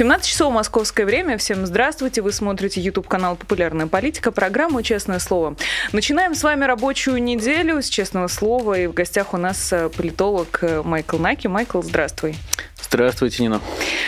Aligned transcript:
17 0.00 0.26
часов 0.26 0.50
московское 0.50 1.04
время. 1.04 1.36
Всем 1.36 1.66
здравствуйте. 1.66 2.22
Вы 2.22 2.32
смотрите 2.32 2.80
YouTube-канал 2.80 3.36
«Популярная 3.36 3.86
политика», 3.86 4.30
программу 4.30 4.80
«Честное 4.80 5.18
слово». 5.18 5.56
Начинаем 5.92 6.34
с 6.34 6.42
вами 6.42 6.64
рабочую 6.64 7.22
неделю 7.22 7.82
с 7.82 7.88
«Честного 7.90 8.26
слова». 8.28 8.78
И 8.78 8.86
в 8.86 8.94
гостях 8.94 9.34
у 9.34 9.36
нас 9.36 9.70
э, 9.74 9.90
политолог 9.90 10.60
э, 10.62 10.80
Майкл 10.82 11.18
Наки. 11.18 11.48
Майкл, 11.48 11.82
здравствуй. 11.82 12.34
Здравствуйте, 12.80 13.42
Нина. 13.42 13.60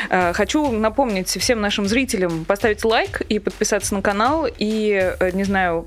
Э, 0.09 0.33
хочу 0.33 0.73
напомнить 0.73 1.29
всем 1.29 1.61
нашим 1.61 1.87
зрителям 1.87 2.47
поставить 2.47 2.83
лайк 2.87 3.21
и 3.29 3.39
подписаться 3.39 3.93
на 3.95 4.01
канал. 4.01 4.49
И, 4.57 5.15
не 5.35 5.45
знаю, 5.45 5.87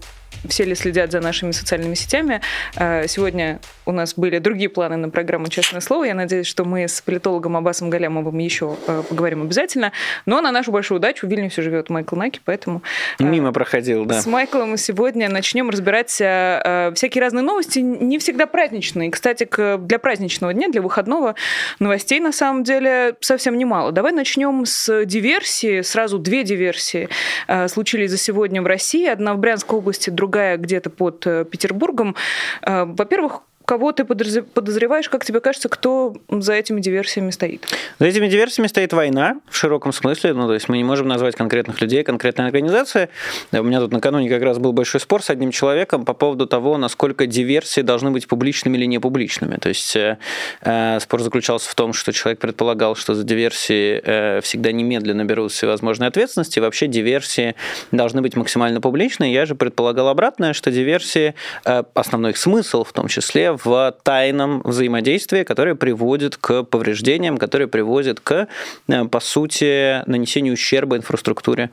все 0.50 0.64
ли 0.66 0.76
следят 0.76 1.12
за 1.12 1.20
нашими 1.22 1.52
социальными 1.52 1.96
сетями. 1.96 2.42
Э, 2.76 3.08
сегодня 3.08 3.60
у 3.86 3.92
нас 3.92 4.16
были 4.16 4.40
другие 4.40 4.70
планы 4.70 4.98
на 4.98 5.10
программу 5.10 5.48
«Честное 5.48 5.82
слово». 5.82 6.06
Я 6.06 6.14
надеюсь, 6.14 6.48
что 6.48 6.66
мы 6.66 6.88
с 6.88 7.02
политологом 7.02 7.58
Аббасом 7.58 7.90
Галямовым 7.90 8.38
еще 8.40 8.78
э, 8.88 9.04
поговорим 9.10 9.44
обязательно. 9.44 9.92
Но 10.26 10.42
на 10.42 10.52
нашу 10.52 10.72
большую 10.72 10.98
удачу 10.98 11.28
в 11.28 11.30
Вильнюсе 11.30 11.62
живет 11.62 11.90
Майкл 11.90 12.16
Наки, 12.16 12.40
поэтому... 12.46 12.82
Э, 13.20 13.24
Мимо 13.24 13.52
проходил, 13.52 14.06
да. 14.06 14.22
С 14.22 14.26
Майклом 14.26 14.72
мы 14.72 14.78
сегодня 14.78 15.30
начнем 15.30 15.70
разбирать 15.70 16.10
всякие 16.10 17.22
разные 17.22 17.44
новости, 17.44 17.80
не 17.80 18.20
всегда 18.20 18.46
праздничные. 18.46 19.12
Кстати, 19.12 19.48
для 19.78 20.00
праздничного 20.00 20.54
дня, 20.54 20.70
для 20.70 20.82
выходного 20.82 21.36
новостей 21.80 22.20
на 22.20 22.32
самом 22.32 22.64
деле 22.64 23.16
совсем 23.20 23.58
немало. 23.58 23.92
Давай 23.92 24.12
начнем 24.12 24.66
с 24.66 25.06
диверсии. 25.06 25.82
Сразу 25.82 26.20
две 26.20 26.44
диверсии 26.44 27.10
случились 27.68 28.12
за 28.12 28.18
сегодня 28.18 28.62
в 28.62 28.68
России. 28.68 29.08
Одна 29.08 29.34
в 29.34 29.40
Брянской 29.40 29.78
области, 29.78 30.10
другая 30.10 30.35
другая 30.36 30.58
где-то 30.58 30.90
под 30.90 31.26
э, 31.28 31.46
Петербургом. 31.46 32.16
Э, 32.62 32.84
во-первых, 32.86 33.42
кого 33.66 33.92
ты 33.92 34.06
подозреваешь, 34.06 35.10
как 35.10 35.26
тебе 35.26 35.40
кажется, 35.40 35.70
кто 35.70 36.16
за 36.30 36.54
этими 36.54 36.80
диверсиями 36.80 37.32
стоит? 37.32 37.66
За 38.00 38.06
этими 38.06 38.28
диверсиями 38.28 38.68
стоит 38.68 38.94
война 38.94 39.42
в 39.50 39.58
широком 39.58 39.92
смысле. 39.92 40.34
Ну, 40.34 40.48
то 40.48 40.54
есть 40.54 40.70
мы 40.70 40.78
не 40.78 40.84
можем 40.84 41.08
назвать 41.08 41.36
конкретных 41.36 41.82
людей, 41.82 42.04
конкретные 42.04 42.46
организации. 42.46 43.10
У 43.52 43.64
меня 43.64 43.80
тут 43.80 43.92
накануне 43.92 44.30
как 44.30 44.44
раз 44.44 44.60
был 44.60 44.72
большой 44.74 45.02
спор 45.02 45.24
с 45.24 45.30
одним 45.30 45.52
человеком 45.52 46.06
по 46.06 46.14
поводу 46.14 46.46
того, 46.46 46.78
насколько 46.78 47.26
диверсии 47.26 47.82
должны 47.82 48.12
быть 48.12 48.28
публичными 48.28 48.78
или 48.78 48.86
не 48.86 49.00
публичными. 49.00 49.58
То 49.58 49.70
есть 49.70 49.96
э, 49.96 50.18
э 50.62 51.00
спор 51.00 51.22
заключался 51.22 51.70
в 51.70 51.76
том, 51.76 51.94
что 51.94 52.14
человек 52.14 52.40
предполагал, 52.40 52.96
что 52.96 53.16
за 53.16 53.24
диверсии 53.24 54.02
э, 54.04 54.42
всегда 54.42 54.72
немедленно 54.72 55.26
берут 55.26 55.52
всевозможные 55.52 56.08
ответственности. 56.08 56.60
И 56.60 56.62
вообще 56.62 56.88
диверсии 56.88 57.56
должны 57.92 58.22
быть 58.22 58.36
максимально 58.36 58.82
публичны. 58.82 59.32
Я 59.32 59.46
же 59.46 59.56
предполагал 59.56 60.08
обратное, 60.08 60.54
что 60.54 60.72
диверсии, 60.72 61.34
э, 61.66 61.84
основной 61.94 62.32
их 62.32 62.38
смысл 62.38 62.84
в 62.84 62.94
том 62.94 63.08
числе 63.08 63.55
в 63.64 63.96
тайном 64.04 64.62
взаимодействии, 64.64 65.44
которое 65.44 65.76
приводит 65.76 66.38
к 66.38 66.64
повреждениям, 66.64 67.38
которое 67.38 67.68
приводит 67.68 68.20
к, 68.20 68.48
э, 68.88 69.06
по 69.06 69.20
сути, 69.20 70.08
нанесению 70.10 70.54
ущерба 70.54 70.98
инфраструктуре 70.98 71.70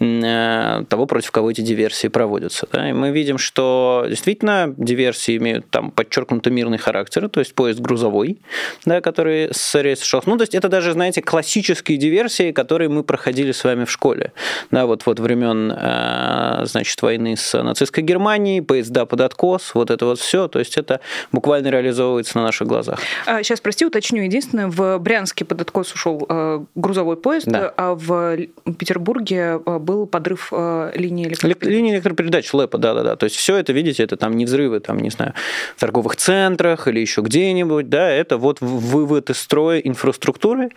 э, 0.00 0.84
того, 0.88 1.06
против 1.06 1.30
кого 1.30 1.50
эти 1.50 1.60
диверсии 1.60 2.08
проводятся. 2.08 2.66
И 2.72 2.92
мы 2.92 3.10
видим, 3.10 3.38
что 3.38 4.06
действительно 4.08 4.74
диверсии 4.76 5.36
имеют 5.36 5.68
там 5.70 5.90
подчеркнуто 5.90 6.50
мирный 6.50 6.78
характер, 6.78 7.28
то 7.28 7.40
есть 7.40 7.54
поезд 7.54 7.80
грузовой, 7.80 8.38
да, 8.84 9.00
который 9.00 9.48
с 9.52 9.74
рейса 9.80 10.04
шел. 10.04 10.22
Ну, 10.26 10.36
то 10.36 10.42
есть 10.42 10.54
это 10.54 10.68
даже, 10.68 10.92
знаете, 10.92 11.22
классические 11.22 11.98
диверсии, 11.98 12.52
которые 12.52 12.88
мы 12.88 13.02
проходили 13.02 13.52
с 13.52 13.64
вами 13.64 13.84
в 13.84 13.90
школе. 13.90 14.32
Да, 14.70 14.86
вот, 14.86 15.06
вот 15.06 15.20
времен, 15.20 15.72
э, 15.72 16.64
значит, 16.64 17.00
войны 17.02 17.36
с 17.36 17.62
нацистской 17.62 18.02
Германией, 18.02 18.60
поезда 18.60 19.06
под 19.06 19.20
откос, 19.20 19.74
вот 19.74 19.90
это 19.90 20.06
вот 20.06 20.18
все. 20.18 20.48
То 20.48 20.58
есть 20.58 20.76
это 20.76 21.00
буквально 21.32 21.68
реализовывается 21.68 22.38
на 22.38 22.44
наших 22.44 22.66
глазах. 22.68 23.00
Сейчас, 23.24 23.60
прости, 23.60 23.84
уточню. 23.84 24.22
Единственное, 24.22 24.68
в 24.68 24.98
Брянске 24.98 25.44
под 25.44 25.60
откос 25.60 25.92
ушел 25.92 26.26
э, 26.28 26.64
грузовой 26.74 27.16
поезд, 27.16 27.46
да. 27.46 27.72
а 27.76 27.94
в 27.94 28.36
Петербурге 28.78 29.60
э, 29.64 29.78
был 29.78 30.06
подрыв 30.06 30.48
э, 30.52 30.92
линии 30.94 31.26
электропередач. 31.28 31.68
Линии 31.68 31.94
электропередач 31.94 32.52
ЛЭПа, 32.52 32.78
да-да-да. 32.78 33.16
То 33.16 33.24
есть 33.24 33.36
все 33.36 33.56
это, 33.56 33.72
видите, 33.72 34.02
это 34.02 34.16
там 34.16 34.36
не 34.36 34.44
взрывы, 34.44 34.80
там, 34.80 34.98
не 34.98 35.10
знаю, 35.10 35.34
в 35.76 35.80
торговых 35.80 36.16
центрах 36.16 36.88
или 36.88 37.00
еще 37.00 37.20
где-нибудь, 37.20 37.88
да, 37.88 38.08
это 38.10 38.36
вот 38.36 38.60
вывод 38.60 39.30
из 39.30 39.38
строя 39.38 39.78
инфраструктуры. 39.78 40.70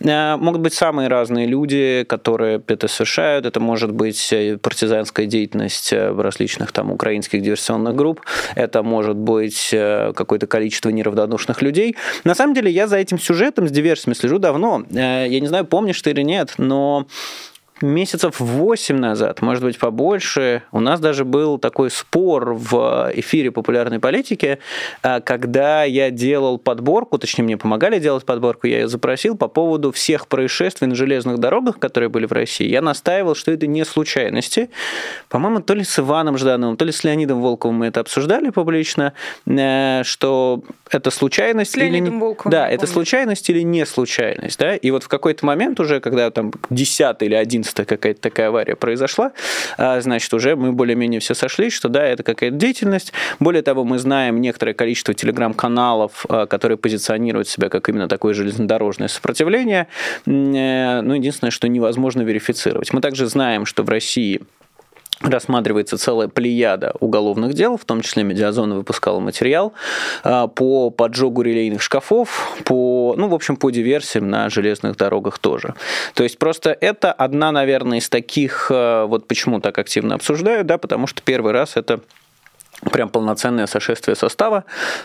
Могут 0.00 0.60
быть 0.60 0.74
самые 0.74 1.08
разные 1.08 1.46
люди, 1.46 2.04
которые 2.08 2.62
это 2.66 2.88
совершают. 2.88 3.46
Это 3.46 3.60
может 3.60 3.92
быть 3.92 4.32
партизанская 4.62 5.26
деятельность 5.26 5.92
различных 5.92 6.72
там 6.72 6.90
украинских 6.90 7.42
диверсионных 7.42 7.94
групп. 7.94 8.20
Это 8.54 8.82
может 8.82 9.16
быть 9.16 9.70
какое-то 10.14 10.46
количество 10.46 10.90
неравнодушных 10.90 11.62
людей. 11.62 11.96
На 12.24 12.34
самом 12.34 12.54
деле 12.54 12.70
я 12.70 12.86
за 12.86 12.96
этим 12.96 13.18
сюжетом 13.18 13.68
с 13.68 13.70
диверсиями 13.70 14.14
слежу 14.14 14.38
давно. 14.38 14.84
Э, 14.90 15.26
я 15.28 15.40
не 15.40 15.46
знаю, 15.46 15.64
помнишь 15.64 16.00
ты 16.02 16.10
или 16.10 16.22
нет, 16.22 16.54
но 16.58 17.06
месяцев 17.80 18.40
8 18.40 18.96
назад, 18.96 19.42
может 19.42 19.62
быть, 19.62 19.78
побольше, 19.78 20.62
у 20.72 20.80
нас 20.80 21.00
даже 21.00 21.24
был 21.24 21.58
такой 21.58 21.90
спор 21.90 22.54
в 22.54 23.10
эфире 23.14 23.50
популярной 23.50 23.98
политики, 23.98 24.58
а, 25.02 25.20
когда 25.20 25.84
я 25.84 26.10
делал 26.10 26.58
подборку, 26.58 27.18
точнее, 27.18 27.44
мне 27.44 27.56
помогали 27.56 27.98
делать 27.98 28.24
подборку, 28.24 28.66
я 28.66 28.80
ее 28.80 28.88
запросил 28.88 29.36
по 29.36 29.48
поводу 29.48 29.92
всех 29.92 30.28
происшествий 30.28 30.88
на 30.88 30.94
железных 30.94 31.38
дорогах, 31.38 31.78
которые 31.78 32.08
были 32.08 32.26
в 32.26 32.32
России. 32.32 32.68
Я 32.68 32.82
настаивал, 32.82 33.34
что 33.34 33.50
это 33.52 33.66
не 33.66 33.84
случайности. 33.84 34.70
По-моему, 35.28 35.60
то 35.60 35.74
ли 35.74 35.84
с 35.84 35.98
Иваном 35.98 36.38
Ждановым, 36.38 36.76
то 36.76 36.84
ли 36.84 36.92
с 36.92 37.04
Леонидом 37.04 37.40
Волковым 37.40 37.76
мы 37.76 37.86
это 37.86 38.00
обсуждали 38.00 38.50
публично, 38.50 39.12
э, 39.46 40.02
что 40.04 40.62
это 40.90 41.10
случайность 41.10 41.72
с 41.72 41.76
или... 41.76 42.00
Волковым, 42.00 42.50
да, 42.50 42.68
это 42.68 42.86
случайность 42.86 43.48
или 43.50 43.60
не 43.60 43.84
случайность. 43.86 44.58
Да? 44.58 44.76
И 44.76 44.90
вот 44.90 45.04
в 45.04 45.08
какой-то 45.08 45.44
момент 45.44 45.80
уже, 45.80 46.00
когда 46.00 46.30
там 46.30 46.52
10 46.70 47.16
или 47.20 47.34
11 47.34 47.65
11 47.66 47.86
какая-то 47.86 48.20
такая 48.20 48.48
авария 48.48 48.76
произошла, 48.76 49.32
а, 49.76 50.00
значит, 50.00 50.32
уже 50.32 50.56
мы 50.56 50.72
более-менее 50.72 51.20
все 51.20 51.34
сошлись, 51.34 51.72
что 51.72 51.88
да, 51.88 52.04
это 52.04 52.22
какая-то 52.22 52.56
деятельность. 52.56 53.12
Более 53.40 53.62
того, 53.62 53.84
мы 53.84 53.98
знаем 53.98 54.40
некоторое 54.40 54.74
количество 54.74 55.14
телеграм-каналов, 55.14 56.26
а, 56.28 56.46
которые 56.46 56.78
позиционируют 56.78 57.48
себя 57.48 57.68
как 57.68 57.88
именно 57.88 58.08
такое 58.08 58.34
железнодорожное 58.34 59.08
сопротивление. 59.08 59.88
Э, 60.26 61.00
ну, 61.00 61.14
единственное, 61.14 61.50
что 61.50 61.68
невозможно 61.68 62.22
верифицировать. 62.22 62.92
Мы 62.92 63.00
также 63.00 63.26
знаем, 63.26 63.66
что 63.66 63.82
в 63.82 63.88
России 63.88 64.40
рассматривается 65.20 65.96
целая 65.96 66.28
плеяда 66.28 66.92
уголовных 67.00 67.54
дел, 67.54 67.76
в 67.76 67.84
том 67.84 68.02
числе 68.02 68.22
Медиазона 68.22 68.76
выпускала 68.76 69.18
материал 69.20 69.72
а, 70.22 70.46
по 70.46 70.90
поджогу 70.90 71.42
релейных 71.42 71.80
шкафов, 71.80 72.56
по, 72.64 73.14
ну, 73.16 73.28
в 73.28 73.34
общем, 73.34 73.56
по 73.56 73.70
диверсиям 73.70 74.28
на 74.28 74.50
железных 74.50 74.96
дорогах 74.96 75.38
тоже. 75.38 75.74
То 76.14 76.22
есть 76.22 76.38
просто 76.38 76.76
это 76.78 77.12
одна, 77.12 77.50
наверное, 77.50 77.98
из 77.98 78.08
таких, 78.08 78.70
а, 78.70 79.06
вот 79.06 79.26
почему 79.26 79.60
так 79.60 79.78
активно 79.78 80.14
обсуждают, 80.14 80.66
да, 80.66 80.78
потому 80.78 81.06
что 81.06 81.22
первый 81.22 81.52
раз 81.52 81.76
это 81.76 82.00
прям 82.90 83.08
полноценное 83.08 83.66
сошествие 83.66 84.16
состава. 84.16 84.64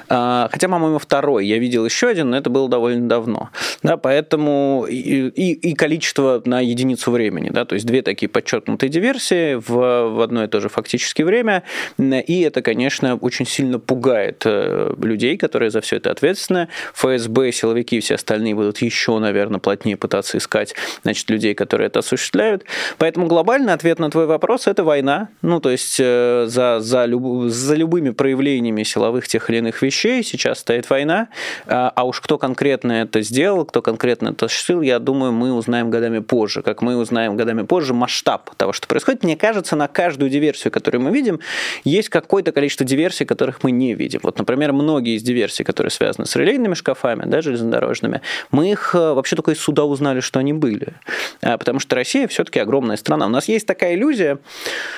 А, 0.09 0.49
хотя, 0.51 0.67
по-моему, 0.67 0.99
второй. 0.99 1.45
Я 1.45 1.57
видел 1.57 1.85
еще 1.85 2.07
один, 2.07 2.29
но 2.29 2.37
это 2.37 2.49
было 2.49 2.69
довольно 2.69 3.07
давно. 3.07 3.49
Да, 3.83 3.97
поэтому 3.97 4.85
и, 4.89 5.27
и, 5.29 5.53
и 5.53 5.73
количество 5.73 6.41
на 6.45 6.61
единицу 6.61 7.11
времени. 7.11 7.49
Да, 7.49 7.65
то 7.65 7.75
есть 7.75 7.85
две 7.85 8.01
такие 8.01 8.29
подчеркнутые 8.29 8.89
диверсии 8.89 9.55
в, 9.55 9.67
в 9.67 10.21
одно 10.21 10.43
и 10.43 10.47
то 10.47 10.59
же 10.59 10.69
фактически 10.69 11.21
время. 11.23 11.63
И 11.99 12.41
это, 12.41 12.61
конечно, 12.61 13.15
очень 13.15 13.45
сильно 13.45 13.79
пугает 13.79 14.43
э, 14.45 14.93
людей, 15.01 15.37
которые 15.37 15.71
за 15.71 15.81
все 15.81 15.97
это 15.97 16.11
ответственны. 16.11 16.67
ФСБ, 16.93 17.51
силовики 17.51 17.97
и 17.97 17.99
все 17.99 18.15
остальные 18.15 18.55
будут 18.55 18.79
еще, 18.79 19.17
наверное, 19.19 19.59
плотнее 19.59 19.97
пытаться 19.97 20.37
искать 20.37 20.75
значит, 21.03 21.29
людей, 21.29 21.53
которые 21.53 21.87
это 21.87 21.99
осуществляют. 21.99 22.63
Поэтому 22.97 23.27
глобальный 23.27 23.73
ответ 23.73 23.99
на 23.99 24.09
твой 24.09 24.25
вопрос– 24.25 24.67
это 24.67 24.83
война. 24.83 25.29
Ну, 25.41 25.59
то 25.59 25.69
есть 25.69 25.97
э, 25.99 26.45
за, 26.47 26.79
за, 26.79 27.05
любую 27.05 27.49
за 27.49 27.70
любыми 27.75 28.11
проявлениями 28.11 28.83
силовых 28.83 29.27
тех 29.27 29.49
или 29.49 29.57
иных 29.57 29.81
вещей 29.81 30.23
сейчас 30.23 30.59
стоит 30.59 30.89
война, 30.89 31.29
а, 31.65 31.91
а 31.95 32.03
уж 32.05 32.21
кто 32.21 32.37
конкретно 32.37 32.91
это 32.93 33.21
сделал, 33.21 33.65
кто 33.65 33.81
конкретно 33.81 34.29
это 34.29 34.45
осуществил, 34.45 34.81
я 34.81 34.99
думаю, 34.99 35.31
мы 35.31 35.53
узнаем 35.53 35.89
годами 35.89 36.19
позже. 36.19 36.61
Как 36.61 36.81
мы 36.81 36.97
узнаем 36.97 37.35
годами 37.35 37.63
позже 37.63 37.93
масштаб 37.93 38.53
того, 38.55 38.73
что 38.73 38.87
происходит. 38.87 39.23
Мне 39.23 39.35
кажется, 39.35 39.75
на 39.75 39.87
каждую 39.87 40.29
диверсию, 40.29 40.71
которую 40.71 41.01
мы 41.01 41.11
видим, 41.11 41.39
есть 41.83 42.09
какое-то 42.09 42.51
количество 42.51 42.85
диверсий, 42.85 43.25
которых 43.25 43.63
мы 43.63 43.71
не 43.71 43.93
видим. 43.93 44.19
Вот, 44.23 44.37
например, 44.37 44.73
многие 44.73 45.15
из 45.15 45.23
диверсий, 45.23 45.63
которые 45.63 45.91
связаны 45.91 46.25
с 46.25 46.35
релейными 46.35 46.73
шкафами, 46.73 47.23
да, 47.25 47.41
железнодорожными, 47.41 48.21
мы 48.51 48.71
их 48.71 48.95
э, 48.95 49.13
вообще 49.13 49.35
только 49.35 49.51
из 49.51 49.59
суда 49.59 49.85
узнали, 49.85 50.19
что 50.19 50.39
они 50.39 50.53
были. 50.53 50.93
А, 51.41 51.57
потому 51.57 51.79
что 51.79 51.95
Россия 51.95 52.27
все-таки 52.27 52.59
огромная 52.59 52.97
страна. 52.97 53.25
У 53.25 53.29
нас 53.29 53.47
есть 53.47 53.65
такая 53.65 53.95
иллюзия, 53.95 54.39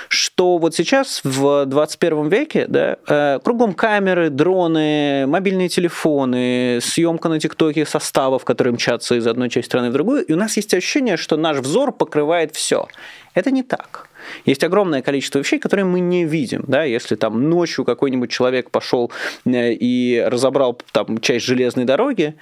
что 0.08 0.58
вот 0.58 0.76
сейчас 0.76 1.22
в 1.24 1.66
21 1.66 2.30
веке 2.30 2.63
Да, 2.68 2.98
э, 3.08 3.40
кругом 3.44 3.74
камеры, 3.74 4.30
дроны, 4.30 5.26
мобильные 5.28 5.70
телефоны, 5.70 6.80
съемка 6.82 7.30
на 7.30 7.40
ТикТоке 7.40 7.86
составов, 7.86 8.46
которые 8.46 8.74
мчатся 8.74 9.16
из 9.16 9.28
одной 9.28 9.50
части 9.50 9.68
страны 9.68 9.90
в 9.90 9.94
другую, 9.94 10.24
и 10.26 10.34
у 10.34 10.38
нас 10.38 10.58
есть 10.58 10.74
ощущение, 10.74 11.18
что 11.18 11.38
наш 11.38 11.58
взор 11.58 11.92
покрывает 11.92 12.56
все. 12.56 12.88
Это 13.34 13.52
не 13.52 13.64
так. 13.64 14.10
Есть 14.46 14.64
огромное 14.64 15.02
количество 15.02 15.40
вещей, 15.40 15.60
которые 15.60 15.86
мы 15.86 16.00
не 16.00 16.26
видим. 16.26 16.64
Да? 16.68 16.84
Если 16.84 17.16
там 17.16 17.50
ночью 17.50 17.86
какой-нибудь 17.86 18.32
человек 18.32 18.70
пошел 18.70 19.12
э, 19.46 19.74
и 19.74 20.24
разобрал 20.26 20.80
там 20.92 21.20
часть 21.20 21.46
железной 21.46 21.86
дороги, 21.86 22.36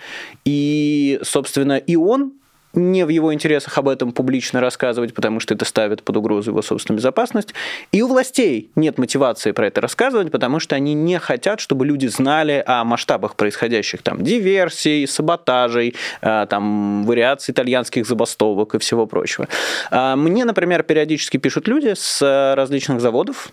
и, 0.46 1.20
собственно, 1.24 1.78
и 1.78 1.96
он 1.96 2.34
не 2.74 3.06
в 3.06 3.10
его 3.10 3.34
интересах 3.34 3.78
об 3.78 3.88
этом 3.88 4.12
публично 4.12 4.62
рассказывать, 4.62 5.14
потому 5.14 5.40
что 5.40 5.54
это 5.54 5.66
ставит 5.66 6.04
под 6.04 6.18
угрозу 6.18 6.52
его 6.52 6.62
собственную 6.62 6.98
безопасность. 6.98 7.54
И 7.92 8.02
у 8.02 8.08
властей 8.08 8.70
нет 8.76 8.98
мотивации 8.98 9.52
про 9.52 9.68
это 9.68 9.82
рассказывать, 9.82 10.32
потому 10.32 10.60
что 10.60 10.76
они 10.76 10.94
не 10.94 11.20
хотят, 11.20 11.60
чтобы 11.60 11.86
люди 11.86 12.08
знали 12.08 12.64
о 12.66 12.84
масштабах 12.84 13.36
происходящих 13.36 14.02
там 14.02 14.24
диверсий, 14.24 15.08
саботажей, 15.08 15.96
э, 16.22 16.46
там 16.50 17.06
вариаций 17.06 17.52
итальянских 17.52 18.06
забастовок 18.06 18.76
и 18.76 18.80
всего 18.80 19.06
прочего. 19.06 19.48
А 19.90 20.16
мне, 20.16 20.46
например, 20.46 20.84
периодически 20.84 21.38
пишут 21.38 21.68
люди 21.68 21.94
с 21.96 22.56
различных 22.56 23.02
заводов, 23.02 23.52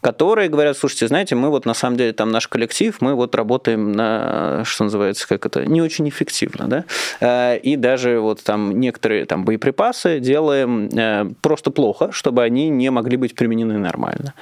которые 0.00 0.48
говорят, 0.48 0.76
слушайте, 0.76 1.08
знаете, 1.08 1.34
мы 1.34 1.50
вот 1.50 1.66
на 1.66 1.74
самом 1.74 1.96
деле 1.96 2.12
там 2.12 2.30
наш 2.30 2.48
коллектив, 2.48 2.96
мы 3.00 3.14
вот 3.14 3.34
работаем 3.34 3.92
на, 3.92 4.64
что 4.64 4.84
называется, 4.84 5.28
как 5.28 5.46
это, 5.46 5.64
не 5.64 5.82
очень 5.82 6.08
эффективно, 6.08 6.68
да, 6.68 6.84
э, 7.20 7.58
и 7.58 7.76
даже 7.76 8.18
вот 8.18 8.42
там 8.48 8.80
некоторые 8.80 9.26
там 9.26 9.44
боеприпасы 9.44 10.20
делаем 10.20 10.88
э, 10.88 11.30
просто 11.42 11.70
плохо, 11.70 12.12
чтобы 12.12 12.42
они 12.42 12.70
не 12.70 12.90
могли 12.90 13.18
быть 13.18 13.34
применены 13.34 13.76
нормально. 13.76 14.32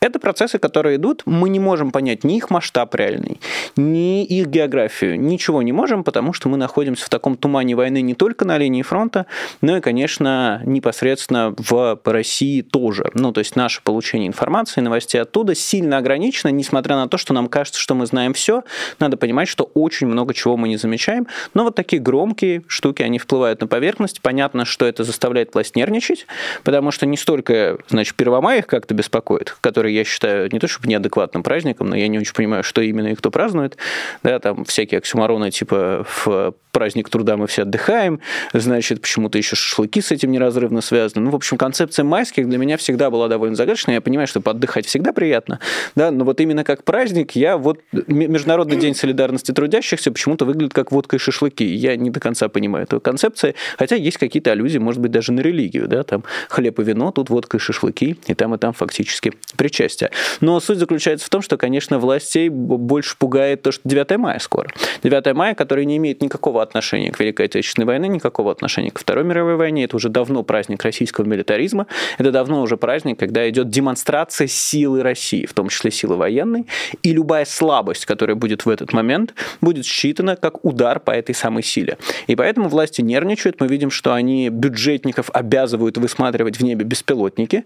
Это 0.00 0.18
процессы, 0.18 0.58
которые 0.58 0.96
идут, 0.96 1.22
мы 1.24 1.48
не 1.48 1.58
можем 1.60 1.90
понять 1.90 2.24
ни 2.24 2.36
их 2.36 2.50
масштаб 2.50 2.94
реальный, 2.94 3.40
ни 3.74 4.22
их 4.22 4.48
географию, 4.48 5.18
ничего 5.18 5.62
не 5.62 5.72
можем, 5.72 6.04
потому 6.04 6.34
что 6.34 6.50
мы 6.50 6.58
находимся 6.58 7.06
в 7.06 7.08
таком 7.08 7.38
тумане 7.38 7.74
войны 7.74 8.02
не 8.02 8.12
только 8.12 8.44
на 8.44 8.58
линии 8.58 8.82
фронта, 8.82 9.24
но 9.62 9.78
и, 9.78 9.80
конечно, 9.80 10.60
непосредственно 10.66 11.54
в 11.56 11.98
России 12.04 12.60
тоже. 12.60 13.10
Ну, 13.14 13.32
то 13.32 13.38
есть 13.38 13.56
наше 13.56 13.80
получение 13.82 14.28
информации, 14.28 14.82
новостей 14.82 15.22
оттуда 15.22 15.54
сильно 15.54 15.96
ограничено, 15.96 16.50
несмотря 16.50 16.96
на 16.96 17.08
то, 17.08 17.16
что 17.16 17.32
нам 17.32 17.46
кажется, 17.46 17.80
что 17.80 17.94
мы 17.94 18.04
знаем 18.04 18.34
все, 18.34 18.62
надо 18.98 19.16
понимать, 19.16 19.48
что 19.48 19.70
очень 19.72 20.06
много 20.06 20.34
чего 20.34 20.58
мы 20.58 20.68
не 20.68 20.76
замечаем, 20.76 21.26
но 21.54 21.64
вот 21.64 21.74
такие 21.74 22.02
громкие 22.02 22.62
штуки, 22.66 23.00
они 23.00 23.18
впливают 23.18 23.53
всплывают 23.54 23.60
на 23.60 23.66
поверхность. 23.66 24.20
Понятно, 24.20 24.64
что 24.64 24.86
это 24.86 25.04
заставляет 25.04 25.54
власть 25.54 25.76
нервничать, 25.76 26.26
потому 26.64 26.90
что 26.90 27.06
не 27.06 27.16
столько, 27.16 27.78
значит, 27.88 28.14
Первомай 28.14 28.58
их 28.58 28.66
как-то 28.66 28.94
беспокоит, 28.94 29.56
который 29.60 29.94
я 29.94 30.04
считаю 30.04 30.48
не 30.52 30.58
то 30.58 30.68
чтобы 30.68 30.88
неадекватным 30.88 31.42
праздником, 31.42 31.88
но 31.88 31.96
я 31.96 32.08
не 32.08 32.18
очень 32.18 32.34
понимаю, 32.34 32.62
что 32.62 32.80
именно 32.80 33.08
и 33.08 33.14
кто 33.14 33.30
празднует. 33.30 33.76
Да, 34.22 34.38
там 34.38 34.64
всякие 34.64 34.98
оксюмароны, 34.98 35.50
типа 35.50 36.06
в 36.08 36.54
праздник 36.72 37.08
труда 37.08 37.36
мы 37.36 37.46
все 37.46 37.62
отдыхаем, 37.62 38.20
значит, 38.52 39.00
почему-то 39.00 39.38
еще 39.38 39.56
шашлыки 39.56 40.00
с 40.00 40.10
этим 40.10 40.32
неразрывно 40.32 40.80
связаны. 40.80 41.24
Ну, 41.24 41.30
в 41.30 41.36
общем, 41.36 41.56
концепция 41.56 42.04
майских 42.04 42.48
для 42.48 42.58
меня 42.58 42.76
всегда 42.76 43.10
была 43.10 43.28
довольно 43.28 43.54
загадочной. 43.54 43.94
Я 43.94 44.00
понимаю, 44.00 44.26
что 44.26 44.42
отдыхать 44.44 44.86
всегда 44.86 45.12
приятно, 45.12 45.60
да, 45.94 46.10
но 46.10 46.24
вот 46.24 46.40
именно 46.40 46.64
как 46.64 46.82
праздник 46.84 47.32
я 47.32 47.56
вот 47.56 47.80
Международный 47.92 48.76
день 48.76 48.94
солидарности 48.94 49.52
трудящихся 49.52 50.10
почему-то 50.10 50.44
выглядит 50.44 50.74
как 50.74 50.90
водка 50.90 51.16
и 51.16 51.18
шашлыки. 51.18 51.64
Я 51.64 51.96
не 51.96 52.10
до 52.10 52.20
конца 52.20 52.48
понимаю 52.48 52.84
эту 52.84 53.00
концепцию, 53.00 53.43
хотя 53.76 53.96
есть 53.96 54.18
какие-то 54.18 54.52
аллюзии, 54.52 54.78
может 54.78 55.00
быть, 55.00 55.10
даже 55.10 55.32
на 55.32 55.40
религию, 55.40 55.88
да, 55.88 56.02
там 56.02 56.24
хлеб 56.48 56.78
и 56.80 56.82
вино, 56.82 57.10
тут 57.10 57.30
водка 57.30 57.56
и 57.56 57.60
шашлыки, 57.60 58.16
и 58.26 58.34
там 58.34 58.54
и 58.54 58.58
там 58.58 58.72
фактически 58.72 59.32
причастие. 59.56 60.10
Но 60.40 60.60
суть 60.60 60.78
заключается 60.78 61.26
в 61.26 61.28
том, 61.28 61.42
что, 61.42 61.56
конечно, 61.56 61.98
властей 61.98 62.48
больше 62.48 63.16
пугает 63.18 63.62
то, 63.62 63.72
что 63.72 63.82
9 63.84 64.16
мая 64.18 64.38
скоро. 64.38 64.70
9 65.02 65.34
мая, 65.34 65.54
который 65.54 65.84
не 65.84 65.96
имеет 65.96 66.22
никакого 66.22 66.62
отношения 66.62 67.10
к 67.10 67.20
Великой 67.20 67.46
Отечественной 67.46 67.86
войне, 67.86 68.08
никакого 68.08 68.50
отношения 68.50 68.90
к 68.90 68.98
Второй 68.98 69.24
мировой 69.24 69.56
войне. 69.56 69.84
Это 69.84 69.96
уже 69.96 70.08
давно 70.08 70.42
праздник 70.42 70.82
российского 70.82 71.24
милитаризма. 71.24 71.86
Это 72.18 72.30
давно 72.30 72.62
уже 72.62 72.76
праздник, 72.76 73.18
когда 73.18 73.48
идет 73.48 73.68
демонстрация 73.68 74.46
силы 74.46 75.02
России, 75.02 75.46
в 75.46 75.52
том 75.52 75.68
числе 75.68 75.90
силы 75.90 76.16
военной. 76.16 76.66
И 77.02 77.12
любая 77.12 77.44
слабость, 77.44 78.06
которая 78.06 78.36
будет 78.36 78.64
в 78.64 78.70
этот 78.70 78.92
момент, 78.92 79.34
будет 79.60 79.84
считана 79.84 80.36
как 80.36 80.64
удар 80.64 81.00
по 81.00 81.10
этой 81.10 81.34
самой 81.34 81.62
силе. 81.62 81.98
И 82.26 82.36
поэтому 82.36 82.68
власти 82.68 83.00
нервничают. 83.00 83.33
Мы 83.60 83.68
видим, 83.68 83.90
что 83.90 84.14
они 84.14 84.48
бюджетников 84.48 85.30
обязывают 85.32 85.98
высматривать 85.98 86.58
в 86.58 86.64
небе 86.64 86.84
беспилотники. 86.84 87.64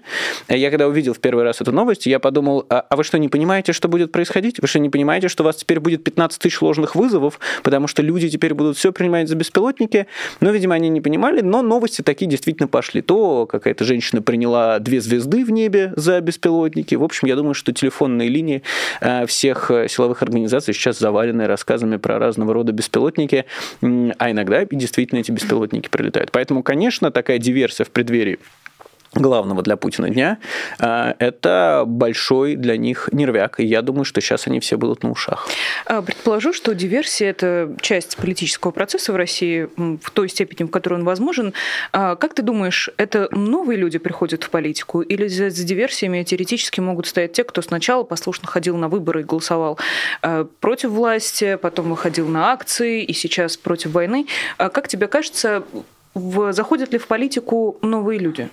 Я 0.48 0.70
когда 0.70 0.88
увидел 0.88 1.14
в 1.14 1.20
первый 1.20 1.44
раз 1.44 1.60
эту 1.60 1.72
новость, 1.72 2.06
я 2.06 2.18
подумал, 2.18 2.66
а, 2.68 2.84
а 2.88 2.96
вы 2.96 3.04
что, 3.04 3.18
не 3.18 3.28
понимаете, 3.28 3.72
что 3.72 3.88
будет 3.88 4.12
происходить? 4.12 4.60
Вы 4.60 4.68
что, 4.68 4.78
не 4.78 4.90
понимаете, 4.90 5.28
что 5.28 5.42
у 5.42 5.46
вас 5.46 5.56
теперь 5.56 5.80
будет 5.80 6.04
15 6.04 6.40
тысяч 6.40 6.60
ложных 6.62 6.94
вызовов, 6.94 7.38
потому 7.62 7.86
что 7.86 8.02
люди 8.02 8.28
теперь 8.28 8.54
будут 8.54 8.76
все 8.76 8.92
принимать 8.92 9.28
за 9.28 9.36
беспилотники? 9.36 10.06
Но, 10.40 10.50
видимо, 10.50 10.74
они 10.74 10.88
не 10.88 11.00
понимали, 11.00 11.40
но 11.40 11.62
новости 11.62 12.02
такие 12.02 12.28
действительно 12.28 12.68
пошли. 12.68 13.02
То 13.02 13.46
какая-то 13.46 13.84
женщина 13.84 14.22
приняла 14.22 14.78
две 14.78 15.00
звезды 15.00 15.44
в 15.44 15.50
небе 15.50 15.92
за 15.96 16.20
беспилотники. 16.20 16.94
В 16.94 17.04
общем, 17.04 17.28
я 17.28 17.36
думаю, 17.36 17.54
что 17.54 17.72
телефонные 17.72 18.28
линии 18.28 18.62
э, 19.00 19.26
всех 19.26 19.70
э, 19.70 19.88
силовых 19.88 20.22
организаций 20.22 20.74
сейчас 20.74 20.98
завалены 20.98 21.46
рассказами 21.46 21.96
про 21.96 22.18
разного 22.18 22.54
рода 22.54 22.72
беспилотники, 22.72 23.44
а 23.82 24.30
иногда 24.30 24.64
действительно 24.64 25.20
эти 25.20 25.30
беспилотники 25.30 25.57
прилетают. 25.90 26.32
Поэтому, 26.32 26.62
конечно, 26.62 27.10
такая 27.10 27.38
диверсия 27.38 27.84
в 27.84 27.90
преддверии 27.90 28.38
главного 29.14 29.62
для 29.62 29.76
Путина 29.76 30.10
дня, 30.10 30.38
а, 30.78 31.14
это 31.18 31.84
большой 31.86 32.56
для 32.56 32.76
них 32.76 33.08
нервяк. 33.12 33.60
И 33.60 33.64
я 33.64 33.82
думаю, 33.82 34.04
что 34.04 34.20
сейчас 34.20 34.46
они 34.46 34.60
все 34.60 34.76
будут 34.76 35.02
на 35.02 35.10
ушах. 35.10 35.48
А, 35.86 36.02
предположу, 36.02 36.52
что 36.52 36.74
диверсия– 36.74 37.30
это 37.30 37.74
часть 37.80 38.16
политического 38.16 38.70
процесса 38.70 39.12
в 39.12 39.16
России 39.16 39.68
в 39.76 40.10
той 40.10 40.28
степени, 40.28 40.66
в 40.66 40.70
которой 40.70 40.94
он 40.94 41.04
возможен. 41.04 41.54
А, 41.92 42.16
как 42.16 42.34
ты 42.34 42.42
думаешь, 42.42 42.90
это 42.96 43.28
новые 43.32 43.78
люди 43.78 43.98
приходят 43.98 44.44
в 44.44 44.50
политику? 44.50 45.00
Или 45.00 45.26
за, 45.28 45.50
диверсиями 45.50 46.22
теоретически 46.22 46.80
могут 46.80 47.06
стоять 47.06 47.32
те, 47.32 47.44
кто 47.44 47.62
сначала 47.62 48.02
послушно 48.02 48.48
ходил 48.48 48.76
на 48.76 48.88
выборы 48.88 49.20
и 49.20 49.24
голосовал 49.24 49.78
против 50.60 50.90
власти, 50.90 51.58
потом 51.60 51.90
выходил 51.90 52.28
на 52.28 52.52
акции 52.52 53.02
и 53.02 53.12
сейчас 53.12 53.56
против 53.56 53.92
войны? 53.92 54.26
Как 54.56 54.88
тебе 54.88 55.06
кажется, 55.06 55.64
заходят 56.14 56.92
ли 56.92 56.98
в 56.98 57.06
политику 57.06 57.78
новые 57.82 58.18
люди? 58.18 58.48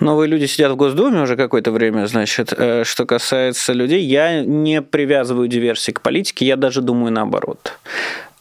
Новые 0.00 0.28
люди 0.28 0.46
сидят 0.46 0.72
в 0.72 0.76
Госдуме 0.76 1.20
уже 1.20 1.36
какое-то 1.36 1.70
время, 1.72 2.06
значит. 2.06 2.54
Э, 2.56 2.84
что 2.84 3.04
касается 3.04 3.74
людей, 3.74 4.02
я 4.02 4.42
не 4.42 4.80
привязываю 4.80 5.46
диверсии 5.46 5.92
к 5.92 6.00
политике, 6.00 6.46
я 6.46 6.56
даже 6.56 6.80
думаю 6.80 7.12
наоборот. 7.12 7.78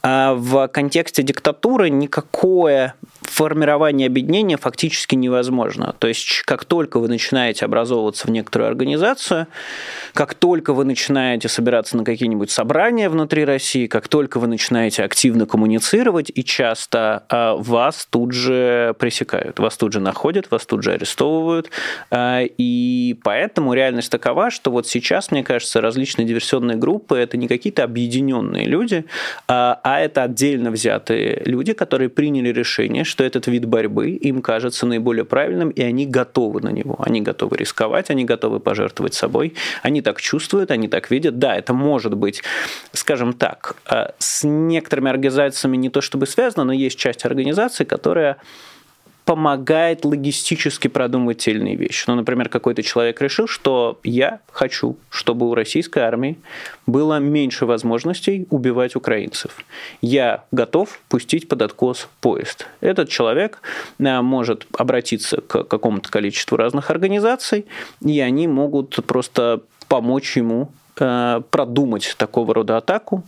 А 0.01 0.33
в 0.33 0.69
контексте 0.69 1.21
диктатуры 1.23 1.89
никакое 1.89 2.95
формирование 3.39 4.07
объединения 4.07 4.57
фактически 4.57 5.15
невозможно. 5.15 5.95
То 5.97 6.09
есть, 6.09 6.41
как 6.43 6.65
только 6.65 6.99
вы 6.99 7.07
начинаете 7.07 7.63
образовываться 7.63 8.27
в 8.27 8.31
некоторую 8.31 8.67
организацию, 8.67 9.47
как 10.13 10.33
только 10.33 10.73
вы 10.73 10.83
начинаете 10.83 11.47
собираться 11.47 11.95
на 11.95 12.03
какие-нибудь 12.03 12.51
собрания 12.51 13.07
внутри 13.07 13.45
России, 13.45 13.87
как 13.87 14.09
только 14.09 14.41
вы 14.41 14.47
начинаете 14.47 15.03
активно 15.03 15.45
коммуницировать, 15.45 16.29
и 16.35 16.43
часто 16.43 17.23
а, 17.29 17.55
вас 17.55 18.09
тут 18.09 18.33
же 18.33 18.93
пресекают, 18.99 19.57
вас 19.59 19.77
тут 19.77 19.93
же 19.93 20.01
находят, 20.01 20.51
вас 20.51 20.65
тут 20.65 20.83
же 20.83 20.91
арестовывают. 20.91 21.69
А, 22.11 22.41
и 22.41 23.17
поэтому 23.23 23.73
реальность 23.73 24.11
такова, 24.11 24.51
что 24.51 24.69
вот 24.69 24.85
сейчас, 24.85 25.31
мне 25.31 25.45
кажется, 25.45 25.79
различные 25.79 26.27
диверсионные 26.27 26.75
группы 26.75 27.17
это 27.17 27.37
не 27.37 27.47
какие-то 27.47 27.85
объединенные 27.85 28.65
люди, 28.65 29.05
а, 29.47 29.79
а 29.81 30.01
это 30.01 30.23
отдельно 30.23 30.71
взятые 30.71 31.41
люди, 31.45 31.71
которые 31.71 32.09
приняли 32.09 32.49
решение, 32.49 33.05
что 33.05 33.28
этот 33.29 33.47
вид 33.47 33.65
борьбы 33.65 34.11
им 34.11 34.41
кажется 34.41 34.85
наиболее 34.85 35.25
правильным, 35.25 35.69
и 35.69 35.81
они 35.81 36.05
готовы 36.05 36.61
на 36.61 36.69
него. 36.69 36.97
Они 36.99 37.21
готовы 37.21 37.57
рисковать, 37.57 38.09
они 38.09 38.25
готовы 38.25 38.59
пожертвовать 38.59 39.13
собой, 39.13 39.53
они 39.83 40.01
так 40.01 40.19
чувствуют, 40.19 40.71
они 40.71 40.87
так 40.87 41.11
видят. 41.11 41.39
Да, 41.39 41.55
это 41.55 41.73
может 41.73 42.15
быть, 42.15 42.43
скажем 42.93 43.33
так, 43.33 43.75
э, 43.89 44.07
с 44.17 44.43
некоторыми 44.43 45.09
организациями 45.09 45.77
не 45.77 45.89
то 45.89 46.01
чтобы 46.01 46.25
связано, 46.25 46.65
но 46.65 46.73
есть 46.73 46.97
часть 46.97 47.25
организаций, 47.25 47.85
которая 47.85 48.37
помогает 49.29 50.05
логистически 50.05 50.87
продумывать 50.87 51.47
иные 51.47 51.75
вещи. 51.75 52.05
Ну, 52.07 52.15
например, 52.15 52.49
какой-то 52.49 52.81
человек 52.81 53.21
решил, 53.21 53.45
что 53.45 53.99
я 54.03 54.39
хочу, 54.51 54.97
чтобы 55.11 55.47
у 55.47 55.53
российской 55.53 55.99
армии 55.99 56.39
было 56.87 57.19
меньше 57.19 57.67
возможностей 57.67 58.47
убивать 58.49 58.95
украинцев. 58.95 59.51
Я 60.01 60.45
готов 60.49 60.99
пустить 61.09 61.47
под 61.47 61.61
откос 61.61 62.09
поезд. 62.21 62.65
Этот 62.81 63.09
человек 63.09 63.61
э, 63.99 64.21
может 64.21 64.65
обратиться 64.75 65.41
к 65.41 65.63
какому-то 65.63 66.09
количеству 66.09 66.57
разных 66.57 66.89
организаций, 66.89 67.67
и 68.03 68.19
они 68.21 68.47
могут 68.47 68.95
просто 69.05 69.61
помочь 69.87 70.37
ему 70.37 70.71
продумать 70.99 72.15
такого 72.17 72.53
рода 72.53 72.77
атаку 72.77 73.23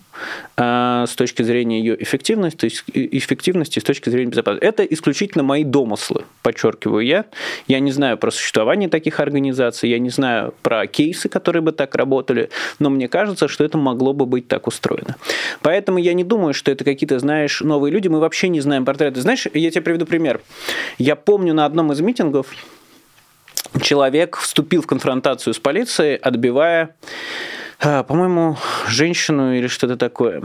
э, 0.57 1.05
с 1.07 1.15
точки 1.15 1.41
зрения 1.43 1.79
ее 1.79 2.01
эффективности, 2.01 2.67
эффективности 2.67 3.79
с 3.79 3.83
точки 3.83 4.09
зрения 4.09 4.31
безопасности. 4.31 4.65
Это 4.65 4.83
исключительно 4.83 5.43
мои 5.43 5.63
домыслы, 5.63 6.25
подчеркиваю 6.43 7.05
я. 7.05 7.25
Я 7.67 7.79
не 7.79 7.91
знаю 7.91 8.17
про 8.17 8.31
существование 8.31 8.89
таких 8.89 9.19
организаций, 9.19 9.89
я 9.89 9.99
не 9.99 10.09
знаю 10.09 10.53
про 10.61 10.87
кейсы, 10.87 11.29
которые 11.29 11.61
бы 11.61 11.71
так 11.71 11.95
работали, 11.95 12.49
но 12.79 12.89
мне 12.89 13.07
кажется, 13.07 13.47
что 13.47 13.63
это 13.63 13.77
могло 13.77 14.13
бы 14.13 14.25
быть 14.25 14.47
так 14.47 14.67
устроено. 14.67 15.15
Поэтому 15.61 15.97
я 15.97 16.13
не 16.13 16.23
думаю, 16.23 16.53
что 16.53 16.71
это 16.71 16.83
какие-то, 16.83 17.19
знаешь, 17.19 17.61
новые 17.61 17.91
люди. 17.91 18.07
Мы 18.07 18.19
вообще 18.19 18.49
не 18.49 18.61
знаем 18.61 18.85
портреты. 18.85 19.21
Знаешь, 19.21 19.47
я 19.53 19.71
тебе 19.71 19.81
приведу 19.81 20.05
пример. 20.05 20.41
Я 20.97 21.15
помню 21.15 21.53
на 21.53 21.65
одном 21.65 21.91
из 21.91 22.01
митингов 22.01 22.47
человек 23.79 24.37
вступил 24.37 24.81
в 24.81 24.87
конфронтацию 24.87 25.53
с 25.53 25.59
полицией, 25.59 26.15
отбивая, 26.15 26.95
а, 27.79 28.03
по-моему, 28.03 28.57
женщину 28.87 29.53
или 29.55 29.67
что-то 29.67 29.97
такое. 29.97 30.43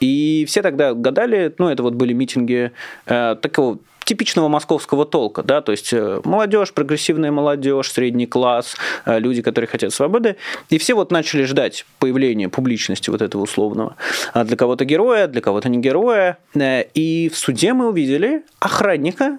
И 0.00 0.44
все 0.46 0.62
тогда 0.62 0.94
гадали, 0.94 1.52
ну, 1.58 1.68
это 1.68 1.82
вот 1.82 1.94
были 1.94 2.12
митинги 2.12 2.70
э, 3.06 3.36
такого 3.40 3.78
типичного 4.08 4.48
московского 4.48 5.04
толка, 5.04 5.42
да, 5.42 5.60
то 5.60 5.70
есть 5.70 5.92
э, 5.92 6.22
молодежь, 6.24 6.72
прогрессивная 6.72 7.30
молодежь, 7.30 7.92
средний 7.92 8.26
класс, 8.26 8.74
э, 9.04 9.18
люди, 9.18 9.42
которые 9.42 9.68
хотят 9.68 9.92
свободы, 9.92 10.36
и 10.70 10.78
все 10.78 10.94
вот 10.94 11.12
начали 11.12 11.42
ждать 11.44 11.84
появления 11.98 12.48
публичности 12.48 13.10
вот 13.10 13.20
этого 13.20 13.42
условного. 13.42 13.96
А 14.32 14.44
для 14.44 14.56
кого-то 14.56 14.86
героя, 14.86 15.26
для 15.26 15.42
кого-то 15.42 15.68
не 15.68 15.76
героя, 15.76 16.38
э, 16.54 16.84
и 16.94 17.28
в 17.28 17.36
суде 17.36 17.74
мы 17.74 17.90
увидели 17.90 18.44
охранника, 18.60 19.38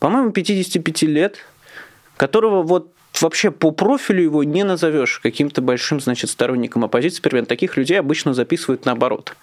по-моему, 0.00 0.32
55 0.32 1.02
лет, 1.02 1.36
которого 2.20 2.62
вот 2.62 2.92
вообще 3.22 3.50
по 3.50 3.70
профилю 3.70 4.22
его 4.22 4.44
не 4.44 4.62
назовешь 4.62 5.20
каким-то 5.20 5.62
большим, 5.62 6.00
значит, 6.00 6.28
сторонником 6.28 6.84
оппозиции. 6.84 7.22
Примерно 7.22 7.46
таких 7.46 7.78
людей 7.78 7.98
обычно 7.98 8.34
записывают 8.34 8.84
наоборот 8.84 9.34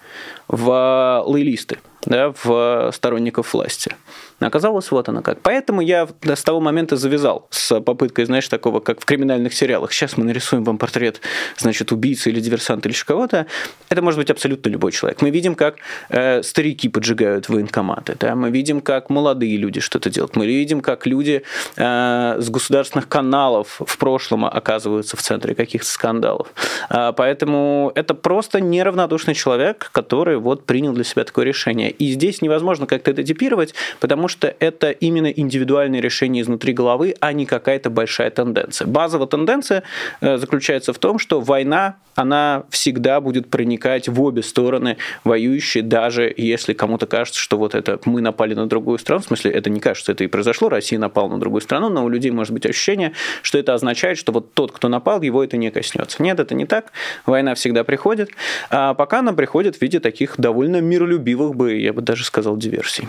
в 0.48 1.24
лейлисты, 1.26 1.80
да, 2.08 2.34
в 2.44 2.92
сторонников 2.94 3.54
власти. 3.54 3.96
Оказалось, 4.40 4.92
вот 4.92 5.10
оно 5.10 5.22
как. 5.22 5.42
Поэтому 5.42 5.82
я 5.82 6.08
с 6.24 6.44
того 6.44 6.60
момента 6.60 6.96
завязал 6.96 7.48
с 7.50 7.82
попыткой, 7.82 8.26
знаешь, 8.26 8.48
такого, 8.48 8.80
как 8.80 9.02
в 9.02 9.06
криминальных 9.06 9.54
сериалах. 9.54 9.92
Сейчас 9.92 10.16
мы 10.16 10.26
нарисуем 10.26 10.64
вам 10.64 10.78
портрет, 10.78 11.22
значит, 11.58 11.92
убийцы 11.92 12.30
или 12.30 12.40
диверсанта 12.40 12.88
или 12.88 12.96
кого-то. 12.96 13.48
Это 13.90 14.02
может 14.02 14.20
быть 14.20 14.30
абсолютно 14.30 14.70
любой 14.70 14.92
человек. 14.92 15.22
Мы 15.22 15.32
видим, 15.32 15.56
как 15.56 15.78
э, 16.10 16.44
старики 16.44 16.88
поджигают 16.88 17.50
военкоматы. 17.50 18.16
Да? 18.20 18.36
Мы 18.36 18.52
видим, 18.52 18.82
как 18.82 19.10
молодые 19.10 19.58
люди 19.58 19.80
что-то 19.80 20.10
делают. 20.10 20.36
Мы 20.36 20.46
видим, 20.46 20.82
как 20.82 21.08
люди 21.08 21.44
э, 21.76 22.38
с 22.40 22.50
государственных 22.50 23.08
каналов 23.10 23.82
в 23.86 23.98
прошлом 23.98 24.46
оказываются 24.46 25.18
в 25.18 25.22
центре 25.22 25.56
каких-то 25.56 25.88
скандалов. 25.88 26.48
Э, 26.90 27.12
поэтому 27.16 27.92
это 27.96 28.14
просто 28.14 28.62
неравнодушный 28.62 29.34
человек, 29.34 29.90
который 29.92 30.38
вот 30.38 30.66
принял 30.66 30.94
для 30.94 31.04
себя 31.04 31.24
такое 31.24 31.46
решение. 31.46 31.92
И 31.98 32.12
здесь 32.12 32.42
невозможно 32.42 32.86
как-то 32.86 33.12
это 33.12 33.24
типировать, 33.24 33.74
потому 34.00 34.28
что 34.28 34.54
это 34.60 34.92
именно 34.92 35.28
индивидуальное 35.28 36.02
решение 36.02 36.44
изнутри 36.44 36.74
головы, 36.74 37.16
а 37.20 37.34
не 37.34 37.46
какая-то 37.46 37.90
большая 37.90 38.30
тенденция. 38.30 38.88
Базовая 38.88 39.28
тенденция 39.28 39.84
э, 40.22 40.38
заключается 40.38 40.94
в 40.94 41.00
том, 41.00 41.20
что 41.20 41.42
война, 41.42 41.96
она 42.16 42.64
всегда 42.70 43.22
будет 43.22 43.50
проникать 43.50 44.08
в 44.08 44.22
обе 44.22 44.42
стороны 44.42 44.98
воюющие, 45.24 45.84
даже 45.84 46.34
если 46.36 46.74
кому-то 46.74 47.06
кажется, 47.06 47.40
что 47.40 47.58
вот 47.58 47.76
это 47.76 48.00
мы 48.06 48.22
напали 48.22 48.54
на 48.54 48.68
другую 48.68 48.98
страну, 48.98 49.22
в 49.22 49.26
смысле 49.26 49.52
это 49.52 49.70
не 49.70 49.80
кажется, 49.80 50.12
это 50.12 50.24
и 50.24 50.28
произошло, 50.28 50.70
Россия 50.70 51.00
напала 51.00 51.30
на 51.30 51.40
другую 51.40 51.62
страну, 51.62 51.90
но 51.90 52.04
у 52.04 52.10
людей 52.10 52.32
может 52.32 52.54
быть 52.54 52.66
ощущение, 52.66 53.14
что 53.42 53.58
это 53.58 53.74
означает, 53.74 54.18
что 54.18 54.32
вот 54.32 54.54
тот, 54.54 54.72
кто 54.72 54.90
напал, 54.90 55.22
его 55.22 55.44
это 55.44 55.58
не 55.58 55.72
коснется. 55.72 56.22
Нет, 56.24 56.40
это 56.40 56.56
не 56.56 56.66
так. 56.66 56.92
Война 57.26 57.56
всегда 57.56 57.84
приходит, 57.84 58.30
а 58.70 58.94
пока 58.94 59.20
она 59.20 59.34
приходит 59.34 59.76
в 59.76 59.82
виде 59.82 60.00
таких 60.00 60.36
довольно 60.38 60.82
миролюбивых 60.82 61.56
я 61.82 61.94
бы 61.94 62.02
даже 62.02 62.24
сказал, 62.24 62.58
диверсий. 62.58 63.08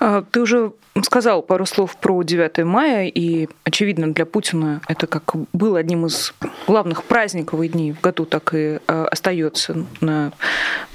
А, 0.00 0.22
ты 0.30 0.40
уже 0.40 0.72
сказал 1.02 1.42
пару 1.42 1.66
слов 1.66 1.96
про 1.96 2.22
9 2.22 2.64
мая, 2.64 3.06
и, 3.06 3.48
очевидно, 3.64 4.12
для 4.12 4.26
Путина 4.26 4.80
это 4.88 5.06
как 5.06 5.34
был 5.52 5.76
одним 5.76 6.06
из 6.06 6.34
главных 6.66 7.04
праздниковых 7.04 7.72
дней 7.72 7.92
в 7.92 8.00
году, 8.00 8.24
так 8.24 8.54
и 8.54 8.78
э, 8.86 9.06
остается 9.10 9.86
на 10.00 10.32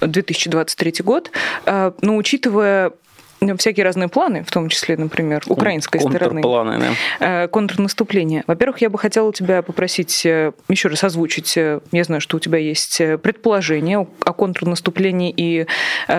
2023 0.01 0.93
год. 1.03 1.31
Э, 1.65 1.91
но 2.01 2.15
учитывая 2.17 2.93
всякие 3.57 3.83
разные 3.83 4.07
планы, 4.07 4.43
в 4.43 4.51
том 4.51 4.69
числе, 4.69 4.98
например, 4.98 5.41
украинской 5.48 6.00
стороны. 6.00 6.41
да. 7.19 7.45
Э, 7.45 7.48
контрнаступление. 7.48 8.43
Во-первых, 8.45 8.81
я 8.81 8.89
бы 8.91 9.00
хотела 9.00 9.33
тебя 9.33 9.63
попросить 9.63 10.25
э, 10.27 10.51
еще 10.69 10.89
раз 10.89 11.03
озвучить. 11.03 11.57
Э, 11.57 11.79
я 11.91 12.03
знаю, 12.03 12.21
что 12.21 12.38
у 12.38 12.39
тебя 12.39 12.60
есть 12.60 13.01
предположение 13.24 14.05
о 14.24 14.33
контрнаступлении 14.33 15.33
и 15.36 15.65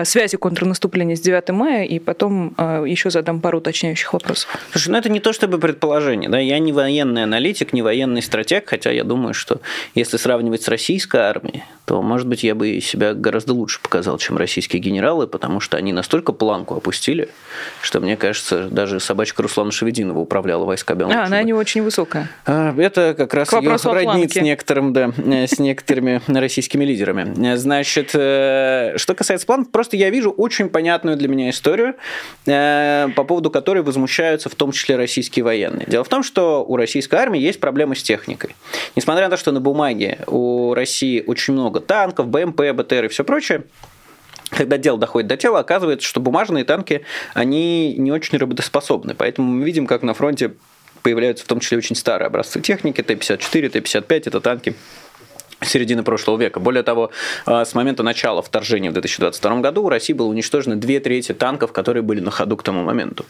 связи 0.03 0.35
контрнаступления 0.35 1.15
с 1.15 1.21
9 1.21 1.49
мая, 1.49 1.85
и 1.85 1.99
потом 1.99 2.55
еще 2.85 3.09
задам 3.09 3.39
пару 3.39 3.59
уточняющих 3.59 4.11
вопросов. 4.11 4.49
Слушай, 4.71 4.89
ну 4.89 4.97
это 4.97 5.09
не 5.09 5.21
то 5.21 5.31
чтобы 5.31 5.59
предположение. 5.59 6.29
Да? 6.29 6.39
Я 6.39 6.59
не 6.59 6.73
военный 6.73 7.23
аналитик, 7.23 7.71
не 7.71 7.81
военный 7.81 8.21
стратег, 8.21 8.67
хотя 8.67 8.91
я 8.91 9.05
думаю, 9.05 9.33
что 9.33 9.61
если 9.95 10.17
сравнивать 10.17 10.63
с 10.63 10.67
российской 10.67 11.21
армией, 11.21 11.63
то, 11.85 12.01
может 12.01 12.27
быть, 12.27 12.43
я 12.43 12.55
бы 12.55 12.79
себя 12.79 13.13
гораздо 13.13 13.53
лучше 13.53 13.81
показал, 13.81 14.17
чем 14.17 14.37
российские 14.37 14.81
генералы, 14.81 15.27
потому 15.27 15.59
что 15.59 15.75
они 15.75 15.91
настолько 15.91 16.31
планку 16.31 16.75
опустили, 16.75 17.29
что, 17.81 17.99
мне 17.99 18.15
кажется, 18.15 18.69
даже 18.69 18.99
собачка 18.99 19.43
Руслана 19.43 19.71
Шевединова 19.71 20.19
управляла 20.19 20.63
войсками. 20.65 21.13
А, 21.13 21.25
она 21.25 21.43
не 21.43 21.53
очень 21.53 21.83
высокая. 21.83 22.29
А, 22.45 22.73
это 22.77 23.13
как 23.17 23.33
раз 23.33 23.51
ее 23.51 23.75
роднит 23.83 24.31
с, 24.31 24.35
некоторым, 24.37 24.93
да, 24.93 25.11
э, 25.17 25.47
с 25.47 25.59
некоторыми 25.59 26.21
российскими 26.27 26.85
лидерами. 26.85 27.55
Значит, 27.55 28.11
э, 28.13 28.93
что 28.97 29.13
касается 29.13 29.45
планов, 29.45 29.69
просто 29.69 29.97
я 29.97 30.09
вижу 30.09 30.31
очень 30.31 30.69
понятную 30.69 31.17
для 31.17 31.27
меня 31.27 31.49
историю, 31.49 31.95
э, 32.45 33.09
по 33.15 33.23
поводу 33.25 33.49
которой 33.49 33.83
возмущаются 33.83 34.49
в 34.49 34.55
том 34.55 34.71
числе 34.71 34.95
российские 34.95 35.43
военные. 35.43 35.85
Дело 35.87 36.03
в 36.03 36.09
том, 36.09 36.23
что 36.23 36.63
у 36.63 36.77
российской 36.77 37.15
армии 37.15 37.41
есть 37.41 37.59
проблемы 37.59 37.95
с 37.95 38.03
техникой. 38.03 38.55
Несмотря 38.95 39.25
на 39.25 39.31
то, 39.31 39.37
что 39.37 39.51
на 39.51 39.59
бумаге 39.59 40.19
у 40.27 40.73
России 40.73 41.23
очень 41.25 41.53
много 41.53 41.72
много 41.73 41.85
танков, 41.85 42.27
БМП, 42.27 42.61
БТР 42.73 43.05
и 43.05 43.07
все 43.07 43.23
прочее, 43.23 43.63
когда 44.51 44.77
дело 44.77 44.99
доходит 44.99 45.27
до 45.27 45.37
тела, 45.37 45.59
оказывается, 45.59 46.07
что 46.07 46.19
бумажные 46.19 46.63
танки, 46.63 47.03
они 47.33 47.95
не 47.97 48.11
очень 48.11 48.37
работоспособны. 48.37 49.15
Поэтому 49.15 49.51
мы 49.51 49.65
видим, 49.65 49.87
как 49.87 50.03
на 50.03 50.13
фронте 50.13 50.53
появляются 51.01 51.43
в 51.43 51.47
том 51.47 51.59
числе 51.59 51.79
очень 51.79 51.95
старые 51.95 52.27
образцы 52.27 52.61
техники, 52.61 53.01
Т-54, 53.01 53.69
Т-55, 53.69 54.23
это 54.25 54.39
танки 54.39 54.75
середины 55.65 56.03
прошлого 56.03 56.37
века. 56.37 56.59
Более 56.59 56.83
того, 56.83 57.11
а, 57.45 57.65
с 57.65 57.73
момента 57.73 58.03
начала 58.03 58.41
вторжения 58.41 58.89
в 58.89 58.93
2022 58.93 59.61
году 59.61 59.83
у 59.83 59.89
России 59.89 60.13
было 60.13 60.27
уничтожено 60.27 60.75
две 60.75 60.99
трети 60.99 61.33
танков, 61.33 61.71
которые 61.71 62.03
были 62.03 62.19
на 62.19 62.31
ходу 62.31 62.57
к 62.57 62.63
тому 62.63 62.83
моменту. 62.83 63.25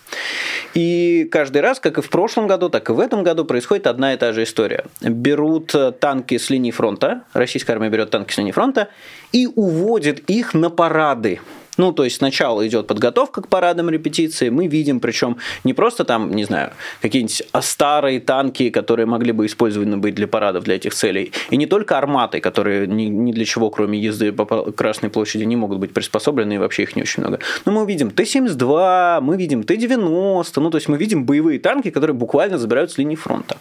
И 0.74 1.28
каждый 1.32 1.62
раз, 1.62 1.80
как 1.80 1.98
и 1.98 2.02
в 2.02 2.10
прошлом 2.10 2.48
году, 2.48 2.70
так 2.70 2.90
и 2.90 2.94
в 2.94 3.00
этом 3.00 3.24
году, 3.24 3.46
происходит 3.46 3.88
одна 3.88 4.14
и 4.14 4.18
та 4.18 4.34
же 4.34 4.44
история. 4.44 4.86
Берут 5.02 5.74
э, 5.76 5.92
танки 5.92 6.38
с 6.38 6.50
линии 6.50 6.72
фронта, 6.72 7.24
российская 7.34 7.74
армия 7.74 7.90
берет 7.90 8.10
танки 8.10 8.34
с 8.34 8.38
линии 8.38 8.52
фронта 8.52 8.90
и 9.32 9.48
уводит 9.48 10.30
их 10.30 10.54
на 10.54 10.70
парады 10.70 11.40
ну, 11.78 11.92
то 11.92 12.04
есть 12.04 12.18
сначала 12.18 12.66
идет 12.68 12.88
подготовка 12.88 13.42
к 13.42 13.48
парадам 13.48 13.90
репетиции, 13.90 14.50
мы 14.50 14.68
видим, 14.68 15.00
причем 15.00 15.38
не 15.64 15.74
просто 15.74 16.04
там, 16.06 16.32
не 16.32 16.44
знаю, 16.44 16.72
какие-нибудь 17.02 17.44
старые 17.62 18.20
танки, 18.20 18.70
которые 18.70 19.06
могли 19.06 19.32
бы 19.32 19.46
использованы 19.46 19.98
быть 19.98 20.16
для 20.16 20.28
парадов, 20.28 20.64
для 20.64 20.76
этих 20.76 20.94
целей, 20.94 21.32
и 21.50 21.58
не 21.58 21.66
только 21.66 21.98
арматы, 21.98 22.40
которые 22.40 22.88
ни, 22.88 23.04
ни 23.04 23.32
для 23.32 23.46
чего, 23.46 23.70
кроме 23.70 24.00
езды 24.00 24.32
по 24.32 24.46
Красной 24.46 25.10
площади, 25.10 25.44
не 25.44 25.56
могут 25.56 25.80
быть 25.80 25.94
приспособлены, 25.94 26.54
и 26.54 26.58
вообще 26.58 26.84
их 26.84 26.96
не 26.96 27.02
очень 27.02 27.22
много. 27.22 27.40
Но 27.66 27.72
мы 27.72 27.86
видим 27.86 28.12
Т-72, 28.12 29.22
мы 29.22 29.38
видим 29.38 29.64
Т-90, 29.64 30.46
ну, 30.58 30.70
то 30.70 30.78
есть 30.78 30.88
мы 30.88 30.98
видим 30.98 31.26
боевые 31.26 31.60
танки, 31.60 31.90
которые 31.90 32.16
буквально 32.16 32.58
забирают 32.58 32.92
с 32.92 32.98
линии 32.98 33.16
фронта. 33.16 33.58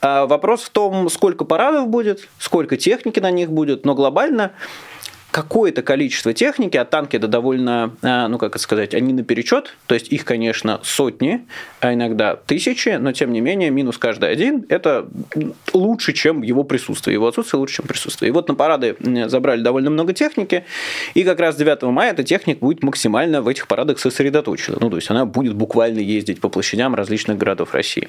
А 0.00 0.26
вопрос 0.26 0.62
в 0.62 0.70
том, 0.70 1.08
сколько 1.10 1.44
парадов 1.44 1.88
будет, 1.88 2.28
сколько 2.38 2.76
техники 2.76 3.20
на 3.20 3.30
них 3.30 3.50
будет, 3.50 3.84
но 3.84 3.94
глобально 3.94 4.52
какое-то 5.30 5.82
количество 5.82 6.32
техники, 6.32 6.76
а 6.76 6.84
танки 6.84 7.16
это 7.16 7.28
довольно, 7.28 7.94
а, 8.02 8.28
ну 8.28 8.38
как 8.38 8.50
это 8.50 8.58
сказать, 8.58 8.94
они 8.94 9.12
наперечет, 9.12 9.76
то 9.86 9.94
есть 9.94 10.08
их, 10.12 10.24
конечно, 10.24 10.80
сотни, 10.82 11.46
а 11.80 11.94
иногда 11.94 12.36
тысячи, 12.36 12.90
но 12.90 13.12
тем 13.12 13.32
не 13.32 13.40
менее 13.40 13.70
минус 13.70 13.98
каждый 13.98 14.30
один, 14.30 14.66
это 14.68 15.08
лучше, 15.72 16.12
чем 16.12 16.42
его 16.42 16.64
присутствие, 16.64 17.14
его 17.14 17.28
отсутствие 17.28 17.60
лучше, 17.60 17.76
чем 17.76 17.86
присутствие. 17.86 18.30
И 18.30 18.32
вот 18.32 18.48
на 18.48 18.54
парады 18.54 18.96
забрали 19.26 19.60
довольно 19.60 19.90
много 19.90 20.12
техники, 20.12 20.64
и 21.14 21.22
как 21.22 21.38
раз 21.38 21.56
9 21.56 21.82
мая 21.82 22.10
эта 22.12 22.24
техника 22.24 22.60
будет 22.60 22.82
максимально 22.82 23.42
в 23.42 23.48
этих 23.48 23.68
парадах 23.68 23.98
сосредоточена, 23.98 24.78
ну 24.80 24.90
то 24.90 24.96
есть 24.96 25.10
она 25.10 25.26
будет 25.26 25.54
буквально 25.54 26.00
ездить 26.00 26.40
по 26.40 26.48
площадям 26.48 26.94
различных 26.94 27.38
городов 27.38 27.74
России. 27.74 28.08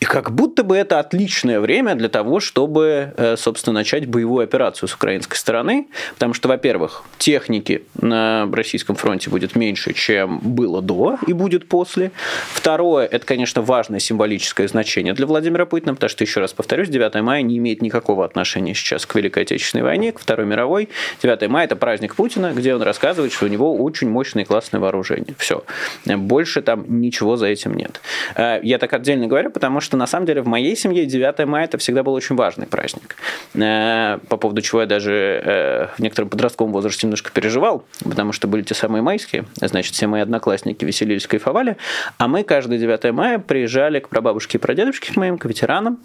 И 0.00 0.04
как 0.04 0.32
будто 0.32 0.64
бы 0.64 0.76
это 0.76 0.98
отличное 1.00 1.60
время 1.60 1.94
для 1.94 2.08
того, 2.08 2.40
чтобы, 2.40 3.12
э, 3.16 3.36
собственно, 3.36 3.74
начать 3.74 4.06
боевую 4.06 4.44
операцию 4.44 4.88
с 4.88 4.94
украинской 4.94 5.36
стороны, 5.36 5.88
потому 6.14 6.32
что 6.32 6.45
что, 6.46 6.52
во-первых, 6.52 7.02
техники 7.18 7.82
на 8.00 8.48
российском 8.52 8.94
фронте 8.94 9.30
будет 9.30 9.56
меньше, 9.56 9.92
чем 9.94 10.38
было 10.38 10.80
до 10.80 11.18
и 11.26 11.32
будет 11.32 11.68
после. 11.68 12.12
Второе, 12.52 13.04
это, 13.06 13.26
конечно, 13.26 13.62
важное 13.62 13.98
символическое 13.98 14.68
значение 14.68 15.12
для 15.12 15.26
Владимира 15.26 15.66
Путина, 15.66 15.94
потому 15.94 16.08
что, 16.08 16.22
еще 16.22 16.38
раз 16.38 16.52
повторюсь, 16.52 16.88
9 16.88 17.14
мая 17.22 17.42
не 17.42 17.58
имеет 17.58 17.82
никакого 17.82 18.24
отношения 18.24 18.74
сейчас 18.74 19.06
к 19.06 19.14
Великой 19.16 19.42
Отечественной 19.42 19.82
войне, 19.82 20.12
к 20.12 20.20
Второй 20.20 20.46
мировой. 20.46 20.88
9 21.20 21.48
мая– 21.48 21.64
это 21.66 21.74
праздник 21.74 22.14
Путина, 22.14 22.52
где 22.54 22.76
он 22.76 22.82
рассказывает, 22.82 23.32
что 23.32 23.46
у 23.46 23.48
него 23.48 23.74
очень 23.76 24.08
мощное 24.08 24.44
и 24.44 24.46
классное 24.46 24.78
вооружение. 24.78 25.34
Все. 25.38 25.64
Больше 26.04 26.62
там 26.62 26.84
ничего 27.00 27.36
за 27.36 27.46
этим 27.46 27.74
нет. 27.74 28.00
Э, 28.36 28.60
я 28.62 28.78
так 28.78 28.92
отдельно 28.92 29.26
говорю, 29.26 29.50
потому 29.50 29.80
что, 29.80 29.96
на 29.96 30.06
самом 30.06 30.26
деле, 30.26 30.42
в 30.42 30.46
моей 30.46 30.76
семье 30.76 31.06
9 31.06 31.44
мая– 31.46 31.64
это 31.66 31.78
всегда 31.78 32.04
был 32.04 32.12
очень 32.12 32.36
важный 32.36 32.68
праздник. 32.68 33.16
Э, 33.54 34.18
по 34.28 34.36
поводу 34.36 34.62
чего 34.62 34.82
я 34.82 34.86
даже 34.86 35.12
э, 35.12 35.86
в 35.96 35.98
некотором 35.98 36.28
подростковом 36.36 36.72
возрасте 36.72 37.06
немножко 37.06 37.30
переживал, 37.32 37.84
потому 38.04 38.32
что 38.32 38.46
были 38.46 38.62
те 38.62 38.74
самые 38.74 39.02
майские, 39.02 39.46
значит, 39.56 39.94
все 39.94 40.06
мои 40.06 40.20
одноклассники 40.20 40.84
веселились, 40.84 41.26
кайфовали, 41.26 41.76
а 42.18 42.28
мы 42.28 42.44
каждое 42.44 42.78
9 42.78 43.12
мая 43.12 43.38
приезжали 43.38 44.00
к 44.00 44.08
прабабушке 44.08 44.58
и 44.58 44.60
прадедушке 44.60 45.12
моим, 45.16 45.38
к 45.38 45.46
ветеранам, 45.46 45.98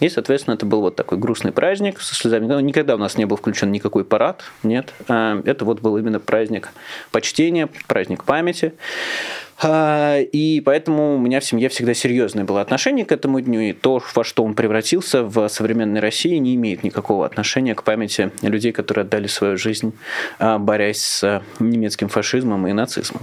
и, 0.00 0.08
соответственно, 0.08 0.54
это 0.54 0.66
был 0.66 0.80
вот 0.80 0.96
такой 0.96 1.18
грустный 1.18 1.52
праздник 1.52 2.00
со 2.00 2.14
слезами. 2.14 2.46
Ну, 2.46 2.58
никогда 2.60 2.96
у 2.96 2.98
нас 2.98 3.16
не 3.16 3.24
был 3.24 3.36
включен 3.36 3.70
никакой 3.70 4.04
парад, 4.04 4.42
нет. 4.62 4.92
А, 5.08 5.40
это 5.44 5.64
вот 5.64 5.80
был 5.80 5.96
именно 5.96 6.18
праздник 6.20 6.70
почтения, 7.12 7.68
праздник 7.86 8.24
памяти. 8.24 8.74
А, 9.62 10.18
и 10.20 10.60
поэтому 10.60 11.16
у 11.16 11.18
меня 11.18 11.40
в 11.40 11.44
семье 11.44 11.68
всегда 11.68 11.94
серьезное 11.94 12.44
было 12.44 12.60
отношение 12.60 13.04
к 13.04 13.12
этому 13.12 13.40
дню, 13.40 13.60
и 13.60 13.72
то, 13.72 14.02
во 14.14 14.24
что 14.24 14.44
он 14.44 14.54
превратился 14.54 15.22
в 15.22 15.48
современной 15.48 16.00
России, 16.00 16.36
не 16.36 16.54
имеет 16.54 16.84
никакого 16.84 17.24
отношения 17.24 17.74
к 17.74 17.82
памяти 17.82 18.30
людей, 18.42 18.72
которые 18.72 19.02
отдали 19.02 19.26
свою 19.26 19.56
жизнь, 19.56 19.92
а, 20.38 20.58
борясь 20.58 21.00
с 21.00 21.42
немецким 21.58 22.08
фашизмом 22.08 22.66
и 22.66 22.72
нацизмом. 22.72 23.22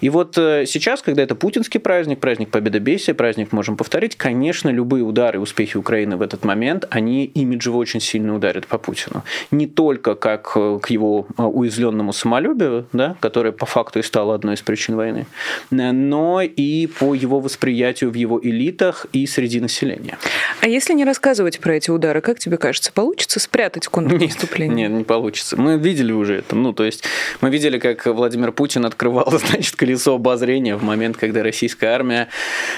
И 0.00 0.08
вот 0.08 0.38
э, 0.38 0.64
сейчас, 0.66 1.02
когда 1.02 1.22
это 1.22 1.34
путинский 1.34 1.80
праздник, 1.80 2.20
праздник 2.20 2.50
победобесия, 2.50 3.14
праздник 3.14 3.52
можем 3.52 3.76
повторить, 3.76 4.16
конечно, 4.16 4.70
любые 4.70 5.04
удары 5.04 5.38
и 5.38 5.40
успехи 5.40 5.76
Украины 5.76 6.16
в 6.16 6.22
этот 6.22 6.44
момент, 6.44 6.86
они 6.90 7.24
имиджево 7.26 7.76
очень 7.76 8.00
сильно 8.00 8.34
ударят 8.34 8.66
по 8.66 8.78
Путину. 8.78 9.22
Не 9.50 9.66
только 9.66 10.14
как 10.14 10.52
э, 10.56 10.78
к 10.82 10.90
его 10.90 11.26
уязвленному 11.36 12.12
самолюбию, 12.12 12.86
да, 12.92 13.16
которое 13.20 13.52
по 13.52 13.66
факту 13.66 13.98
и 13.98 14.02
стало 14.02 14.34
одной 14.34 14.54
из 14.54 14.62
причин 14.62 14.96
войны, 14.96 15.26
но 15.76 16.40
и 16.42 16.86
по 16.86 17.14
его 17.14 17.40
восприятию 17.40 18.10
в 18.10 18.14
его 18.14 18.40
элитах 18.42 19.06
и 19.12 19.26
среди 19.26 19.60
населения. 19.60 20.18
А 20.60 20.68
если 20.68 20.94
не 20.94 21.04
рассказывать 21.04 21.60
про 21.60 21.76
эти 21.76 21.90
удары, 21.90 22.20
как 22.20 22.38
тебе 22.38 22.56
кажется, 22.56 22.92
получится 22.92 23.40
спрятать 23.40 23.86
контрнаступление? 23.88 24.74
Нет, 24.74 24.90
нет, 24.90 24.98
не 24.98 25.04
получится. 25.04 25.60
Мы 25.60 25.76
видели 25.78 26.12
уже 26.12 26.36
это. 26.36 26.56
Ну, 26.56 26.72
то 26.72 26.84
есть 26.84 27.04
мы 27.40 27.50
видели, 27.50 27.78
как 27.78 28.06
Владимир 28.06 28.52
Путин 28.52 28.86
открывал, 28.86 29.30
значит, 29.46 29.76
колесо 29.76 30.14
обозрения 30.14 30.76
в 30.76 30.82
момент, 30.82 31.16
когда 31.16 31.42
российская 31.42 31.88
армия 31.88 32.28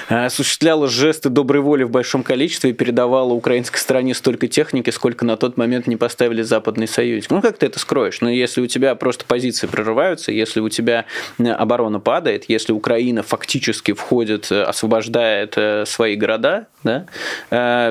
э, 0.09 0.25
осуществляла 0.25 0.87
жесты 0.87 1.29
доброй 1.29 1.61
воли 1.61 1.83
в 1.83 1.89
большом 1.89 2.23
количестве 2.23 2.71
и 2.71 2.73
передавала 2.73 3.33
украинской 3.33 3.77
стороне 3.77 4.13
столько 4.13 4.47
техники, 4.47 4.89
сколько 4.89 5.25
на 5.25 5.37
тот 5.37 5.57
момент 5.57 5.87
не 5.87 5.95
поставили 5.95 6.41
западный 6.41 6.87
союз. 6.87 7.29
Ну, 7.29 7.41
как 7.41 7.57
ты 7.57 7.67
это 7.67 7.79
скроешь? 7.79 8.21
Ну, 8.21 8.29
если 8.29 8.61
у 8.61 8.67
тебя 8.67 8.95
просто 8.95 9.25
позиции 9.25 9.67
прорываются, 9.67 10.31
если 10.31 10.59
у 10.59 10.69
тебя 10.69 11.05
э, 11.37 11.49
оборона 11.49 11.99
падает, 11.99 12.45
если 12.47 12.73
Украина 12.73 12.86
фактически 13.23 13.93
входит, 13.93 14.51
э, 14.51 14.63
освобождает 14.63 15.57
свои 15.87 16.15
города, 16.15 16.67
да, 16.83 17.05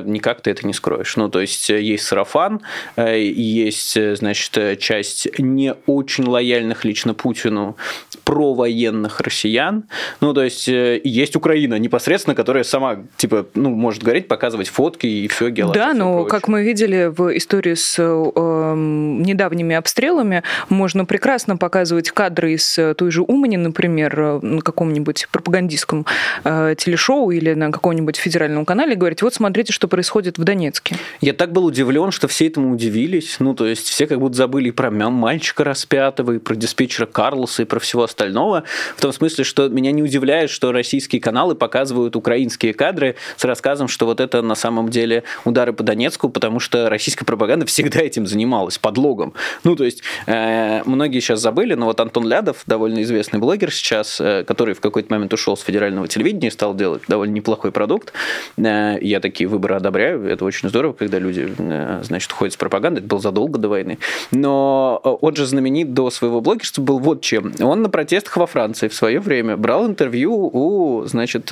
никак 0.04 0.40
ты 0.40 0.50
это 0.50 0.66
не 0.66 0.72
скроешь. 0.72 1.16
Ну, 1.16 1.28
то 1.28 1.40
есть 1.40 1.68
есть 1.68 2.04
сарафан, 2.04 2.62
есть, 2.96 4.16
значит, 4.16 4.78
часть 4.78 5.38
не 5.38 5.74
очень 5.86 6.24
лояльных 6.24 6.84
лично 6.84 7.12
Путину 7.12 7.76
провоенных 8.24 9.20
россиян. 9.20 9.84
Ну, 10.20 10.32
то 10.32 10.42
есть 10.42 10.68
есть 10.68 11.36
Украина 11.36 11.78
непосредственно, 11.78 12.34
которая 12.34 12.64
сама, 12.64 13.04
типа, 13.16 13.46
ну, 13.54 13.70
может 13.70 14.02
говорить, 14.02 14.28
показывать 14.28 14.68
фотки 14.68 15.06
и 15.06 15.28
все, 15.28 15.50
геолокация. 15.50 15.92
Да, 15.92 15.94
но, 15.94 16.24
как 16.24 16.48
мы 16.48 16.62
видели 16.62 17.10
в 17.14 17.36
истории 17.36 17.74
с 17.74 17.96
э, 17.98 18.02
недавними 18.02 19.76
обстрелами, 19.76 20.42
можно 20.68 21.04
прекрасно 21.04 21.56
показывать 21.56 22.10
кадры 22.10 22.54
из 22.54 22.78
той 22.96 23.10
же 23.10 23.22
Умани, 23.22 23.56
например, 23.56 24.40
на 24.42 24.60
каком-нибудь 24.86 25.26
пропагандистском 25.32 26.06
э, 26.44 26.74
телешоу 26.78 27.30
или 27.32 27.54
на 27.54 27.72
каком-нибудь 27.72 28.16
федеральном 28.16 28.64
канале, 28.64 28.92
и 28.92 28.96
говорить, 28.96 29.20
вот 29.22 29.34
смотрите, 29.34 29.72
что 29.72 29.88
происходит 29.88 30.38
в 30.38 30.44
Донецке. 30.44 30.96
Я 31.20 31.32
так 31.32 31.50
был 31.52 31.64
удивлен, 31.64 32.12
что 32.12 32.28
все 32.28 32.46
этому 32.46 32.72
удивились. 32.72 33.36
Ну, 33.40 33.54
то 33.54 33.66
есть 33.66 33.88
все 33.88 34.06
как 34.06 34.20
будто 34.20 34.36
забыли 34.36 34.68
и 34.68 34.70
про 34.70 34.90
мальчика 34.90 35.64
распятого, 35.64 36.32
и 36.32 36.38
про 36.38 36.54
диспетчера 36.54 37.06
Карлоса, 37.06 37.62
и 37.62 37.64
про 37.64 37.80
всего 37.80 38.04
остального. 38.04 38.62
В 38.96 39.00
том 39.00 39.12
смысле, 39.12 39.42
что 39.42 39.68
меня 39.68 39.90
не 39.90 40.02
удивляет, 40.02 40.50
что 40.50 40.70
российские 40.70 41.20
каналы 41.20 41.56
показывают 41.56 42.14
украинские 42.14 42.72
кадры 42.72 43.16
с 43.36 43.44
рассказом, 43.44 43.88
что 43.88 44.06
вот 44.06 44.20
это 44.20 44.40
на 44.42 44.54
самом 44.54 44.88
деле 44.88 45.24
удары 45.44 45.72
по 45.72 45.82
Донецку, 45.82 46.28
потому 46.28 46.60
что 46.60 46.88
российская 46.88 47.24
пропаганда 47.24 47.66
всегда 47.66 48.00
этим 48.00 48.26
занималась, 48.26 48.78
подлогом. 48.78 49.34
Ну, 49.64 49.74
то 49.74 49.82
есть 49.82 50.02
э, 50.26 50.82
многие 50.84 51.18
сейчас 51.18 51.40
забыли, 51.40 51.74
но 51.74 51.86
вот 51.86 51.98
Антон 51.98 52.28
Лядов, 52.28 52.62
довольно 52.66 53.02
известный 53.02 53.40
блогер 53.40 53.72
сейчас, 53.72 54.20
э, 54.20 54.44
который 54.46 54.75
в 54.76 54.80
какой-то 54.80 55.12
момент 55.12 55.32
ушел 55.32 55.56
с 55.56 55.62
федерального 55.62 56.06
телевидения 56.08 56.48
и 56.48 56.50
стал 56.50 56.74
делать 56.74 57.02
довольно 57.08 57.32
неплохой 57.32 57.72
продукт. 57.72 58.12
Э, 58.56 58.96
я 59.00 59.20
такие 59.20 59.48
выборы 59.48 59.76
одобряю, 59.76 60.24
это 60.24 60.44
очень 60.44 60.68
здорово, 60.68 60.92
когда 60.92 61.18
люди, 61.18 61.52
э, 61.56 62.00
значит, 62.04 62.30
ходят 62.32 62.54
с 62.54 62.56
пропагандой, 62.56 63.00
это 63.00 63.08
было 63.08 63.20
задолго 63.20 63.58
до 63.58 63.68
войны. 63.68 63.98
Но 64.30 65.00
э, 65.02 65.08
он 65.20 65.34
же 65.36 65.46
знаменит 65.46 65.94
до 65.94 66.10
своего 66.10 66.40
блогерства 66.40 66.82
был 66.82 66.98
вот 66.98 67.22
чем. 67.22 67.52
Он 67.60 67.82
на 67.82 67.88
протестах 67.88 68.36
во 68.36 68.46
Франции 68.46 68.88
в 68.88 68.94
свое 68.94 69.20
время 69.20 69.56
брал 69.56 69.86
интервью 69.86 70.50
у, 70.52 71.04
значит, 71.06 71.48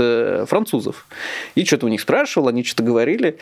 французов. 0.48 1.06
И 1.54 1.64
что-то 1.64 1.86
у 1.86 1.88
них 1.88 2.00
спрашивал, 2.00 2.48
они 2.48 2.64
что-то 2.64 2.82
говорили. 2.82 3.38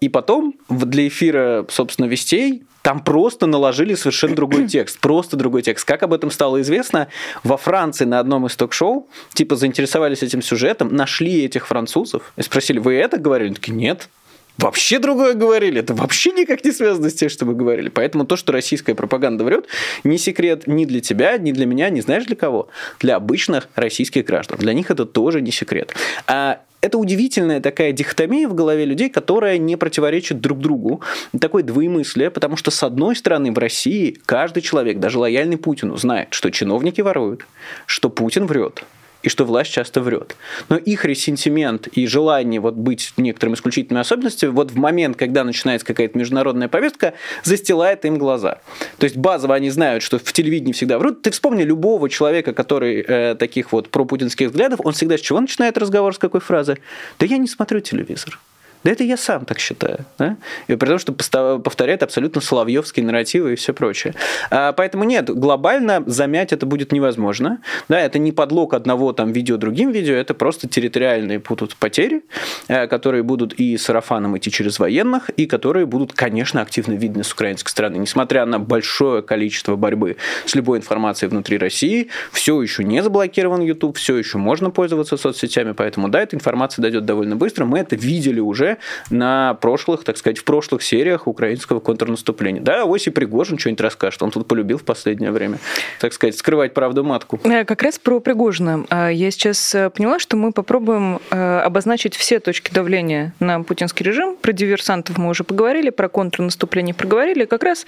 И 0.00 0.08
потом 0.08 0.54
для 0.68 1.08
эфира, 1.08 1.66
собственно, 1.68 2.06
вестей 2.06 2.62
там 2.88 3.00
просто 3.00 3.44
наложили 3.44 3.94
совершенно 3.94 4.34
другой 4.34 4.66
текст, 4.66 4.98
просто 4.98 5.36
другой 5.36 5.60
текст. 5.60 5.84
Как 5.84 6.02
об 6.02 6.14
этом 6.14 6.30
стало 6.30 6.62
известно, 6.62 7.08
во 7.44 7.58
Франции 7.58 8.06
на 8.06 8.18
одном 8.18 8.46
из 8.46 8.56
ток-шоу, 8.56 9.06
типа, 9.34 9.56
заинтересовались 9.56 10.22
этим 10.22 10.40
сюжетом, 10.40 10.96
нашли 10.96 11.44
этих 11.44 11.66
французов 11.66 12.32
и 12.38 12.42
спросили, 12.42 12.78
вы 12.78 12.94
это 12.94 13.18
говорили? 13.18 13.48
Они 13.48 13.56
такие, 13.56 13.74
нет 13.74 14.08
вообще 14.56 14.98
другое 14.98 15.34
говорили. 15.34 15.80
Это 15.80 15.92
вообще 15.94 16.32
никак 16.32 16.64
не 16.64 16.72
связано 16.72 17.10
с 17.10 17.14
тем, 17.14 17.28
что 17.28 17.44
мы 17.44 17.54
говорили. 17.54 17.90
Поэтому 17.90 18.24
то, 18.24 18.36
что 18.36 18.52
российская 18.52 18.94
пропаганда 18.94 19.44
врет, 19.44 19.66
не 20.02 20.16
секрет 20.18 20.66
ни 20.66 20.86
для 20.86 21.00
тебя, 21.00 21.36
ни 21.36 21.52
для 21.52 21.66
меня, 21.66 21.90
не 21.90 22.00
знаешь 22.00 22.24
для 22.24 22.36
кого? 22.36 22.68
Для 23.00 23.16
обычных 23.16 23.68
российских 23.74 24.24
граждан. 24.24 24.58
Для 24.58 24.72
них 24.72 24.90
это 24.90 25.04
тоже 25.04 25.42
не 25.42 25.52
секрет. 25.52 25.94
А 26.26 26.60
это 26.80 26.98
удивительная 26.98 27.60
такая 27.60 27.92
дихотомия 27.92 28.48
в 28.48 28.54
голове 28.54 28.84
людей, 28.84 29.10
которая 29.10 29.58
не 29.58 29.76
противоречит 29.76 30.40
друг 30.40 30.60
другу. 30.60 31.02
Такое 31.40 31.62
двоемыслие, 31.62 32.30
потому 32.30 32.56
что, 32.56 32.70
с 32.70 32.82
одной 32.82 33.16
стороны, 33.16 33.52
в 33.52 33.58
России 33.58 34.18
каждый 34.26 34.62
человек, 34.62 34.98
даже 34.98 35.18
лояльный 35.18 35.56
Путину, 35.56 35.96
знает, 35.96 36.28
что 36.30 36.50
чиновники 36.50 37.00
воруют, 37.00 37.46
что 37.86 38.10
Путин 38.10 38.46
врет, 38.46 38.84
и 39.22 39.28
что 39.28 39.44
власть 39.44 39.70
часто 39.72 40.00
врет. 40.00 40.36
Но 40.68 40.76
их 40.76 41.04
ресентимент 41.04 41.86
и 41.88 42.06
желание 42.06 42.60
вот 42.60 42.74
быть 42.74 43.12
некоторым 43.16 43.54
исключительной 43.54 44.00
особенностью 44.00 44.52
вот 44.52 44.70
в 44.70 44.76
момент, 44.76 45.16
когда 45.16 45.44
начинается 45.44 45.86
какая-то 45.86 46.18
международная 46.18 46.68
повестка, 46.68 47.14
застилает 47.44 48.04
им 48.04 48.18
глаза. 48.18 48.58
То 48.98 49.04
есть 49.04 49.16
базово 49.16 49.54
они 49.54 49.70
знают, 49.70 50.02
что 50.02 50.18
в 50.18 50.32
телевидении 50.32 50.72
всегда 50.72 50.98
врут. 50.98 51.22
Ты 51.22 51.30
вспомни 51.30 51.62
любого 51.62 52.08
человека, 52.08 52.52
который 52.52 53.00
э, 53.00 53.34
таких 53.34 53.72
вот 53.72 53.90
пропутинских 53.90 54.48
взглядов, 54.48 54.80
он 54.84 54.92
всегда 54.92 55.18
с 55.18 55.20
чего 55.20 55.40
начинает 55.40 55.78
разговор, 55.78 56.14
с 56.14 56.18
какой 56.18 56.40
фразы? 56.40 56.78
Да 57.18 57.26
я 57.26 57.38
не 57.38 57.48
смотрю 57.48 57.80
телевизор. 57.80 58.38
Да 58.84 58.90
это 58.90 59.04
я 59.04 59.16
сам 59.16 59.44
так 59.44 59.58
считаю. 59.58 59.98
Да? 60.18 60.36
И 60.66 60.76
при 60.76 60.88
том, 60.88 60.98
что 60.98 61.12
повторяет 61.58 62.02
абсолютно 62.02 62.40
соловьевские 62.40 63.04
нарративы 63.04 63.52
и 63.52 63.56
все 63.56 63.72
прочее. 63.72 64.14
А, 64.50 64.72
поэтому 64.72 65.04
нет, 65.04 65.30
глобально 65.30 66.02
замять 66.06 66.52
это 66.52 66.66
будет 66.66 66.92
невозможно. 66.92 67.58
Да, 67.88 68.00
это 68.00 68.18
не 68.18 68.32
подлог 68.32 68.74
одного 68.74 69.12
там 69.12 69.32
видео 69.32 69.56
другим 69.56 69.90
видео, 69.90 70.14
это 70.14 70.34
просто 70.34 70.68
территориальные 70.68 71.40
будут 71.40 71.76
потери, 71.76 72.22
э, 72.68 72.86
которые 72.86 73.22
будут 73.22 73.54
и 73.54 73.76
сарафаном 73.76 74.36
идти 74.36 74.50
через 74.50 74.78
военных, 74.78 75.30
и 75.30 75.46
которые 75.46 75.86
будут, 75.86 76.12
конечно, 76.12 76.60
активно 76.60 76.94
видны 76.94 77.24
с 77.24 77.32
украинской 77.32 77.70
стороны. 77.70 77.96
Несмотря 77.96 78.46
на 78.46 78.58
большое 78.58 79.22
количество 79.22 79.76
борьбы 79.76 80.16
с 80.44 80.54
любой 80.54 80.78
информацией 80.78 81.30
внутри 81.30 81.58
России, 81.58 82.08
все 82.32 82.60
еще 82.60 82.84
не 82.84 83.02
заблокирован 83.02 83.62
YouTube, 83.62 83.96
все 83.96 84.16
еще 84.16 84.38
можно 84.38 84.70
пользоваться 84.70 85.16
соцсетями, 85.16 85.72
поэтому 85.72 86.08
да, 86.08 86.20
эта 86.20 86.36
информация 86.36 86.82
дойдет 86.82 87.04
довольно 87.04 87.36
быстро. 87.36 87.64
Мы 87.64 87.78
это 87.78 87.96
видели 87.96 88.40
уже 88.40 88.67
на 89.10 89.54
прошлых, 89.54 90.04
так 90.04 90.16
сказать, 90.16 90.38
в 90.38 90.44
прошлых 90.44 90.82
сериях 90.82 91.26
украинского 91.26 91.80
контрнаступления. 91.80 92.60
Да, 92.60 92.84
Оси 92.84 93.10
Пригожин 93.10 93.58
что-нибудь 93.58 93.80
расскажет, 93.80 94.22
он 94.22 94.30
тут 94.30 94.46
полюбил 94.46 94.78
в 94.78 94.84
последнее 94.84 95.30
время, 95.30 95.58
так 96.00 96.12
сказать, 96.12 96.36
скрывать 96.36 96.74
правду 96.74 97.04
матку. 97.04 97.40
Э, 97.44 97.64
как 97.64 97.82
раз 97.82 97.98
про 97.98 98.20
Пригожина. 98.20 98.84
А, 98.90 99.08
я 99.08 99.30
сейчас 99.30 99.74
э, 99.74 99.90
поняла, 99.90 100.18
что 100.18 100.36
мы 100.36 100.52
попробуем 100.52 101.20
э, 101.30 101.58
обозначить 101.60 102.16
все 102.16 102.40
точки 102.40 102.72
давления 102.72 103.32
на 103.40 103.62
путинский 103.62 104.04
режим. 104.04 104.36
Про 104.36 104.52
диверсантов 104.52 105.18
мы 105.18 105.30
уже 105.30 105.44
поговорили, 105.44 105.90
про 105.90 106.08
контрнаступление 106.08 106.94
проговорили. 106.94 107.44
Как 107.44 107.62
раз 107.62 107.86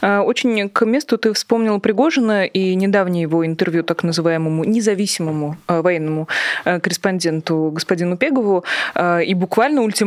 очень 0.00 0.68
к 0.68 0.84
месту 0.84 1.18
ты 1.18 1.32
вспомнил 1.32 1.80
Пригожина 1.80 2.44
и 2.44 2.74
недавнее 2.74 3.22
его 3.22 3.44
интервью 3.46 3.82
так 3.82 4.02
называемому 4.02 4.64
независимому 4.64 5.56
военному 5.66 6.28
корреспонденту 6.64 7.70
господину 7.72 8.16
Пегову 8.16 8.64
и 9.24 9.34
буквально 9.34 9.82
ультиматум 9.82 10.06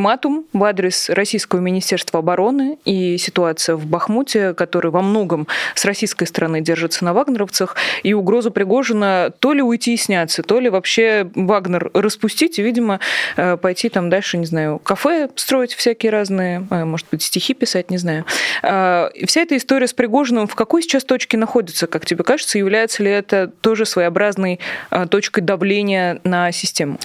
в 0.53 0.63
адрес 0.63 1.09
Российского 1.09 1.59
Министерства 1.59 2.19
обороны 2.19 2.77
и 2.85 3.17
ситуация 3.17 3.75
в 3.75 3.85
Бахмуте, 3.85 4.53
который 4.53 4.91
во 4.91 5.01
многом 5.01 5.47
с 5.75 5.85
российской 5.85 6.25
стороны 6.25 6.61
держится 6.61 7.05
на 7.05 7.13
вагнеровцах, 7.13 7.75
и 8.03 8.13
угрозу 8.13 8.51
Пригожина 8.51 9.31
то 9.39 9.53
ли 9.53 9.61
уйти 9.61 9.93
и 9.93 9.97
сняться, 9.97 10.43
то 10.43 10.59
ли 10.59 10.69
вообще 10.69 11.29
Вагнер 11.35 11.91
распустить 11.93 12.59
и, 12.59 12.61
видимо, 12.61 12.99
э, 13.37 13.57
пойти 13.57 13.89
там 13.89 14.09
дальше, 14.09 14.37
не 14.37 14.45
знаю, 14.45 14.79
кафе 14.79 15.29
строить 15.35 15.73
всякие 15.73 16.11
разные, 16.11 16.65
э, 16.69 16.85
может 16.85 17.07
быть, 17.11 17.21
стихи 17.21 17.53
писать, 17.53 17.91
не 17.91 17.97
знаю. 17.97 18.25
А, 18.63 19.11
вся 19.25 19.41
эта 19.41 19.57
история 19.57 19.87
с 19.87 19.93
Пригожиным 19.93 20.47
в 20.47 20.55
какой 20.55 20.81
сейчас 20.81 21.03
точке 21.03 21.37
находится, 21.37 21.87
как 21.87 22.05
тебе 22.05 22.23
кажется? 22.23 22.57
Является 22.57 23.03
ли 23.03 23.11
это 23.11 23.47
тоже 23.61 23.85
своеобразной 23.85 24.59
э, 24.91 25.07
точкой 25.07 25.41
давления 25.41 26.19
на 26.23 26.51
систему? 26.51 26.97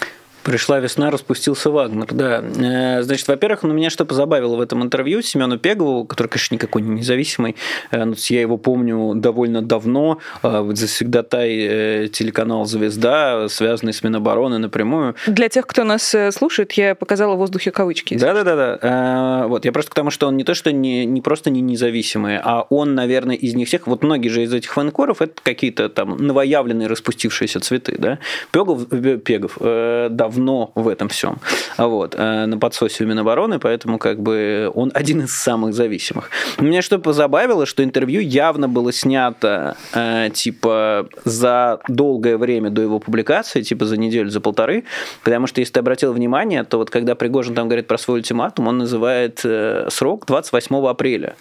Пришла 0.44 0.78
весна, 0.78 1.10
распустился 1.10 1.70
Вагнер, 1.70 2.06
да. 2.10 2.44
Э, 2.58 3.02
значит, 3.02 3.26
во-первых, 3.28 3.62
ну, 3.62 3.72
меня 3.72 3.88
что 3.88 4.04
позабавило 4.04 4.56
в 4.56 4.60
этом 4.60 4.82
интервью 4.82 5.22
Семену 5.22 5.58
Пегову, 5.58 6.04
который, 6.04 6.28
конечно, 6.28 6.54
никакой 6.54 6.82
не 6.82 6.90
независимый, 6.90 7.56
э, 7.90 8.04
но 8.04 8.14
я 8.28 8.42
его 8.42 8.58
помню 8.58 9.14
довольно 9.14 9.62
давно, 9.62 10.18
э, 10.42 10.70
завсегдатай 10.74 12.08
телеканал 12.08 12.66
«Звезда», 12.66 13.48
связанный 13.48 13.94
с 13.94 14.02
Минобороны 14.02 14.58
напрямую. 14.58 15.14
Для 15.26 15.48
тех, 15.48 15.66
кто 15.66 15.82
нас 15.82 16.14
слушает, 16.32 16.72
я 16.72 16.94
показала 16.94 17.36
в 17.36 17.38
воздухе 17.38 17.70
кавычки. 17.70 18.18
Да-да-да. 18.18 19.46
Вот, 19.48 19.64
я 19.64 19.72
просто 19.72 19.92
к 19.92 19.94
тому, 19.94 20.10
что 20.10 20.26
он 20.26 20.36
не 20.36 20.44
то, 20.44 20.52
что 20.52 20.72
не, 20.72 21.06
не 21.06 21.22
просто 21.22 21.48
не 21.48 21.62
независимый, 21.62 22.38
а 22.42 22.66
он, 22.68 22.94
наверное, 22.94 23.36
из 23.36 23.54
них 23.54 23.68
всех, 23.68 23.86
вот 23.86 24.02
многие 24.02 24.28
же 24.28 24.42
из 24.42 24.52
этих 24.52 24.76
военкоров, 24.76 25.22
это 25.22 25.34
какие-то 25.42 25.88
там 25.88 26.18
новоявленные 26.18 26.86
распустившиеся 26.86 27.60
цветы, 27.60 27.96
да. 27.98 28.18
Пегов, 28.52 28.86
Пегов 29.24 29.56
давно 29.58 30.33
давно 30.34 30.72
в 30.74 30.88
этом 30.88 31.08
всем. 31.08 31.38
Вот, 31.78 32.14
э, 32.16 32.46
на 32.46 32.58
подсосе 32.58 33.04
у 33.04 33.06
Минобороны, 33.06 33.58
поэтому 33.58 33.98
как 33.98 34.20
бы 34.20 34.70
он 34.74 34.90
один 34.94 35.22
из 35.22 35.32
самых 35.32 35.74
зависимых. 35.74 36.30
Меня 36.58 36.82
что 36.82 36.98
позабавило, 36.98 37.66
что 37.66 37.82
интервью 37.82 38.20
явно 38.20 38.68
было 38.68 38.92
снято 38.92 39.76
э, 39.94 40.30
типа 40.32 41.08
за 41.24 41.78
долгое 41.88 42.36
время 42.36 42.70
до 42.70 42.82
его 42.82 42.98
публикации, 42.98 43.62
типа 43.62 43.86
за 43.86 43.96
неделю, 43.96 44.30
за 44.30 44.40
полторы, 44.40 44.84
потому 45.22 45.46
что 45.46 45.60
если 45.60 45.74
ты 45.74 45.80
обратил 45.80 46.12
внимание, 46.12 46.64
то 46.64 46.78
вот 46.78 46.90
когда 46.90 47.14
Пригожин 47.14 47.54
там 47.54 47.68
говорит 47.68 47.86
про 47.86 47.98
свой 47.98 48.18
ультиматум, 48.18 48.68
он 48.68 48.78
называет 48.78 49.40
э, 49.44 49.88
срок 49.90 50.26
28 50.26 50.86
апреля. 50.86 51.34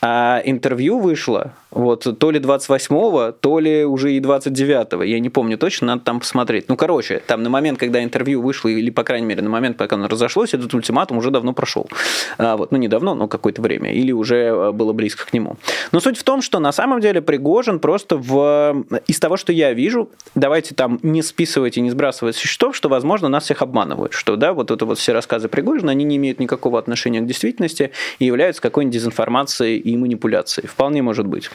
А 0.00 0.40
интервью 0.44 1.00
вышло 1.00 1.54
вот 1.70 2.18
то 2.18 2.30
ли 2.30 2.40
28-го, 2.40 3.32
то 3.32 3.58
ли 3.58 3.84
уже 3.84 4.12
и 4.12 4.20
29-го, 4.20 5.02
я 5.02 5.20
не 5.20 5.28
помню 5.28 5.58
точно, 5.58 5.88
надо 5.88 6.02
там 6.02 6.20
посмотреть. 6.20 6.68
Ну, 6.68 6.76
короче, 6.76 7.22
там 7.26 7.42
на 7.42 7.50
момент, 7.50 7.78
когда 7.78 8.02
интервью 8.02 8.40
вышло, 8.40 8.68
или, 8.68 8.90
по 8.90 9.04
крайней 9.04 9.26
мере, 9.26 9.42
на 9.42 9.50
момент, 9.50 9.76
пока 9.76 9.96
оно 9.96 10.08
разошлось, 10.08 10.54
этот 10.54 10.72
ультиматум 10.72 11.18
уже 11.18 11.30
давно 11.30 11.52
прошел. 11.52 11.86
А, 12.38 12.56
вот, 12.56 12.72
ну, 12.72 12.78
не 12.78 12.88
давно, 12.88 13.14
но 13.14 13.28
какое-то 13.28 13.60
время, 13.60 13.92
или 13.92 14.12
уже 14.12 14.36
э, 14.36 14.72
было 14.72 14.92
близко 14.92 15.26
к 15.26 15.32
нему. 15.32 15.56
Но 15.92 16.00
суть 16.00 16.18
в 16.18 16.22
том, 16.22 16.40
что 16.40 16.58
на 16.58 16.72
самом 16.72 17.00
деле 17.00 17.20
Пригожин 17.20 17.80
просто 17.80 18.16
в... 18.16 18.84
из 19.06 19.20
того, 19.20 19.36
что 19.36 19.52
я 19.52 19.72
вижу, 19.72 20.08
давайте 20.34 20.74
там 20.74 20.98
не 21.02 21.22
списывать 21.22 21.76
и 21.76 21.80
не 21.80 21.90
сбрасывать 21.90 22.36
со 22.36 22.46
счетов, 22.46 22.76
что, 22.76 22.88
возможно, 22.88 23.28
нас 23.28 23.44
всех 23.44 23.62
обманывают, 23.62 24.14
что, 24.14 24.36
да, 24.36 24.52
вот 24.52 24.70
это 24.70 24.86
вот 24.86 24.98
все 24.98 25.12
рассказы 25.12 25.48
Пригожина, 25.48 25.92
они 25.92 26.04
не 26.04 26.16
имеют 26.16 26.40
никакого 26.40 26.78
отношения 26.78 27.20
к 27.20 27.26
действительности 27.26 27.90
и 28.18 28.24
являются 28.24 28.62
какой-нибудь 28.62 28.94
дезинформацией 28.94 29.78
и 29.78 29.96
манипуляцией. 29.96 30.66
Вполне 30.66 31.02
может 31.02 31.26
быть. 31.26 31.50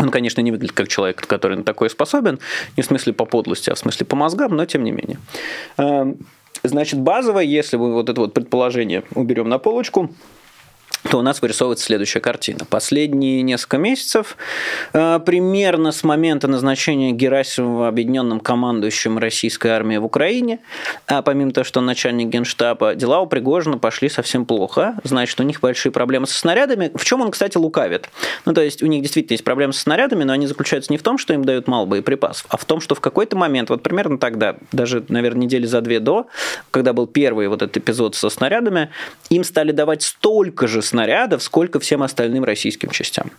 Он, 0.00 0.10
конечно, 0.10 0.40
не 0.40 0.50
выглядит 0.50 0.74
как 0.74 0.88
человек, 0.88 1.26
который 1.26 1.56
на 1.56 1.62
такое 1.62 1.88
способен, 1.88 2.38
не 2.76 2.82
в 2.82 2.86
смысле 2.86 3.12
по 3.12 3.24
подлости, 3.24 3.70
а 3.70 3.74
в 3.74 3.78
смысле 3.78 4.06
по 4.06 4.16
мозгам, 4.16 4.56
но 4.56 4.64
тем 4.64 4.82
не 4.82 4.92
менее. 4.92 5.18
Эм, 5.76 6.16
значит, 6.62 7.00
базово, 7.00 7.40
если 7.40 7.76
мы 7.76 7.92
вот 7.92 8.08
это 8.08 8.20
вот 8.20 8.34
предположение 8.34 9.04
уберем 9.14 9.48
на 9.48 9.58
полочку, 9.58 10.10
то 11.08 11.18
у 11.18 11.22
нас 11.22 11.40
вырисовывается 11.40 11.86
следующая 11.86 12.20
картина. 12.20 12.64
Последние 12.68 13.42
несколько 13.42 13.78
месяцев, 13.78 14.36
э, 14.92 15.18
примерно 15.24 15.92
с 15.92 16.04
момента 16.04 16.46
назначения 16.46 17.12
Герасимова 17.12 17.88
объединенным 17.88 18.40
командующим 18.40 19.18
российской 19.18 19.68
армии 19.68 19.96
в 19.96 20.04
Украине, 20.04 20.60
а 21.06 21.22
помимо 21.22 21.52
того, 21.52 21.64
что 21.64 21.80
начальник 21.80 22.28
генштаба, 22.28 22.94
дела 22.94 23.20
у 23.20 23.26
Пригожина 23.26 23.78
пошли 23.78 24.08
совсем 24.08 24.44
плохо. 24.44 24.96
Значит, 25.04 25.40
у 25.40 25.42
них 25.42 25.60
большие 25.60 25.92
проблемы 25.92 26.26
со 26.26 26.38
снарядами. 26.38 26.90
В 26.94 27.04
чем 27.04 27.22
он, 27.22 27.30
кстати, 27.30 27.56
лукавит? 27.56 28.10
Ну, 28.44 28.52
то 28.52 28.60
есть, 28.60 28.82
у 28.82 28.86
них 28.86 29.02
действительно 29.02 29.34
есть 29.34 29.44
проблемы 29.44 29.72
со 29.72 29.80
снарядами, 29.80 30.24
но 30.24 30.32
они 30.32 30.46
заключаются 30.46 30.92
не 30.92 30.98
в 30.98 31.02
том, 31.02 31.18
что 31.18 31.32
им 31.32 31.44
дают 31.44 31.66
мало 31.66 31.86
боеприпасов, 31.86 32.46
а 32.48 32.56
в 32.56 32.64
том, 32.64 32.80
что 32.80 32.94
в 32.94 33.00
какой-то 33.00 33.36
момент, 33.36 33.70
вот 33.70 33.82
примерно 33.82 34.18
тогда, 34.18 34.56
даже, 34.72 35.04
наверное, 35.08 35.44
недели 35.44 35.66
за 35.66 35.80
две 35.80 36.00
до, 36.00 36.26
когда 36.70 36.92
был 36.92 37.06
первый 37.06 37.48
вот 37.48 37.62
этот 37.62 37.76
эпизод 37.78 38.14
со 38.14 38.28
снарядами, 38.28 38.90
им 39.30 39.44
стали 39.44 39.72
давать 39.72 40.02
столько 40.02 40.66
же 40.66 40.82
снарядов, 40.90 41.42
сколько 41.42 41.80
всем 41.80 42.02
остальным 42.02 42.44
российским 42.44 42.90
частям. 42.90 43.30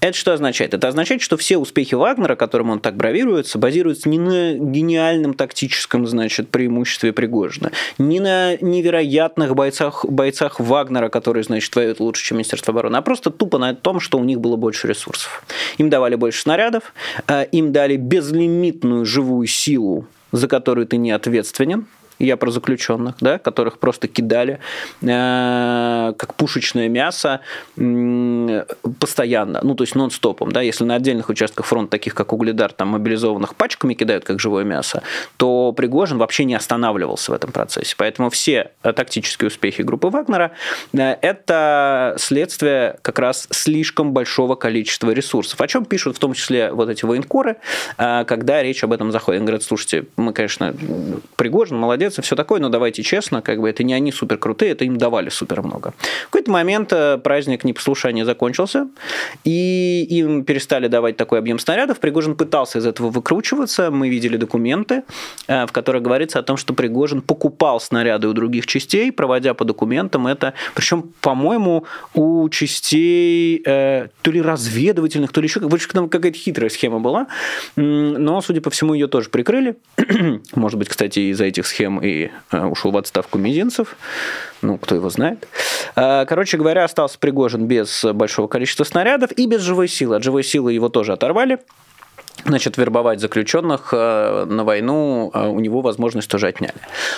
Это 0.00 0.16
что 0.16 0.32
означает? 0.32 0.74
Это 0.74 0.88
означает, 0.88 1.22
что 1.22 1.36
все 1.36 1.58
успехи 1.58 1.94
Вагнера, 1.94 2.36
которым 2.36 2.70
он 2.70 2.80
так 2.80 2.96
бравируется, 2.96 3.58
базируются 3.58 4.08
не 4.08 4.18
на 4.18 4.54
гениальном 4.54 5.34
тактическом, 5.34 6.06
значит, 6.06 6.48
преимуществе 6.48 7.12
Пригожина, 7.12 7.72
не 7.98 8.20
на 8.20 8.56
невероятных 8.56 9.54
бойцах, 9.54 10.04
бойцах 10.06 10.60
Вагнера, 10.60 11.08
которые, 11.08 11.42
значит, 11.44 11.74
воюют 11.76 12.00
лучше, 12.00 12.24
чем 12.24 12.38
Министерство 12.38 12.72
обороны, 12.72 12.96
а 12.96 13.02
просто 13.02 13.30
тупо 13.30 13.58
на 13.58 13.74
том, 13.74 14.00
что 14.00 14.18
у 14.18 14.24
них 14.24 14.40
было 14.40 14.56
больше 14.56 14.88
ресурсов. 14.88 15.44
Им 15.78 15.90
давали 15.90 16.14
больше 16.14 16.42
снарядов, 16.42 16.94
э, 17.26 17.46
им 17.52 17.72
дали 17.72 17.96
безлимитную 17.96 19.04
живую 19.04 19.46
силу, 19.46 20.06
за 20.32 20.48
которую 20.48 20.86
ты 20.86 20.96
не 20.96 21.10
ответственен, 21.10 21.86
я 22.18 22.36
про 22.36 22.50
заключенных, 22.50 23.16
да, 23.20 23.38
которых 23.38 23.78
просто 23.78 24.08
кидали 24.08 24.60
э, 25.02 26.12
как 26.16 26.34
пушечное 26.34 26.88
мясо 26.88 27.40
э, 27.76 28.64
постоянно, 29.00 29.60
ну, 29.62 29.74
то 29.74 29.84
есть 29.84 29.94
нон-стопом, 29.94 30.52
да, 30.52 30.60
если 30.60 30.84
на 30.84 30.96
отдельных 30.96 31.28
участках 31.28 31.66
фронта, 31.66 31.92
таких 31.92 32.14
как 32.14 32.32
Угледар, 32.32 32.72
там 32.72 32.88
мобилизованных 32.88 33.54
пачками 33.54 33.94
кидают 33.94 34.24
как 34.24 34.40
живое 34.40 34.64
мясо, 34.64 35.02
то 35.36 35.72
Пригожин 35.72 36.18
вообще 36.18 36.44
не 36.44 36.54
останавливался 36.54 37.32
в 37.32 37.34
этом 37.34 37.52
процессе. 37.52 37.94
Поэтому 37.96 38.30
все 38.30 38.70
тактические 38.82 39.48
успехи 39.48 39.82
группы 39.82 40.08
Вагнера 40.08 40.52
э, 40.92 41.16
это 41.20 42.14
следствие 42.18 42.98
как 43.02 43.18
раз 43.18 43.46
слишком 43.50 44.12
большого 44.12 44.54
количества 44.54 45.10
ресурсов, 45.10 45.60
о 45.60 45.66
чем 45.66 45.84
пишут 45.84 46.16
в 46.16 46.18
том 46.18 46.34
числе 46.34 46.72
вот 46.72 46.88
эти 46.88 47.04
военкоры, 47.04 47.56
э, 47.96 48.24
когда 48.26 48.62
речь 48.62 48.84
об 48.84 48.92
этом 48.92 49.12
заходит. 49.12 49.38
Они 49.38 49.46
говорят, 49.46 49.62
слушайте, 49.62 50.04
мы, 50.16 50.32
конечно, 50.32 50.74
Пригожин 51.36 51.78
молодец, 51.78 52.03
молодец 52.04 52.18
и 52.18 52.22
все 52.22 52.36
такое, 52.36 52.60
но 52.60 52.68
давайте 52.68 53.02
честно, 53.02 53.40
как 53.40 53.60
бы 53.60 53.68
это 53.68 53.82
не 53.82 53.94
они 53.94 54.12
супер 54.12 54.36
крутые, 54.36 54.72
это 54.72 54.84
им 54.84 54.98
давали 54.98 55.30
супер 55.30 55.62
много. 55.62 55.94
В 56.26 56.30
какой-то 56.30 56.50
момент 56.50 56.92
э, 56.92 57.18
праздник 57.18 57.64
непослушания 57.64 58.24
закончился, 58.24 58.88
и 59.44 60.06
им 60.10 60.44
перестали 60.44 60.88
давать 60.88 61.16
такой 61.16 61.38
объем 61.38 61.58
снарядов. 61.58 62.00
Пригожин 62.00 62.36
пытался 62.36 62.78
из 62.78 62.86
этого 62.86 63.10
выкручиваться. 63.10 63.90
Мы 63.90 64.08
видели 64.10 64.36
документы, 64.36 65.02
э, 65.48 65.66
в 65.66 65.72
которых 65.72 66.02
говорится 66.02 66.38
о 66.38 66.42
том, 66.42 66.56
что 66.56 66.74
Пригожин 66.74 67.22
покупал 67.22 67.80
снаряды 67.80 68.28
у 68.28 68.32
других 68.32 68.66
частей, 68.66 69.10
проводя 69.12 69.54
по 69.54 69.64
документам 69.64 70.26
это. 70.26 70.52
Причем, 70.74 71.12
по-моему, 71.20 71.84
у 72.14 72.48
частей 72.50 73.62
э, 73.64 74.08
то 74.22 74.30
ли 74.30 74.42
разведывательных, 74.42 75.32
то 75.32 75.40
ли 75.40 75.46
еще 75.46 75.60
какая-то 75.60 76.38
хитрая 76.38 76.70
схема 76.70 77.00
была. 77.00 77.26
Но, 77.76 78.40
судя 78.42 78.60
по 78.60 78.70
всему, 78.70 78.94
ее 78.94 79.06
тоже 79.06 79.30
прикрыли. 79.30 79.76
Может 80.54 80.78
быть, 80.78 80.88
кстати, 80.88 81.30
из-за 81.30 81.44
этих 81.54 81.66
схем 81.66 81.93
затем 81.94 81.98
и 82.00 82.30
э, 82.50 82.64
ушел 82.64 82.90
в 82.90 82.96
отставку 82.96 83.38
Мизинцев. 83.38 83.96
Ну, 84.62 84.78
кто 84.78 84.94
его 84.94 85.10
знает. 85.10 85.46
Э, 85.96 86.24
короче 86.26 86.56
говоря, 86.56 86.84
остался 86.84 87.18
Пригожин 87.18 87.66
без 87.66 88.04
большого 88.04 88.48
количества 88.48 88.84
снарядов 88.84 89.32
и 89.32 89.46
без 89.46 89.60
живой 89.60 89.88
силы. 89.88 90.16
От 90.16 90.22
живой 90.22 90.44
силы 90.44 90.72
его 90.72 90.88
тоже 90.88 91.12
оторвали. 91.12 91.58
Значит, 92.44 92.76
вербовать 92.76 93.20
заключенных 93.20 93.90
э, 93.92 94.44
на 94.48 94.64
войну, 94.64 95.30
э, 95.32 95.48
у 95.48 95.60
него 95.60 95.80
возможность 95.80 96.28
тоже 96.28 96.48
отняли. 96.48 96.74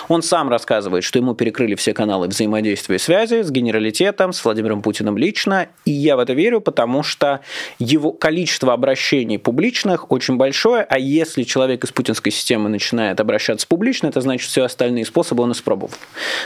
Он 0.09 0.23
сам 0.23 0.49
рассказывает, 0.49 1.05
что 1.05 1.19
ему 1.19 1.35
перекрыли 1.35 1.75
все 1.75 1.93
каналы 1.93 2.29
взаимодействия 2.29 2.97
и 2.97 2.99
связи 2.99 3.43
с 3.43 3.51
генералитетом, 3.51 4.33
с 4.33 4.45
Владимиром 4.45 4.83
Путиным 4.83 5.17
лично, 5.19 5.69
и 5.85 5.91
я 5.91 6.17
в 6.17 6.21
это 6.21 6.33
верю, 6.33 6.61
потому 6.61 7.03
что 7.03 7.41
его 7.79 8.13
количество 8.13 8.73
обращений 8.73 9.39
публичных 9.39 10.11
очень 10.11 10.37
большое, 10.37 10.83
а 10.83 10.99
если 10.99 11.43
человек 11.43 11.85
из 11.85 11.93
путинской 11.93 12.33
системы 12.33 12.69
начинает 12.69 13.21
обращаться 13.21 13.67
публично, 13.67 14.09
это 14.09 14.21
значит, 14.21 14.49
все 14.49 14.65
остальные 14.65 15.05
способы 15.05 15.43
он 15.43 15.53
испробовал. 15.53 15.95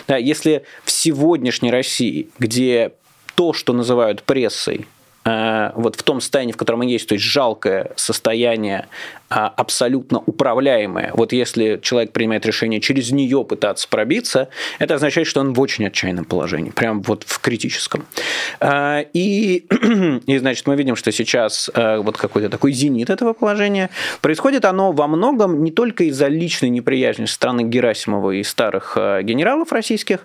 Да, 0.08 0.16
если 0.16 0.64
в 0.84 0.90
сегодняшней 0.90 1.70
России, 1.70 2.28
где 2.38 2.92
то, 3.34 3.52
что 3.52 3.72
называют 3.72 4.22
прессой, 4.22 4.86
вот 5.24 5.96
в 5.96 6.02
том 6.02 6.20
состоянии, 6.20 6.52
в 6.52 6.56
котором 6.56 6.80
они 6.80 6.92
есть, 6.92 7.08
то 7.08 7.14
есть 7.14 7.24
жалкое 7.24 7.92
состояние 7.96 8.88
абсолютно 9.30 10.18
управляемое. 10.18 11.12
Вот 11.14 11.32
если 11.32 11.78
человек 11.80 12.12
принимает 12.12 12.44
решение 12.44 12.80
через 12.80 13.12
нее 13.12 13.44
пытаться 13.44 13.88
пробиться, 13.88 14.48
это 14.80 14.94
означает, 14.94 15.28
что 15.28 15.40
он 15.40 15.52
в 15.52 15.60
очень 15.60 15.86
отчаянном 15.86 16.24
положении, 16.24 16.70
прям 16.70 17.00
вот 17.02 17.22
в 17.24 17.38
критическом. 17.38 18.06
А, 18.58 19.04
и, 19.12 19.66
и 20.26 20.38
значит, 20.38 20.66
мы 20.66 20.74
видим, 20.74 20.96
что 20.96 21.12
сейчас 21.12 21.70
а, 21.72 22.00
вот 22.00 22.16
какой-то 22.16 22.48
такой 22.48 22.72
зенит 22.72 23.08
этого 23.08 23.32
положения. 23.32 23.90
Происходит 24.20 24.64
оно 24.64 24.90
во 24.90 25.06
многом 25.06 25.62
не 25.62 25.70
только 25.70 26.04
из-за 26.04 26.26
личной 26.26 26.68
неприязни 26.68 27.26
со 27.26 27.34
стороны 27.34 27.62
Герасимова 27.62 28.32
и 28.32 28.42
старых 28.42 28.96
генералов 29.22 29.70
российских, 29.70 30.20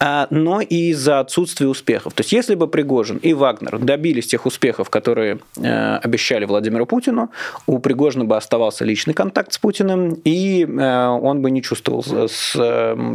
но 0.00 0.60
и 0.60 0.90
из-за 0.90 1.20
отсутствия 1.20 1.68
успехов. 1.68 2.12
То 2.14 2.22
есть 2.22 2.32
если 2.32 2.56
бы 2.56 2.66
Пригожин 2.66 3.18
и 3.18 3.34
Вагнер 3.34 3.78
добились 3.78 4.26
тех 4.26 4.46
успехов, 4.46 4.90
которые 4.90 5.38
обещали 5.56 6.44
Владимиру 6.44 6.86
Путину, 6.86 7.30
у 7.66 7.78
Пригожина 7.78 8.24
бы 8.24 8.36
оставался 8.48 8.86
личный 8.86 9.12
контакт 9.12 9.52
с 9.52 9.58
Путиным, 9.58 10.14
и 10.24 10.64
э, 10.64 11.06
он 11.06 11.42
бы 11.42 11.50
не 11.50 11.62
чувствовал 11.62 12.02
э, 12.08 12.28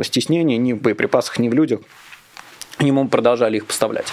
стеснения 0.03 0.57
ни 0.57 0.73
в 0.73 0.81
боеприпасах, 0.81 1.39
ни 1.39 1.49
в 1.49 1.53
людях 1.53 1.79
ему 2.79 3.07
продолжали 3.07 3.57
их 3.57 3.65
поставлять. 3.65 4.07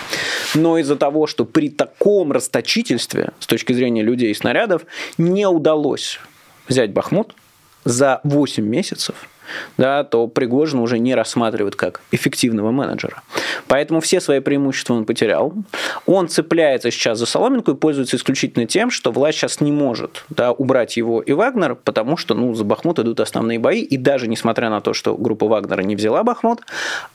Но 0.54 0.78
из-за 0.78 0.96
того, 0.96 1.26
что 1.26 1.44
при 1.44 1.68
таком 1.68 2.33
расточительстве 2.33 3.33
с 3.38 3.46
точки 3.46 3.74
зрения 3.74 4.02
людей 4.02 4.30
и 4.30 4.35
снарядов 4.35 4.83
не 5.18 5.46
удалось 5.46 6.20
взять 6.68 6.92
Бахмут 6.92 7.35
за 7.85 8.20
8 8.24 8.64
месяцев– 8.64 9.28
да, 9.79 10.05
то 10.05 10.27
Пригожин 10.27 10.81
уже 10.81 10.99
не 10.99 11.15
рассматривают 11.15 11.77
как 11.77 12.01
эффективного 12.13 12.71
менеджера. 12.71 13.23
Поэтому 13.67 14.01
все 14.01 14.21
свои 14.21 14.41
преимущества 14.41 14.95
он 14.95 15.05
потерял. 15.05 15.53
Он 16.07 16.29
цепляется 16.29 16.91
сейчас 16.91 17.19
за 17.19 17.27
соломинку 17.27 17.73
и 17.73 17.75
пользуется 17.75 18.17
исключительно 18.17 18.67
тем, 18.67 18.91
что 18.91 19.13
власть 19.13 19.39
сейчас 19.39 19.61
не 19.61 19.73
может 19.73 20.25
да, 20.29 20.53
убрать 20.53 20.97
его 20.97 21.21
и 21.21 21.33
Вагнер, 21.33 21.75
потому 21.75 22.17
что 22.17 22.35
ну, 22.35 22.55
за 22.55 22.65
Бахмут 22.65 22.99
идут 22.99 23.21
основные 23.21 23.59
бои. 23.59 23.81
И 23.81 23.97
даже 23.97 24.29
несмотря 24.29 24.71
на 24.71 24.81
то, 24.81 24.93
что 24.93 25.17
группа 25.17 25.47
Вагнера 25.47 25.83
не 25.83 25.97
взяла 25.97 26.23
Бахмут, 26.23 26.61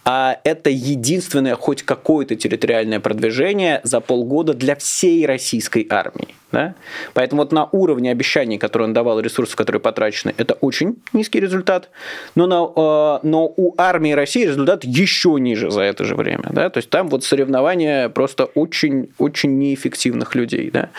а 0.04 0.38
это 0.44 0.70
единственное 0.70 1.56
хоть 1.56 1.84
какое-то 1.84 2.36
территориальное 2.36 3.00
продвижение 3.00 3.82
за 3.84 4.00
полгода 4.00 4.54
для 4.54 4.76
всей 4.76 5.26
российской 5.26 5.86
армии. 5.90 6.36
Да? 6.52 6.76
Поэтому 7.14 7.42
вот 7.42 7.52
на 7.52 7.68
уровне 7.72 8.12
обещаний, 8.12 8.58
которые 8.58 8.88
он 8.88 8.94
давал, 8.94 9.20
ресурсов, 9.20 9.56
которые 9.56 9.82
потрачены, 9.82 10.34
это 10.38 10.54
очень 10.54 10.98
низкий 11.12 11.40
результат. 11.40 11.90
Но, 12.36 12.48
на, 12.48 13.20
э, 13.24 13.28
но 13.28 13.54
у 13.56 13.74
армии 13.78 14.12
России 14.12 14.46
результат 14.46 14.84
еще 14.84 15.36
ниже 15.40 15.72
за 15.72 15.82
это 15.82 16.04
же 16.04 16.16
время. 16.16 16.50
Да? 16.52 16.70
То 16.70 16.80
есть 16.80 16.90
там 16.90 17.10
вот 17.10 17.24
соревнования 17.24 18.10
просто 18.10 18.46
очень, 18.46 19.10
очень 19.18 19.58
неэффективных 19.58 20.36
людей. 20.36 20.72
Да? 20.72 20.90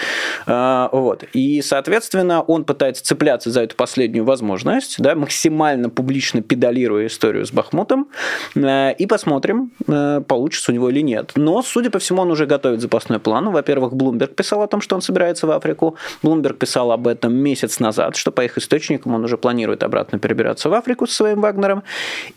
Э, 0.46 0.88
вот. 0.92 1.24
И, 1.32 1.62
соответственно, 1.62 2.42
он 2.42 2.64
пытается 2.64 3.04
цепляться 3.04 3.50
за 3.50 3.62
эту 3.62 3.76
последнюю 3.76 4.24
возможность, 4.24 4.96
да, 4.98 5.14
максимально 5.14 5.90
публично 5.90 6.42
педалируя 6.42 7.06
историю 7.06 7.44
с 7.44 7.52
Бахмутом. 7.52 8.08
Э, 8.54 8.92
и 8.92 9.06
посмотрим, 9.06 9.72
э, 9.86 10.20
получится 10.26 10.72
у 10.72 10.74
него 10.74 10.90
или 10.90 11.00
нет. 11.00 11.32
Но, 11.34 11.62
судя 11.62 11.90
по 11.90 11.98
всему, 11.98 12.22
он 12.22 12.30
уже 12.30 12.46
готовит 12.46 12.80
запасной 12.80 13.18
план. 13.18 13.50
Во-первых, 13.50 13.94
Блумберг 13.94 14.34
писал 14.34 14.62
о 14.62 14.66
том, 14.66 14.80
что 14.80 14.94
он 14.94 15.02
собирается 15.02 15.46
в 15.46 15.50
Африку. 15.50 15.96
Блумберг 16.22 16.58
писал 16.58 16.92
об 16.92 17.06
этом 17.06 17.34
месяц 17.34 17.80
назад, 17.80 18.16
что 18.16 18.32
по 18.32 18.44
их 18.44 18.58
источникам 18.58 19.14
он 19.14 19.24
уже 19.24 19.36
планирует 19.38 19.82
обратно 19.82 20.18
перебираться 20.18 20.68
в 20.68 20.74
Африку 20.74 21.06
своим 21.16 21.40
Вагнером. 21.40 21.83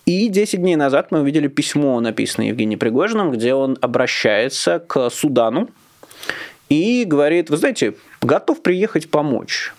И 0.05 0.29
10 0.29 0.59
дней 0.59 0.75
назад 0.75 1.11
мы 1.11 1.21
увидели 1.21 1.47
письмо, 1.47 1.99
написанное 1.99 2.47
Евгением 2.49 2.79
Пригожиным, 2.79 3.31
где 3.31 3.53
он 3.53 3.77
обращается 3.81 4.79
к 4.79 5.09
Судану 5.09 5.69
и 6.69 7.03
говорит, 7.03 7.49
вы 7.49 7.57
знаете, 7.57 7.95
готов 8.21 8.61
приехать 8.61 9.09
помочь. 9.09 9.73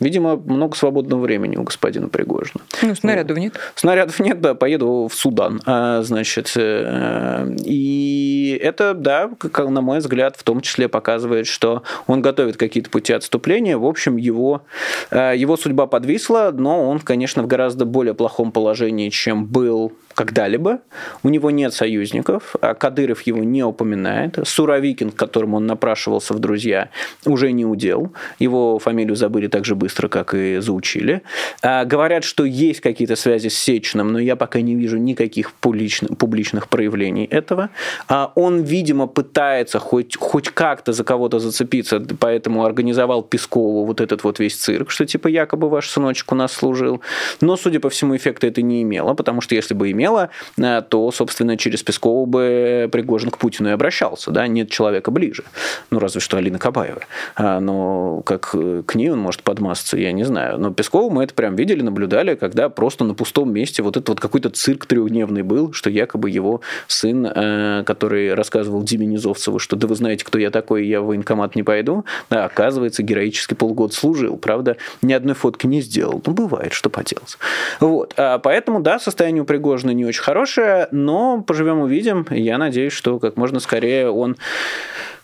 Видимо, 0.00 0.36
много 0.36 0.76
свободного 0.76 1.20
времени 1.20 1.56
у 1.56 1.62
господина 1.62 2.08
Пригожина. 2.08 2.60
Ну, 2.82 2.94
снарядов 2.94 3.36
нет. 3.36 3.58
Снарядов 3.74 4.18
нет, 4.18 4.40
да, 4.40 4.54
поеду 4.54 5.08
в 5.10 5.14
Судан. 5.14 5.60
А, 5.66 6.02
значит, 6.02 6.52
э, 6.56 7.54
и 7.64 8.58
это, 8.62 8.94
да, 8.94 9.30
как, 9.38 9.68
на 9.68 9.82
мой 9.82 9.98
взгляд, 9.98 10.36
в 10.36 10.42
том 10.42 10.62
числе 10.62 10.88
показывает, 10.88 11.46
что 11.46 11.82
он 12.06 12.22
готовит 12.22 12.56
какие-то 12.56 12.88
пути 12.90 13.12
отступления. 13.12 13.76
В 13.76 13.84
общем, 13.84 14.16
его, 14.16 14.62
э, 15.10 15.34
его 15.36 15.56
судьба 15.58 15.86
подвисла, 15.86 16.50
но 16.56 16.88
он, 16.88 17.00
конечно, 17.00 17.42
в 17.42 17.46
гораздо 17.46 17.84
более 17.84 18.14
плохом 18.14 18.52
положении, 18.52 19.10
чем 19.10 19.46
был 19.46 19.92
когда-либо. 20.14 20.80
У 21.22 21.28
него 21.28 21.50
нет 21.50 21.72
союзников, 21.72 22.56
а 22.60 22.74
Кадыров 22.74 23.22
его 23.22 23.44
не 23.44 23.62
упоминает. 23.62 24.38
Суровикин, 24.44 25.12
к 25.12 25.16
которому 25.16 25.56
он 25.56 25.66
напрашивался 25.66 26.34
в 26.34 26.38
друзья, 26.40 26.90
уже 27.24 27.52
не 27.52 27.64
удел. 27.64 28.12
Его 28.38 28.78
фамилию 28.78 29.16
забыли 29.16 29.46
так 29.46 29.64
же 29.64 29.74
быстро, 29.74 30.08
как 30.08 30.34
и 30.34 30.58
заучили. 30.58 31.22
А, 31.62 31.84
говорят, 31.84 32.24
что 32.24 32.44
есть 32.44 32.80
какие-то 32.80 33.16
связи 33.16 33.48
с 33.48 33.58
Сечиным, 33.58 34.12
но 34.12 34.18
я 34.18 34.36
пока 34.36 34.60
не 34.60 34.74
вижу 34.74 34.98
никаких 34.98 35.52
публичных, 35.52 36.18
публичных 36.18 36.68
проявлений 36.68 37.24
этого. 37.24 37.70
А, 38.08 38.32
он, 38.34 38.62
видимо, 38.62 39.06
пытается 39.06 39.78
хоть, 39.78 40.16
хоть 40.16 40.50
как-то 40.50 40.92
за 40.92 41.04
кого-то 41.04 41.38
зацепиться, 41.38 42.02
поэтому 42.18 42.64
организовал 42.64 43.22
Пескову 43.22 43.84
вот 43.84 44.00
этот 44.00 44.24
вот 44.24 44.38
весь 44.38 44.56
цирк, 44.56 44.90
что 44.90 45.06
типа 45.06 45.28
якобы 45.28 45.68
ваш 45.68 45.88
сыночек 45.88 46.32
у 46.32 46.34
нас 46.34 46.52
служил. 46.52 47.00
Но, 47.40 47.56
судя 47.56 47.80
по 47.80 47.88
всему, 47.88 48.16
эффекта 48.16 48.48
это 48.48 48.60
не 48.60 48.82
имело, 48.82 49.14
потому 49.14 49.40
что 49.40 49.54
если 49.54 49.74
бы 49.74 49.90
имел 49.90 49.99
имела, 50.00 50.30
э, 50.56 50.82
то, 50.88 51.10
собственно, 51.10 51.56
через 51.56 51.82
Пескова 51.82 52.26
бы 52.26 52.88
Пригожин 52.90 53.30
к 53.30 53.38
Путину 53.38 53.68
и 53.68 53.72
обращался. 53.72 54.30
Да? 54.30 54.46
Нет 54.46 54.70
человека 54.70 55.10
ближе. 55.10 55.44
Ну, 55.90 55.98
разве 55.98 56.20
что 56.20 56.38
Алина 56.38 56.58
Кабаева. 56.58 57.02
А, 57.36 57.60
но 57.60 58.22
как 58.24 58.50
э, 58.54 58.82
к 58.86 58.94
ней 58.94 59.10
он 59.10 59.18
может 59.18 59.42
подмазаться, 59.42 59.96
я 59.98 60.12
не 60.12 60.24
знаю. 60.24 60.58
Но 60.58 60.72
Пескова 60.72 61.12
мы 61.12 61.24
это 61.24 61.34
прям 61.34 61.54
видели, 61.56 61.82
наблюдали, 61.82 62.34
когда 62.34 62.68
просто 62.68 63.04
на 63.04 63.14
пустом 63.14 63.52
месте 63.52 63.82
вот 63.82 63.96
этот 63.96 64.08
вот 64.08 64.20
какой-то 64.20 64.50
цирк 64.50 64.86
трехдневный 64.86 65.42
был, 65.42 65.72
что 65.72 65.90
якобы 65.90 66.30
его 66.30 66.62
сын, 66.86 67.26
э, 67.26 67.84
который 67.84 68.34
рассказывал 68.34 68.82
Диме 68.82 69.06
Низовцеву, 69.06 69.58
что 69.58 69.76
да 69.76 69.86
вы 69.86 69.94
знаете, 69.94 70.24
кто 70.24 70.38
я 70.38 70.50
такой, 70.50 70.86
я 70.86 71.00
в 71.00 71.06
военкомат 71.06 71.56
не 71.56 71.62
пойду, 71.62 72.04
да, 72.30 72.44
оказывается, 72.46 73.02
героически 73.02 73.54
полгода 73.54 73.94
служил. 73.94 74.36
Правда, 74.36 74.76
ни 75.02 75.12
одной 75.12 75.34
фотки 75.34 75.66
не 75.66 75.80
сделал. 75.80 76.22
Ну, 76.24 76.32
бывает, 76.32 76.72
что 76.72 76.90
поделать. 76.90 77.38
Вот. 77.80 78.14
А 78.16 78.38
поэтому, 78.38 78.80
да, 78.80 78.98
состояние 78.98 79.42
у 79.42 79.44
Пригожина 79.44 79.89
не 79.90 80.04
очень 80.04 80.22
хорошее, 80.22 80.88
но 80.90 81.42
поживем 81.42 81.80
увидим. 81.80 82.26
Я 82.30 82.58
надеюсь, 82.58 82.92
что 82.92 83.18
как 83.18 83.36
можно 83.36 83.60
скорее 83.60 84.10
он 84.10 84.36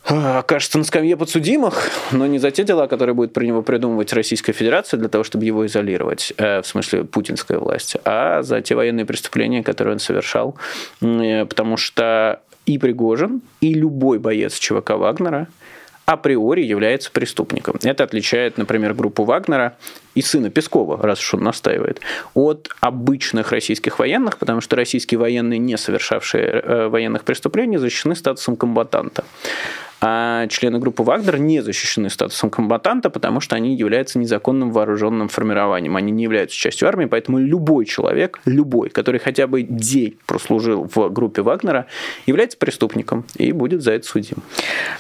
а, 0.05 0.39
окажется 0.39 0.79
на 0.79 0.85
скамье 0.85 1.17
подсудимых, 1.17 1.91
но 2.13 2.27
не 2.27 2.39
за 2.39 2.51
те 2.51 2.65
дела, 2.65 2.87
которые 2.87 3.15
будет 3.15 3.33
при 3.33 3.47
него 3.47 3.63
придумывать 3.63 4.13
Российская 4.13 4.53
Федерация 4.53 4.99
для 4.99 5.09
того, 5.09 5.25
чтобы 5.25 5.45
его 5.45 5.67
изолировать, 5.67 6.33
э, 6.37 6.63
в 6.63 6.67
смысле 6.67 7.05
путинская 7.05 7.59
власть, 7.59 7.97
а 8.05 8.43
за 8.43 8.61
те 8.61 8.75
военные 8.75 9.05
преступления, 9.05 9.63
которые 9.63 9.95
он 9.95 9.99
совершал. 9.99 10.57
Э, 11.01 11.45
потому 11.45 11.77
что 11.77 12.41
и 12.67 12.79
Пригожин, 12.79 13.43
и 13.61 13.75
любой 13.75 14.19
боец 14.19 14.59
ЧВК 14.59 14.91
Вагнера– 14.91 15.49
априори 16.07 16.63
является 16.63 17.11
преступником. 17.11 17.77
Это 17.83 18.05
отличает, 18.05 18.57
например, 18.59 18.95
группу 18.95 19.25
Вагнера 19.25 19.77
и 20.15 20.23
сына 20.23 20.51
Пескова, 20.51 21.03
раз 21.03 21.19
уж 21.19 21.35
он 21.35 21.43
настаивает, 21.43 22.01
от 22.35 22.71
обычных 22.81 23.51
российских 23.51 23.99
военных, 23.99 24.39
потому 24.39 24.61
что 24.61 24.77
российские 24.77 25.19
военные, 25.19 25.59
не 25.59 25.77
совершавшие 25.77 26.45
э, 26.45 26.89
военных 26.89 27.25
преступлений, 27.25 27.77
защищены 27.77 28.15
статусом 28.15 28.57
комбатанта 28.57 29.25
а 30.01 30.47
члены 30.49 30.79
группы 30.79 31.03
Вагнер 31.03 31.39
не 31.39 31.63
защищены 31.63 32.11
статусом 32.11 32.51
комбатанта, 32.51 33.11
потому 33.11 33.41
что 33.41 33.57
они 33.57 33.77
являются 33.77 34.19
незаконным 34.19 34.71
вооруженным 34.71 35.29
формированием. 35.29 35.97
Они 35.97 36.13
не 36.13 36.25
являются 36.25 36.57
частью 36.57 36.89
армии, 36.89 37.07
поэтому 37.07 37.39
любой 37.39 37.87
человек, 37.87 38.41
любой, 38.45 38.91
который 38.91 39.21
хотя 39.21 39.47
бы 39.47 39.63
день 39.63 40.19
прослужил 40.27 40.89
в 40.93 41.09
группе 41.09 41.43
Вагнера, 41.43 41.87
является 42.27 42.59
преступником 42.59 43.25
и 43.37 43.53
будет 43.53 43.83
за 43.83 43.93
это 43.93 44.07
судим. 44.07 44.43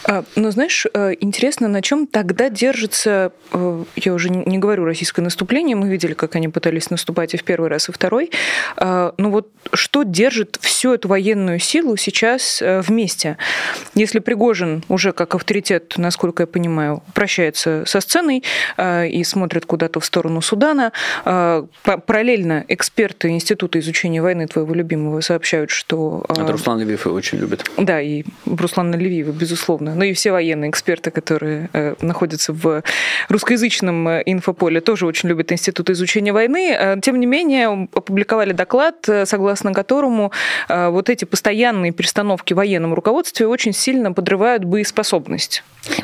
А, 0.04 0.24
ну, 0.34 0.50
знаешь, 0.50 0.86
э, 0.92 1.12
интересно, 1.20 1.68
на 1.68 1.82
чем 1.82 2.06
тогда 2.06 2.48
держится, 2.48 3.32
э, 3.52 3.84
я 3.96 4.14
уже 4.14 4.30
не 4.30 4.58
говорю 4.58 4.84
российское 4.84 5.22
наступление, 5.22 5.76
мы 5.76 5.88
видели, 5.88 6.14
как 6.14 6.36
они 6.36 6.48
пытались 6.48 6.90
наступать 6.90 7.34
и 7.34 7.36
в 7.36 7.44
первый 7.44 7.68
раз, 7.68 7.88
и 7.88 7.92
второй. 7.92 8.30
А, 8.76 9.14
ну 9.18 9.30
вот 9.30 9.50
что 9.72 10.02
держит 10.04 10.58
всю 10.60 10.94
эту 10.94 11.08
военную 11.08 11.58
силу 11.58 11.96
сейчас 11.96 12.62
э, 12.62 12.80
вместе? 12.80 13.36
Если 13.94 14.20
Пригожин 14.20 14.82
уже 14.88 15.12
как 15.12 15.34
авторитет, 15.34 15.94
насколько 15.96 16.44
я 16.44 16.46
понимаю, 16.46 17.02
прощается 17.14 17.84
со 17.86 18.00
сценой 18.00 18.42
и 18.78 19.22
смотрит 19.24 19.66
куда-то 19.66 20.00
в 20.00 20.04
сторону 20.04 20.40
Судана. 20.40 20.92
Параллельно 21.24 22.64
эксперты 22.68 23.28
Института 23.30 23.78
изучения 23.78 24.22
войны 24.22 24.46
твоего 24.46 24.74
любимого 24.74 25.20
сообщают, 25.20 25.70
что... 25.70 26.24
Это 26.28 26.52
Руслан 26.52 26.80
Левиев 26.80 27.06
очень 27.06 27.38
любит. 27.38 27.64
Да, 27.76 28.00
и 28.00 28.24
Руслан 28.44 28.94
Левиева, 28.94 29.32
безусловно. 29.32 29.94
Ну 29.94 30.04
и 30.04 30.12
все 30.12 30.32
военные 30.32 30.70
эксперты, 30.70 31.10
которые 31.10 31.68
находятся 32.00 32.52
в 32.52 32.82
русскоязычном 33.28 34.08
инфополе, 34.22 34.80
тоже 34.80 35.06
очень 35.06 35.28
любят 35.28 35.52
Институт 35.52 35.90
изучения 35.90 36.32
войны. 36.32 36.98
Тем 37.02 37.18
не 37.20 37.26
менее, 37.26 37.88
опубликовали 37.92 38.52
доклад, 38.52 39.08
согласно 39.24 39.72
которому 39.72 40.32
вот 40.68 41.10
эти 41.10 41.24
постоянные 41.24 41.92
перестановки 41.92 42.52
в 42.52 42.56
военном 42.56 42.94
руководстве 42.94 43.46
очень 43.46 43.72
сильно 43.72 44.12
подрывают 44.12 44.64
боеспособность. 44.76 45.62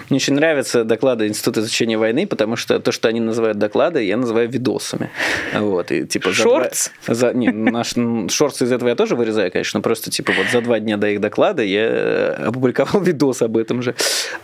Мне 0.09 0.17
очень 0.17 0.35
нравятся 0.35 0.85
доклады 0.85 1.27
Института 1.27 1.61
изучения 1.61 1.99
войны, 1.99 2.27
потому 2.27 2.57
что 2.57 2.79
то, 2.79 2.93
что 2.93 3.09
они 3.09 3.21
называют 3.21 3.59
доклады, 3.59 4.03
я 4.05 4.17
называю 4.17 4.49
видосами. 4.49 5.11
Вот, 5.55 5.91
и, 5.91 6.07
типа, 6.07 6.33
Шортс? 6.33 6.91
За, 7.07 7.15
за, 7.15 7.33
не, 7.35 7.51
наш, 7.51 7.95
шортс 8.33 8.63
из 8.63 8.73
этого 8.73 8.89
я 8.91 8.95
тоже 8.95 9.17
вырезаю, 9.17 9.51
конечно, 9.51 9.79
но 9.79 9.83
просто 9.83 10.11
типа 10.11 10.33
вот 10.37 10.47
за 10.53 10.61
два 10.61 10.79
дня 10.81 10.97
до 10.97 11.09
их 11.09 11.21
доклада 11.21 11.63
я 11.63 11.81
э, 11.83 12.47
опубликовал 12.47 13.01
видос 13.03 13.43
об 13.43 13.57
этом 13.57 13.83
же. 13.83 13.95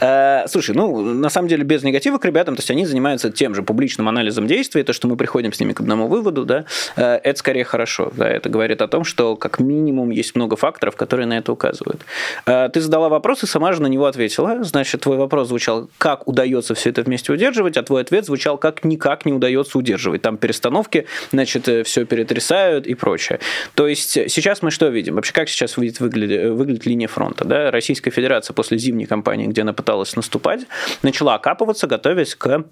А, 0.01 0.45
слушай, 0.49 0.75
ну, 0.75 1.01
на 1.01 1.31
самом 1.31 1.49
деле, 1.49 1.65
без 1.65 1.83
негатива 1.83 2.19
к 2.19 2.25
ребятам, 2.25 2.57
то 2.57 2.61
есть 2.61 2.71
они 2.71 2.85
занимаются 2.85 3.31
тем 3.31 3.55
же 3.55 3.63
публичным 3.63 4.09
анализом 4.09 4.47
действий, 4.47 4.83
то, 4.83 4.93
что 4.93 5.09
мы 5.09 5.17
приходим 5.17 5.53
с 5.53 5.61
ними 5.61 5.73
к 5.73 5.81
одному 5.81 6.09
выводу, 6.09 6.45
да, 6.45 6.65
э, 6.97 7.21
это 7.23 7.39
скорее 7.39 7.65
хорошо, 7.65 8.13
да, 8.15 8.29
это 8.29 8.49
говорит 8.49 8.83
о 8.83 8.89
том, 8.89 9.05
что 9.05 9.37
как 9.37 9.61
минимум 9.61 10.11
есть 10.11 10.35
много 10.35 10.57
факторов, 10.57 10.97
которые 10.97 11.27
на 11.27 11.39
это 11.39 11.53
указывают. 11.53 12.03
А, 12.45 12.69
ты 12.69 12.81
задала 12.81 13.09
вопрос 13.09 13.43
и 13.45 13.47
сама 13.47 13.73
же 13.73 13.83
на 13.83 13.87
него 13.87 14.07
ответила, 14.07 14.18
значит, 14.65 15.01
твой 15.01 15.17
вопрос 15.17 15.49
звучал, 15.49 15.89
как 15.99 16.27
удается 16.27 16.75
все 16.75 16.91
это 16.91 17.03
вместе 17.03 17.33
удерживать, 17.33 17.77
а 17.77 17.83
твой 17.83 18.03
ответ 18.03 18.27
звучал, 18.27 18.59
как 18.59 18.85
никак 18.85 19.25
не 19.25 19.33
удается 19.33 19.79
удерживать. 19.79 20.23
Там 20.23 20.37
перестановки, 20.37 21.07
значит, 21.31 21.69
э, 21.69 21.85
все 21.85 22.05
перетрясают 22.05 22.87
и 22.87 22.95
прочее. 22.95 23.41
То 23.75 23.87
есть 23.87 24.11
сейчас 24.11 24.63
мы 24.63 24.71
что 24.71 24.89
видим? 24.89 25.15
Вообще, 25.15 25.33
как 25.33 25.49
сейчас 25.49 25.77
выглядит, 25.77 26.01
выглядит, 26.01 26.51
выглядит 26.53 26.87
линия 26.87 27.09
фронта? 27.09 27.45
Да? 27.45 27.71
Российская 27.71 28.11
Федерация 28.11 28.55
после 28.55 28.79
зимней 28.79 29.07
кампании, 29.07 29.47
где 29.47 29.63
она 29.63 29.73
пыталась 29.73 30.17
наступать, 30.17 30.67
начала 31.03 31.35
окапываться, 31.35 31.87
готовясь 31.87 32.35
к 32.35 32.65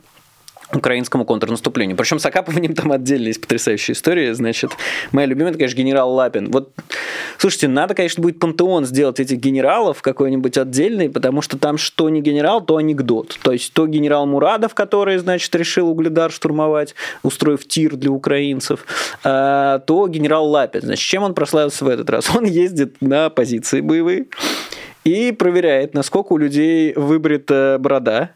украинскому 0.72 1.24
контрнаступлению. 1.24 1.96
Причем 1.96 2.18
с 2.18 2.26
окапыванием 2.26 2.74
там 2.74 2.92
отдельно 2.92 3.28
есть 3.28 3.40
потрясающая 3.40 3.94
история. 3.94 4.34
Значит, 4.34 4.72
моя 5.12 5.26
любимая, 5.26 5.50
это, 5.50 5.58
конечно, 5.58 5.78
генерал 5.78 6.12
Лапин. 6.12 6.50
Вот, 6.50 6.72
слушайте, 7.38 7.68
надо, 7.68 7.94
конечно, 7.94 8.22
будет 8.22 8.38
пантеон 8.38 8.84
сделать 8.84 9.20
этих 9.20 9.38
генералов 9.38 10.02
какой-нибудь 10.02 10.58
отдельный, 10.58 11.08
потому 11.08 11.40
что 11.42 11.58
там 11.58 11.78
что 11.78 12.08
не 12.08 12.20
генерал, 12.20 12.64
то 12.64 12.76
анекдот. 12.76 13.38
То 13.42 13.52
есть 13.52 13.72
то 13.72 13.86
генерал 13.86 14.26
Мурадов, 14.26 14.74
который, 14.74 15.18
значит, 15.18 15.54
решил 15.54 15.88
Угледар 15.88 16.32
штурмовать, 16.32 16.94
устроив 17.22 17.66
тир 17.66 17.96
для 17.96 18.10
украинцев, 18.10 18.84
а, 19.22 19.78
то 19.80 20.08
генерал 20.08 20.48
Лапин. 20.48 20.82
Значит, 20.82 21.04
чем 21.04 21.22
он 21.22 21.34
прославился 21.34 21.84
в 21.84 21.88
этот 21.88 22.10
раз? 22.10 22.28
Он 22.36 22.44
ездит 22.44 22.96
на 23.00 23.30
позиции 23.30 23.80
боевые 23.80 24.26
и 25.04 25.30
проверяет, 25.30 25.94
насколько 25.94 26.32
у 26.32 26.36
людей 26.36 26.92
выбрита 26.94 27.76
борода, 27.78 28.30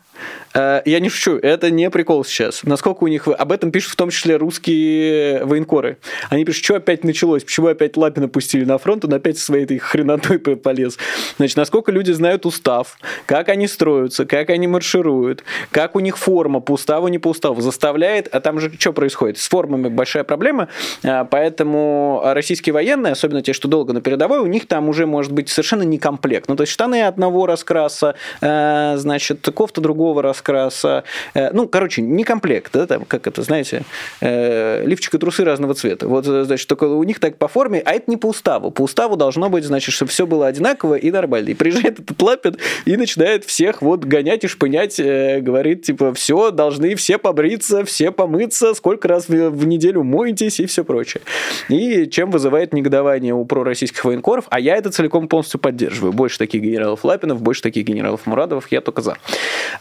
я 0.55 1.01
не 1.01 1.09
шучу, 1.09 1.37
это 1.37 1.71
не 1.71 1.91
прикол 1.91 2.25
сейчас. 2.25 2.65
Насколько 2.65 3.05
у 3.05 3.07
них... 3.07 3.29
Об 3.29 3.53
этом 3.53 3.71
пишут 3.71 3.93
в 3.93 3.97
том 3.97 4.11
числе 4.11 4.37
русские 4.37 5.45
военкоры. 5.45 5.99
Они 6.29 6.45
пишут, 6.45 6.65
что 6.65 6.77
опять 6.77 7.05
началось, 7.05 7.45
почему 7.45 7.69
опять 7.69 7.97
Лапина 7.97 8.29
пустили 8.29 8.65
на 8.65 8.79
фронт, 8.79 9.05
он 9.05 9.15
опять 9.15 9.39
своей 9.39 9.65
этой 9.65 9.79
хренотой 9.79 10.39
полез. 10.39 10.99
Значит, 11.37 11.57
насколько 11.57 11.93
люди 11.93 12.13
знают 12.13 12.47
устав, 12.47 12.99
как 13.27 13.49
они 13.49 13.67
строятся, 13.67 14.27
как 14.27 14.51
они 14.51 14.67
маршируют, 14.67 15.45
как 15.71 15.97
у 15.97 16.01
них 16.01 16.19
форма 16.19 16.61
по 16.61 16.73
уставу, 16.73 17.09
не 17.09 17.19
по 17.19 17.29
уставу, 17.29 17.61
заставляет... 17.61 18.29
А 18.35 18.41
там 18.41 18.61
же 18.61 18.73
что 18.79 18.93
происходит? 18.93 19.39
С 19.39 19.49
формами 19.49 19.89
большая 19.89 20.25
проблема, 20.25 20.69
э, 21.03 21.25
поэтому 21.31 22.23
российские 22.25 22.73
военные, 22.73 23.13
особенно 23.13 23.43
те, 23.43 23.53
что 23.53 23.69
долго 23.69 23.93
на 23.93 24.01
передовой, 24.01 24.41
у 24.41 24.47
них 24.47 24.67
там 24.67 24.89
уже 24.89 25.07
может 25.07 25.33
быть 25.33 25.49
совершенно 25.49 25.83
не 25.83 25.99
комплект. 25.99 26.49
Ну, 26.49 26.57
то 26.57 26.63
есть 26.63 26.73
штаны 26.73 27.03
одного 27.03 27.47
раскраса, 27.47 28.15
э, 28.41 28.95
значит, 28.97 29.47
кофта 29.55 29.81
другого 29.81 30.10
раскраса, 30.19 30.51
раскраса. 30.51 31.05
Э, 31.35 31.51
ну, 31.53 31.69
короче, 31.69 32.03
не 32.03 32.25
комплект, 32.25 32.73
да, 32.73 32.87
там, 32.87 33.05
как 33.05 33.27
это, 33.27 33.43
знаете, 33.43 33.83
э, 34.21 34.85
лифчик 34.87 35.15
и 35.15 35.19
трусы 35.19 35.45
разного 35.45 35.75
цвета. 35.75 36.09
Вот, 36.09 36.25
значит, 36.25 36.69
только 36.69 36.85
у 36.85 37.03
них 37.05 37.21
так 37.21 37.37
по 37.37 37.49
форме, 37.49 37.83
а 37.85 37.93
это 37.93 38.11
не 38.11 38.17
по 38.17 38.27
уставу. 38.27 38.71
По 38.71 38.83
уставу 38.83 39.17
должно 39.17 39.49
быть, 39.49 39.65
значит, 39.65 39.95
чтобы 39.95 40.11
все 40.11 40.27
было 40.27 40.47
одинаково 40.47 40.95
и 40.95 41.11
нормально. 41.11 41.51
И 41.51 41.55
приезжает 41.55 42.01
этот 42.01 42.21
Лапин 42.21 42.57
и 42.85 42.97
начинает 42.97 43.45
всех 43.45 43.83
вот 43.83 44.05
гонять 44.05 44.45
и 44.45 44.49
шпынять, 44.49 44.99
э, 44.99 45.41
говорит, 45.41 45.83
типа, 45.83 46.13
все, 46.15 46.51
должны 46.51 46.95
все 46.95 47.19
побриться, 47.19 47.85
все 47.85 48.11
помыться, 48.11 48.75
сколько 48.75 49.09
раз 49.09 49.29
в 49.29 49.67
неделю 49.67 50.03
моетесь 50.03 50.61
и 50.61 50.67
все 50.67 50.85
прочее. 50.85 51.23
И 51.69 52.07
чем 52.07 52.31
вызывает 52.31 52.73
негодование 52.73 53.35
у 53.35 53.45
пророссийских 53.45 54.05
военкоров, 54.05 54.47
а 54.51 54.61
я 54.61 54.77
это 54.77 54.91
целиком 54.91 55.29
полностью 55.29 55.61
поддерживаю. 55.61 56.13
Больше 56.13 56.39
таких 56.39 56.63
генералов 56.63 57.05
Лапинов, 57.05 57.43
больше 57.43 57.63
таких 57.63 57.85
генералов 57.85 58.27
Мурадовых, 58.27 58.71
я 58.71 58.81
только 58.81 59.03
за. 59.03 59.17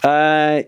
А, 0.02 0.18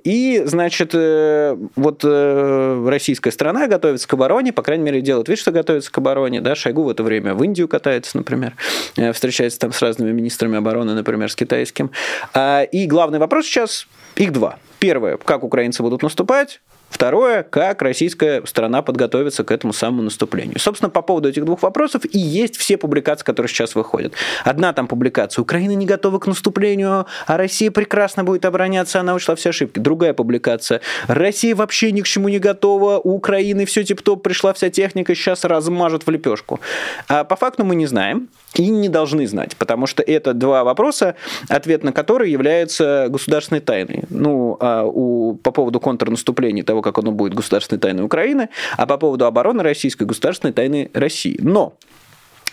и, 0.04 0.42
значит, 0.46 0.92
э, 0.94 1.58
вот 1.76 2.02
э, 2.04 2.86
российская 2.88 3.32
страна 3.32 3.68
готовится 3.68 4.08
к 4.08 4.14
обороне, 4.14 4.54
по 4.54 4.62
крайней 4.62 4.84
мере, 4.84 5.02
делает 5.02 5.30
вид, 5.30 5.40
что 5.40 5.52
готовится 5.52 5.92
к 5.92 5.98
обороне. 5.98 6.42
Да? 6.42 6.56
Шойгу 6.56 6.84
в 6.84 6.90
это 6.90 7.04
время 7.04 7.34
в 7.34 7.44
Индию 7.44 7.68
катается, 7.68 8.18
например, 8.18 8.54
э, 8.98 9.12
встречается 9.14 9.60
там 9.60 9.74
с 9.74 9.82
разными 9.82 10.12
министрами 10.12 10.58
обороны, 10.58 10.94
например, 10.94 11.32
с 11.32 11.36
китайским. 11.36 11.92
А, 12.34 12.64
и 12.64 12.86
главный 12.86 13.20
вопрос 13.20 13.46
сейчас, 13.46 13.88
их 14.16 14.32
два. 14.32 14.60
Первое, 14.80 15.18
как 15.18 15.44
украинцы 15.44 15.84
будут 15.84 16.04
наступать, 16.04 16.62
Второе, 16.92 17.44
как 17.44 17.82
российская 17.82 18.46
страна 18.46 18.82
подготовится 18.82 19.44
к 19.44 19.52
этому 19.52 19.74
самому 19.74 20.04
наступлению. 20.04 20.60
Собственно, 20.60 20.90
по 20.90 21.02
поводу 21.02 21.30
этих 21.30 21.46
двух 21.46 21.64
вопросов 21.64 22.04
и 22.06 22.20
есть 22.20 22.58
все 22.58 22.78
публикации, 22.78 23.24
которые 23.24 23.50
сейчас 23.50 23.76
выходят. 23.76 24.14
Одна 24.44 24.74
там 24.74 24.88
публикация 24.88 25.42
«Украина 25.42 25.72
не 25.72 25.86
готова 25.86 26.20
к 26.20 26.28
наступлению, 26.28 27.08
а 27.26 27.38
Россия 27.38 27.72
прекрасно 27.72 28.24
будет 28.24 28.46
обороняться, 28.46 29.00
она 29.00 29.16
ушла 29.16 29.36
все 29.36 29.50
ошибки». 29.50 29.80
Другая 29.80 30.14
публикация 30.14 30.82
«Россия 31.08 31.56
вообще 31.56 31.92
ни 31.92 32.02
к 32.02 32.06
чему 32.06 32.28
не 32.28 32.40
готова, 32.40 33.00
у 33.00 33.16
Украины 33.16 33.66
все 33.66 33.84
тип-топ, 33.84 34.22
пришла 34.22 34.54
вся 34.54 34.70
техника, 34.70 35.16
сейчас 35.16 35.46
размажет 35.46 36.06
в 36.06 36.10
лепешку». 36.12 36.60
А 37.08 37.24
по 37.24 37.38
факту 37.38 37.64
мы 37.64 37.76
не 37.76 37.88
знаем 37.88 38.28
и 38.56 38.70
не 38.70 38.90
должны 38.90 39.26
знать, 39.28 39.56
потому 39.56 39.88
что 39.88 40.04
это 40.04 40.34
два 40.34 40.66
вопроса, 40.66 41.16
ответ 41.48 41.84
на 41.84 41.94
которые 41.94 42.32
является 42.32 43.08
государственной 43.10 43.62
тайной. 43.62 44.04
Ну, 44.10 44.58
а 44.60 44.84
у, 44.84 45.36
по 45.36 45.52
поводу 45.52 45.80
контрнаступления, 45.80 46.64
того, 46.64 46.81
как 46.82 46.98
оно 46.98 47.12
будет 47.12 47.34
государственной 47.34 47.80
тайной 47.80 48.04
Украины, 48.04 48.50
а 48.78 48.86
по 48.86 48.98
поводу 48.98 49.26
обороны 49.26 49.64
российской 49.64 50.04
государственной 50.04 50.54
тайны 50.54 50.90
России. 50.94 51.38
Но 51.42 51.76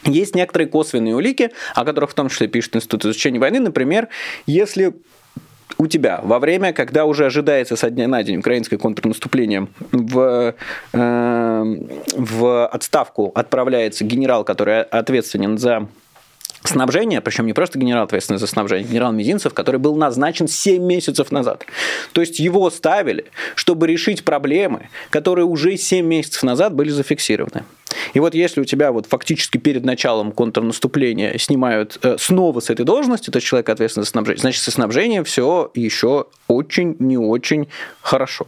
есть 0.05 0.35
некоторые 0.35 0.69
косвенные 0.69 1.15
улики, 1.15 1.51
о 1.75 1.85
которых 1.85 2.11
в 2.11 2.15
том 2.15 2.29
числе 2.29 2.49
пишет 2.49 2.77
Институт 2.77 3.05
изучения 3.05 3.39
войны. 3.39 3.61
Например, 3.61 4.09
если 4.47 4.95
у 5.77 5.87
тебя 5.87 6.21
во 6.23 6.39
время, 6.39 6.73
когда 6.73 7.05
уже 7.05 7.27
ожидается 7.27 7.77
со 7.77 7.91
дня 7.91 8.09
на 8.09 8.23
день 8.23 8.39
украинское 8.39 8.79
контрнаступление, 8.79 9.69
в, 9.93 10.55
э, 10.93 11.77
в 12.17 12.67
отставку 12.67 13.31
отправляется 13.35 14.05
генерал, 14.05 14.45
который 14.45 14.83
ответственен 14.83 15.59
за 15.59 15.89
снабжение, 16.69 17.21
причем 17.21 17.47
не 17.47 17.53
просто 17.53 17.79
генерал 17.79 18.05
ответственный 18.05 18.39
за 18.39 18.47
снабжение, 18.47 18.89
генерал 18.89 19.13
Мизинцев, 19.13 19.55
который 19.55 19.79
был 19.79 19.97
назначен 19.97 20.49
7 20.49 20.83
месяцев 20.83 21.33
назад. 21.33 21.65
То 22.13 22.21
есть 22.21 22.39
его 22.39 22.71
ставили, 22.71 23.27
чтобы 23.55 23.87
решить 23.87 24.25
проблемы, 24.25 24.89
которые 25.11 25.45
уже 25.45 25.77
7 25.77 26.07
месяцев 26.07 26.43
назад 26.43 26.75
были 26.75 26.91
зафиксированы. 26.91 27.65
И 28.15 28.21
вот 28.21 28.35
если 28.35 28.61
у 28.61 28.65
тебя 28.65 28.93
вот 28.93 29.07
фактически 29.07 29.59
перед 29.59 29.85
началом 29.85 30.33
контрнаступления 30.33 31.37
снимают 31.39 31.99
э, 32.03 32.17
снова 32.19 32.61
с 32.61 32.71
этой 32.71 32.85
должности, 32.85 33.31
то 33.31 33.41
человек 33.41 33.69
ответственный 33.69 34.05
за 34.05 34.11
снабжение, 34.11 34.41
значит, 34.41 34.63
со 34.63 34.71
снабжением 34.71 35.25
все 35.25 35.71
еще 35.75 36.27
очень 36.49 36.97
не 36.99 37.19
очень 37.19 37.69
хорошо. 38.01 38.47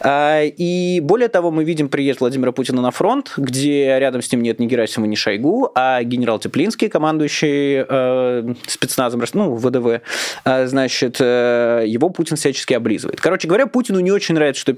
А, 0.00 0.42
и 0.42 1.00
более 1.00 1.28
того, 1.28 1.50
мы 1.50 1.64
видим 1.64 1.88
приезд 1.88 2.20
Владимира 2.20 2.52
Путина 2.52 2.82
на 2.82 2.90
фронт, 2.90 3.32
где 3.36 3.98
рядом 3.98 4.22
с 4.22 4.32
ним 4.32 4.42
нет 4.42 4.58
ни 4.58 4.66
Герасимова, 4.66 5.08
ни 5.08 5.14
Шойгу, 5.14 5.70
а 5.74 6.02
генерал 6.02 6.38
Теплинский, 6.38 6.88
командующий 6.88 7.45
э, 7.46 8.54
спецназом, 8.66 9.22
ну, 9.34 9.54
ВДВ, 9.54 10.00
э, 10.44 10.66
значит, 10.66 11.16
э, 11.20 11.84
его 11.86 12.10
Путин 12.10 12.36
всячески 12.36 12.74
облизывает. 12.74 13.20
Короче 13.20 13.48
говоря, 13.48 13.66
Путину 13.66 14.00
не 14.00 14.10
очень 14.10 14.34
нравится, 14.34 14.60
что 14.60 14.74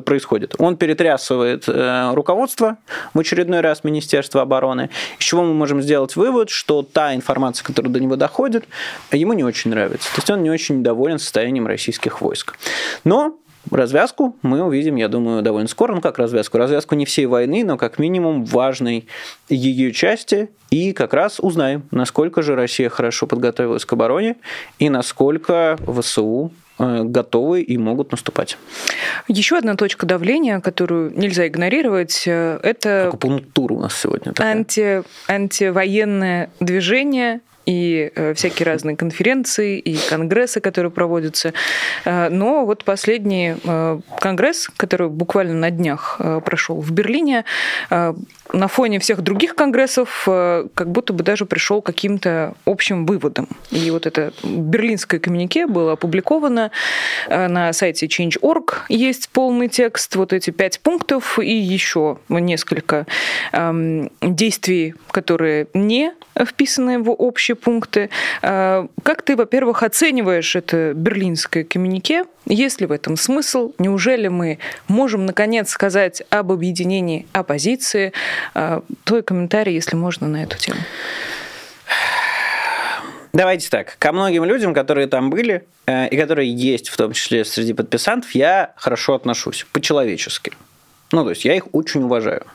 происходит. 0.00 0.54
Он 0.58 0.76
перетрясывает 0.76 1.64
э, 1.68 2.10
руководство, 2.14 2.78
в 3.14 3.18
очередной 3.18 3.60
раз 3.60 3.84
Министерство 3.84 4.42
обороны, 4.42 4.90
из 5.18 5.24
чего 5.24 5.42
мы 5.42 5.54
можем 5.54 5.82
сделать 5.82 6.16
вывод, 6.16 6.50
что 6.50 6.82
та 6.82 7.14
информация, 7.14 7.64
которая 7.64 7.92
до 7.92 8.00
него 8.00 8.16
доходит, 8.16 8.64
ему 9.12 9.32
не 9.32 9.44
очень 9.44 9.70
нравится. 9.70 10.08
То 10.14 10.18
есть 10.18 10.30
он 10.30 10.42
не 10.42 10.50
очень 10.50 10.82
доволен 10.82 11.18
состоянием 11.18 11.66
российских 11.66 12.20
войск. 12.20 12.56
Но 13.04 13.38
развязку 13.70 14.36
мы 14.42 14.62
увидим, 14.62 14.96
я 14.96 15.08
думаю, 15.08 15.42
довольно 15.42 15.68
скоро. 15.68 15.94
Ну, 15.94 16.00
как 16.00 16.18
развязку? 16.18 16.58
Развязку 16.58 16.94
не 16.94 17.04
всей 17.04 17.26
войны, 17.26 17.64
но 17.64 17.76
как 17.76 17.98
минимум 17.98 18.44
важной 18.44 19.06
ее 19.48 19.92
части. 19.92 20.50
И 20.70 20.92
как 20.92 21.14
раз 21.14 21.40
узнаем, 21.40 21.82
насколько 21.90 22.42
же 22.42 22.54
Россия 22.54 22.88
хорошо 22.88 23.26
подготовилась 23.26 23.84
к 23.84 23.92
обороне 23.92 24.36
и 24.78 24.90
насколько 24.90 25.78
ВСУ 25.86 26.52
э, 26.78 27.02
готовы 27.04 27.62
и 27.62 27.78
могут 27.78 28.10
наступать. 28.10 28.58
Еще 29.28 29.56
одна 29.56 29.76
точка 29.76 30.04
давления, 30.04 30.60
которую 30.60 31.16
нельзя 31.18 31.46
игнорировать, 31.46 32.24
э, 32.26 32.60
это... 32.62 33.08
Акупунктура 33.08 33.74
у 33.74 33.80
нас 33.80 33.98
сегодня 33.98 34.32
такая. 34.32 34.52
Анти, 34.52 35.02
антивоенное 35.26 36.50
движение 36.60 37.40
и 37.68 38.10
э, 38.14 38.32
всякие 38.32 38.66
разные 38.66 38.96
конференции, 38.96 39.78
и 39.78 39.98
конгрессы, 40.08 40.60
которые 40.60 40.90
проводятся. 40.90 41.52
Э, 42.06 42.30
но 42.30 42.64
вот 42.64 42.84
последний 42.84 43.56
э, 43.62 44.00
конгресс, 44.20 44.70
который 44.76 45.08
буквально 45.08 45.54
на 45.54 45.70
днях 45.70 46.20
прошел 46.44 46.80
в 46.80 46.90
Берлине, 46.90 47.44
на 48.52 48.68
фоне 48.68 48.98
всех 48.98 49.22
других 49.22 49.54
конгрессов 49.54 50.24
как 50.26 50.90
будто 50.90 51.12
бы 51.12 51.22
даже 51.24 51.46
пришел 51.46 51.82
к 51.82 51.86
каким-то 51.86 52.54
общим 52.64 53.06
выводам. 53.06 53.48
И 53.70 53.90
вот 53.90 54.06
это 54.06 54.32
берлинское 54.42 55.20
коммюнике 55.20 55.66
было 55.66 55.92
опубликовано 55.92 56.70
на 57.28 57.72
сайте 57.72 58.06
Change.org. 58.06 58.86
Есть 58.88 59.28
полный 59.30 59.68
текст, 59.68 60.16
вот 60.16 60.32
эти 60.32 60.50
пять 60.50 60.80
пунктов 60.80 61.38
и 61.38 61.54
еще 61.54 62.18
несколько 62.28 63.06
эм, 63.52 64.10
действий, 64.20 64.94
которые 65.10 65.68
не 65.74 66.12
вписаны 66.46 66.98
в 67.00 67.10
общий 67.10 67.54
пункты. 67.54 68.10
А, 68.42 68.86
как 69.02 69.22
ты, 69.22 69.36
во-первых, 69.36 69.82
оцениваешь 69.82 70.56
это 70.56 70.92
берлинское 70.94 71.64
коммюнике? 71.64 72.24
Есть 72.46 72.80
ли 72.80 72.86
в 72.86 72.92
этом 72.92 73.16
смысл? 73.16 73.72
Неужели 73.78 74.28
мы 74.28 74.58
можем, 74.86 75.26
наконец, 75.26 75.70
сказать 75.70 76.22
об 76.30 76.52
объединении 76.52 77.26
оппозиции? 77.32 78.12
А, 78.54 78.82
твой 79.04 79.22
комментарий, 79.22 79.74
если 79.74 79.96
можно, 79.96 80.28
на 80.28 80.42
эту 80.42 80.58
тему. 80.58 80.80
Давайте 83.32 83.68
так. 83.68 83.96
Ко 83.98 84.12
многим 84.12 84.44
людям, 84.44 84.74
которые 84.74 85.06
там 85.06 85.30
были, 85.30 85.64
э, 85.86 86.08
и 86.08 86.16
которые 86.16 86.52
есть 86.52 86.88
в 86.88 86.96
том 86.96 87.12
числе 87.12 87.44
среди 87.44 87.72
подписантов, 87.72 88.30
я 88.34 88.72
хорошо 88.76 89.14
отношусь, 89.14 89.66
по-человечески. 89.72 90.52
Ну, 91.12 91.24
то 91.24 91.30
есть 91.30 91.44
я 91.44 91.54
их 91.54 91.72
очень 91.72 92.02
уважаю. 92.02 92.46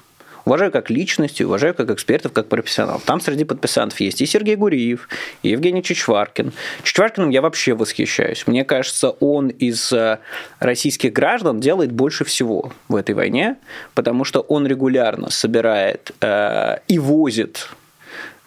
Уважаю 0.46 0.72
как 0.72 0.90
личности, 0.90 1.44
уважаю 1.44 1.74
как 1.74 1.90
экспертов, 1.90 2.34
как 2.34 2.50
профессионалов. 2.50 3.04
Там 3.04 3.22
среди 3.22 3.46
подписантов 3.46 4.00
есть 4.02 4.22
и 4.22 4.26
Сергей 4.26 4.56
Гуриев, 4.56 5.08
и 5.42 5.50
Евгений 5.50 5.82
Чичваркин. 5.82 6.52
Чичваркиным 6.84 7.30
я 7.30 7.42
вообще 7.42 7.74
восхищаюсь. 7.74 8.46
Мне 8.46 8.66
кажется, 8.66 9.10
он 9.10 9.48
из 9.48 9.92
э, 9.94 10.20
российских 10.60 11.14
граждан 11.14 11.60
делает 11.62 11.92
больше 11.92 12.26
всего 12.26 12.74
в 12.90 12.96
этой 12.96 13.16
войне, 13.16 13.56
потому 13.94 14.26
что 14.26 14.42
он 14.42 14.68
регулярно 14.68 15.30
собирает 15.30 16.12
э, 16.20 16.78
и 16.88 17.00
возит 17.00 17.70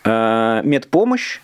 э, 0.04 0.60
медпомощь 0.64 1.40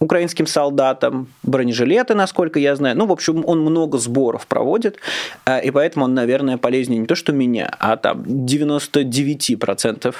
украинским 0.00 0.46
солдатам, 0.46 1.28
бронежилеты, 1.42 2.14
насколько 2.14 2.58
я 2.58 2.74
знаю. 2.74 2.96
Ну, 2.96 3.06
в 3.06 3.12
общем, 3.12 3.44
он 3.46 3.60
много 3.60 3.98
сборов 3.98 4.46
проводит, 4.46 4.96
э, 5.44 5.62
и 5.62 5.70
поэтому 5.70 6.06
он, 6.06 6.14
наверное, 6.14 6.56
полезнее 6.56 6.98
не 6.98 7.06
то, 7.06 7.14
что 7.14 7.32
меня, 7.32 7.70
а 7.78 7.98
там 7.98 8.22
99% 8.22 10.14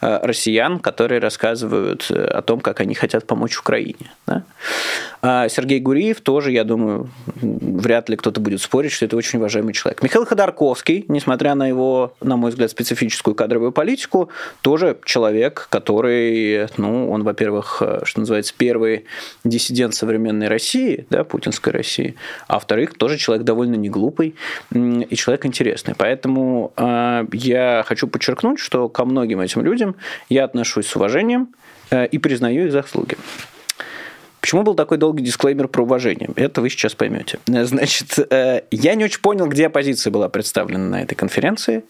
э, 0.00 0.18
россиян, 0.22 0.78
которые 0.78 1.20
рассказывают 1.20 2.06
э, 2.10 2.24
о 2.24 2.42
том, 2.42 2.60
как 2.60 2.80
они 2.80 2.94
хотят 2.94 3.26
помочь 3.26 3.58
Украине. 3.58 4.12
Да? 4.26 4.44
А 5.20 5.48
Сергей 5.48 5.80
Гуриев 5.80 6.20
тоже, 6.20 6.52
я 6.52 6.62
думаю, 6.62 7.10
вряд 7.26 8.08
ли 8.08 8.16
кто-то 8.16 8.40
будет 8.40 8.62
спорить, 8.62 8.92
что 8.92 9.04
это 9.04 9.16
очень 9.16 9.40
уважаемый 9.40 9.72
человек. 9.72 10.00
Михаил 10.02 10.26
Ходорковский, 10.26 11.06
несмотря 11.08 11.56
на 11.56 11.66
его, 11.66 12.14
на 12.20 12.36
мой 12.36 12.50
взгляд, 12.50 12.70
специфическую 12.70 13.34
кадровую 13.34 13.72
политику, 13.72 14.28
тоже 14.62 14.96
человек, 15.04 15.66
который, 15.70 16.68
ну, 16.76 17.10
он, 17.10 17.24
во-первых, 17.24 17.82
что 18.04 18.20
называется, 18.20 18.54
первый 18.56 19.06
диссидент 19.44 19.94
современной 19.94 20.48
России, 20.48 21.06
да, 21.10 21.24
путинской 21.24 21.72
России, 21.72 22.14
а 22.46 22.54
во-вторых, 22.54 22.94
тоже 22.96 23.18
человек 23.18 23.44
довольно 23.44 23.74
неглупый 23.74 24.34
и 24.72 25.16
человек 25.16 25.46
интересный. 25.46 25.94
Поэтому 25.96 26.72
э, 26.76 27.26
я 27.32 27.84
хочу 27.86 28.06
подчеркнуть, 28.06 28.58
что 28.58 28.88
ко 28.88 29.04
многим 29.04 29.40
этим 29.40 29.62
людям 29.62 29.96
я 30.28 30.44
отношусь 30.44 30.86
с 30.86 30.96
уважением 30.96 31.48
э, 31.90 32.06
и 32.06 32.18
признаю 32.18 32.66
их 32.66 32.72
заслуги. 32.72 33.16
Почему 34.44 34.62
был 34.62 34.74
такой 34.74 34.98
долгий 34.98 35.24
дисклеймер 35.24 35.68
про 35.68 35.84
уважение? 35.84 36.28
Это 36.36 36.60
вы 36.60 36.68
сейчас 36.68 36.94
поймете. 36.94 37.38
Значит, 37.46 38.18
э, 38.30 38.60
я 38.70 38.94
не 38.94 39.04
очень 39.06 39.22
понял, 39.22 39.46
где 39.46 39.68
оппозиция 39.68 40.10
была 40.10 40.28
представлена 40.28 40.84
на 40.84 41.00
этой 41.00 41.14
конференции. 41.14 41.82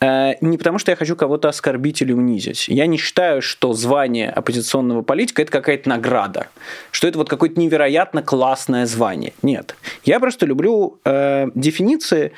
Э, 0.00 0.32
не 0.40 0.56
потому, 0.56 0.78
что 0.78 0.90
я 0.90 0.96
хочу 0.96 1.16
кого-то 1.16 1.50
оскорбить 1.50 2.00
или 2.00 2.12
унизить. 2.12 2.66
Я 2.68 2.86
не 2.86 2.96
считаю, 2.96 3.42
что 3.42 3.74
звание 3.74 4.30
оппозиционного 4.30 5.02
политика– 5.02 5.42
это 5.42 5.52
какая-то 5.52 5.86
награда, 5.90 6.48
что 6.92 7.08
это 7.08 7.18
вот 7.18 7.28
какое-то 7.28 7.60
невероятно 7.60 8.22
классное 8.22 8.86
звание. 8.86 9.34
Нет. 9.42 9.76
Я 10.02 10.18
просто 10.18 10.46
люблю 10.46 10.98
э, 11.04 11.48
дефиниции, 11.54 12.32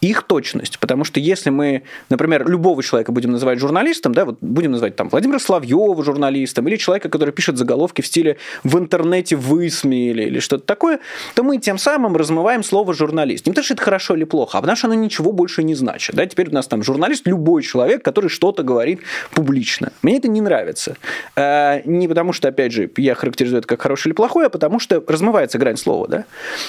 их 0.00 0.22
точность. 0.22 0.78
Потому 0.78 1.04
что 1.04 1.20
если 1.20 1.50
мы, 1.50 1.82
например, 2.10 2.48
любого 2.48 2.82
человека 2.82 3.12
будем 3.12 3.32
называть 3.32 3.58
журналистом, 3.58 4.14
да, 4.14 4.24
вот 4.24 4.38
будем 4.40 4.72
называть 4.72 4.96
там 4.96 5.08
Владимира 5.08 5.38
Славьева 5.38 6.02
журналистом, 6.04 6.68
или 6.68 6.76
человека, 6.76 7.08
который 7.08 7.32
пишет 7.32 7.56
заголовки 7.56 8.00
в 8.00 8.06
стиле 8.06 8.36
«в 8.64 8.78
интернете 8.78 9.36
высмеяли» 9.36 10.24
или 10.24 10.38
что-то 10.38 10.64
такое, 10.64 11.00
то 11.34 11.42
мы 11.42 11.58
тем 11.58 11.78
самым 11.78 12.16
размываем 12.16 12.62
слово 12.62 12.94
«журналист». 12.94 13.46
Не 13.46 13.52
потому 13.52 13.64
что 13.64 13.74
это 13.74 13.82
хорошо 13.82 14.14
или 14.14 14.24
плохо, 14.24 14.58
а 14.58 14.60
потому 14.60 14.76
что 14.76 14.86
оно 14.86 14.94
ничего 14.94 15.32
больше 15.32 15.62
не 15.62 15.74
значит. 15.74 16.14
Да? 16.14 16.26
Теперь 16.26 16.48
у 16.50 16.52
нас 16.52 16.66
там 16.66 16.82
журналист– 16.82 17.22
любой 17.26 17.62
человек, 17.62 18.02
который 18.02 18.28
что-то 18.28 18.62
говорит 18.62 19.00
публично. 19.32 19.92
Мне 20.02 20.18
это 20.18 20.28
не 20.28 20.40
нравится. 20.40 20.96
Э, 21.36 21.80
не 21.84 22.08
потому 22.08 22.32
что, 22.32 22.48
опять 22.48 22.72
же, 22.72 22.90
я 22.96 23.14
характеризую 23.14 23.58
это 23.58 23.68
как 23.68 23.82
хорошее 23.82 24.10
или 24.10 24.16
плохое, 24.16 24.46
а 24.46 24.50
потому 24.50 24.78
что 24.78 25.02
размывается 25.06 25.58
грань 25.58 25.76
слова. 25.76 26.06
Да? 26.08 26.24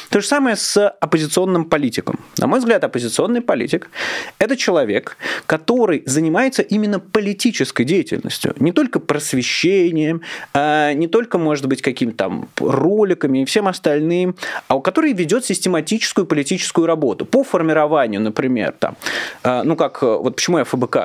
То 0.09 0.21
же 0.21 0.27
самое 0.27 0.55
с 0.55 0.87
оппозиционным 0.87 1.65
политиком. 1.65 2.19
На 2.37 2.47
мой 2.47 2.59
взгляд, 2.59 2.83
оппозиционный 2.83 3.26
оппозиционный 3.27 3.41
политик– 3.41 3.89
это 4.39 4.55
человек, 4.55 5.17
который 5.45 6.03
занимается 6.05 6.61
именно 6.61 6.99
политической 6.99 7.85
деятельностью, 7.85 8.53
не 8.59 8.71
только 8.71 8.99
просвещением, 8.99 10.21
а 10.53 10.93
не 10.93 11.07
только, 11.07 11.37
может 11.37 11.67
быть, 11.67 11.81
какими-то 11.81 12.17
там 12.17 12.49
роликами 12.59 13.41
и 13.41 13.45
всем 13.45 13.67
остальным, 13.67 14.35
а 14.67 14.79
который 14.79 15.13
ведет 15.13 15.45
систематическую 15.45 16.25
политическую 16.25 16.87
работу. 16.87 17.25
По 17.25 17.43
формированию, 17.43 18.21
например, 18.21 18.73
там, 18.79 18.95
а, 19.43 19.63
ну 19.63 19.75
как, 19.75 20.01
вот 20.01 20.35
почему 20.35 20.57
я 20.57 20.63
ФБК 20.63 20.97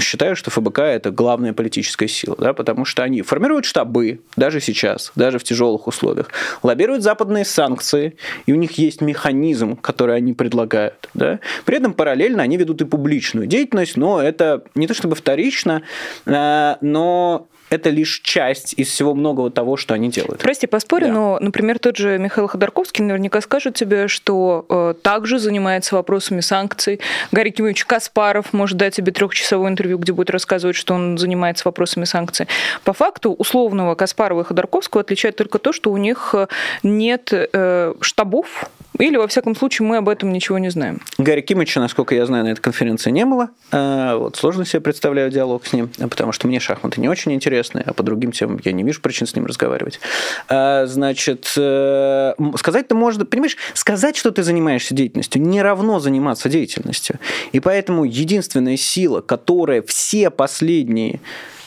считаю, 0.00 0.36
что 0.36 0.50
ФБК– 0.50 0.78
это 0.80 1.10
главная 1.10 1.52
политическая 1.52 2.08
сила, 2.08 2.36
да, 2.38 2.52
потому 2.52 2.84
что 2.84 3.02
они 3.02 3.22
формируют 3.22 3.64
штабы, 3.64 4.18
даже 4.36 4.60
сейчас, 4.60 5.12
даже 5.16 5.38
в 5.38 5.44
тяжелых 5.44 5.86
условиях, 5.86 6.28
лоббируют 6.62 7.02
западные 7.02 7.44
санкции, 7.44 8.16
и 8.46 8.52
у 8.52 8.56
них 8.56 8.78
есть 8.78 9.00
механизм, 9.00 9.76
который 9.76 10.16
они 10.16 10.32
предлагают, 10.32 11.08
да, 11.14 11.38
при 11.64 11.76
этом 11.76 11.94
параллельно 11.94 12.42
они 12.42 12.56
ведут 12.56 12.82
и 12.82 12.84
публичную 12.84 13.46
деятельность, 13.46 13.96
но 13.96 14.20
это 14.20 14.64
не 14.74 14.86
то 14.86 14.94
чтобы 14.94 15.14
вторично, 15.14 15.82
э, 16.26 16.76
но 16.80 17.48
это 17.70 17.88
лишь 17.90 18.20
часть 18.22 18.74
из 18.74 18.88
всего 18.88 19.14
многого 19.14 19.50
того, 19.50 19.76
что 19.76 19.94
они 19.94 20.10
делают. 20.10 20.40
Прости, 20.40 20.66
поспорю, 20.66 21.06
да. 21.06 21.12
но, 21.12 21.38
например, 21.40 21.78
тот 21.78 21.96
же 21.96 22.18
Михаил 22.18 22.48
Ходорковский 22.48 23.04
наверняка 23.04 23.40
скажет 23.40 23.74
тебе, 23.74 24.08
что 24.08 24.66
э, 24.68 24.94
также 25.00 25.38
занимается 25.38 25.94
вопросами 25.94 26.40
санкций. 26.40 27.00
Гарри 27.30 27.50
Кимович 27.50 27.84
Каспаров 27.84 28.52
может 28.52 28.76
дать 28.76 28.96
тебе 28.96 29.12
трехчасовое 29.12 29.70
интервью, 29.70 29.98
где 29.98 30.12
будет 30.12 30.30
рассказывать, 30.30 30.76
что 30.76 30.94
он 30.94 31.16
занимается 31.16 31.62
вопросами 31.66 32.04
санкций. 32.04 32.48
По 32.84 32.92
факту 32.92 33.32
условного 33.32 33.94
Каспарова 33.94 34.40
и 34.40 34.44
Ходорковского 34.44 35.02
отличает 35.02 35.36
только 35.36 35.58
то, 35.58 35.72
что 35.72 35.92
у 35.92 35.96
них 35.96 36.34
э, 36.34 36.48
нет 36.82 37.32
э, 37.32 37.94
штабов, 38.00 38.68
или, 38.98 39.16
во 39.16 39.28
всяком 39.28 39.54
случае, 39.56 39.86
мы 39.86 39.96
об 39.96 40.08
этом 40.08 40.32
ничего 40.32 40.58
не 40.58 40.68
знаем. 40.68 41.00
Гарри 41.16 41.40
Кимича, 41.40 41.80
насколько 41.80 42.14
я 42.14 42.26
знаю, 42.26 42.44
на 42.44 42.48
этой 42.48 42.60
конференции 42.60 43.10
не 43.10 43.24
было. 43.24 43.48
Э, 43.72 44.16
вот, 44.16 44.36
сложно 44.36 44.66
себе 44.66 44.80
представляю 44.80 45.30
диалог 45.30 45.64
с 45.66 45.72
ним, 45.72 45.88
потому 45.98 46.32
что 46.32 46.48
мне 46.48 46.60
шахматы 46.60 47.00
не 47.00 47.08
очень 47.08 47.32
интересны, 47.32 47.59
а 47.86 47.92
по 47.92 48.02
другим 48.02 48.32
темам 48.32 48.60
я 48.64 48.72
не 48.72 48.82
вижу 48.82 49.00
причин 49.00 49.26
с 49.26 49.34
ним 49.34 49.46
разговаривать. 49.46 50.00
Э, 50.48 50.86
значит, 50.86 51.52
э, 51.56 52.34
сказать-то 52.56 52.94
можно... 52.94 53.24
Понимаешь, 53.24 53.56
сказать, 53.74 54.16
что 54.16 54.30
ты 54.30 54.42
занимаешься 54.42 54.94
деятельностью, 54.94 55.42
не 55.42 55.62
равно 55.62 55.98
заниматься 56.00 56.48
деятельностью. 56.48 57.18
И 57.52 57.60
поэтому 57.60 58.04
единственная 58.04 58.76
сила, 58.76 59.20
которая 59.20 59.82
все 59.82 60.30
последние 60.30 61.20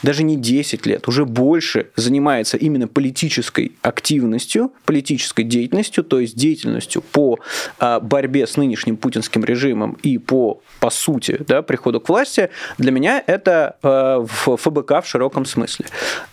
даже 0.04 0.24
не 0.24 0.36
10 0.36 0.86
лет, 0.86 1.08
уже 1.08 1.26
больше 1.26 1.88
занимается 1.96 2.58
именно 2.58 2.88
политической 2.88 3.72
активностью, 3.82 4.72
политической 4.86 5.44
деятельностью, 5.44 6.04
то 6.04 6.20
есть 6.20 6.36
деятельностью 6.36 7.02
по 7.02 7.40
а, 7.80 8.00
борьбе 8.00 8.46
с 8.46 8.58
нынешним 8.58 8.98
путинским 8.98 9.44
режимом 9.44 9.98
и 10.04 10.18
по, 10.18 10.62
по 10.80 10.90
сути, 10.90 11.40
да, 11.48 11.62
приходу 11.62 12.00
к 12.00 12.10
власти, 12.10 12.50
для 12.78 12.92
меня 12.92 13.24
это 13.26 13.78
а, 13.82 14.20
в 14.20 14.58
ФБК 14.58 15.04
в 15.04 15.08
широком 15.08 15.46
смысле. 15.46 15.86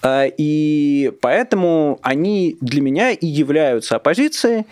А, 0.02 0.24
и 0.26 1.12
поэтому 1.20 1.98
они 2.02 2.58
для 2.60 2.82
меня 2.82 3.12
и 3.12 3.26
являются 3.26 3.96
оппозицией, 3.96 4.66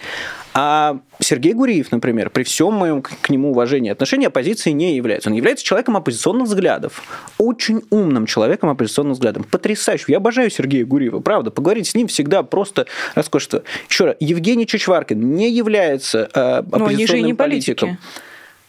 А 0.60 0.98
Сергей 1.20 1.52
Гуриев, 1.52 1.92
например, 1.92 2.30
при 2.30 2.42
всем 2.42 2.74
моем 2.74 3.00
к 3.00 3.30
нему 3.30 3.52
уважении 3.52 3.92
отношении 3.92 4.26
оппозиции 4.26 4.72
не 4.72 4.96
является. 4.96 5.30
Он 5.30 5.36
является 5.36 5.64
человеком 5.64 5.96
оппозиционных 5.96 6.48
взглядов. 6.48 7.00
Очень 7.38 7.82
умным 7.90 8.26
человеком 8.26 8.68
оппозиционных 8.68 9.14
взглядов. 9.14 9.46
Потрясающим. 9.46 10.06
Я 10.08 10.16
обожаю 10.16 10.50
Сергея 10.50 10.84
Гуриева, 10.84 11.20
правда. 11.20 11.52
Поговорить 11.52 11.86
с 11.86 11.94
ним 11.94 12.08
всегда 12.08 12.42
просто 12.42 12.86
роскошество. 13.14 13.62
Еще 13.88 14.06
раз, 14.06 14.16
Евгений 14.18 14.66
Чичваркин 14.66 15.36
не 15.36 15.48
является 15.48 16.28
э, 16.34 16.40
оппозиционным 16.56 17.36
политиком. 17.36 17.90
Политики. 17.90 17.98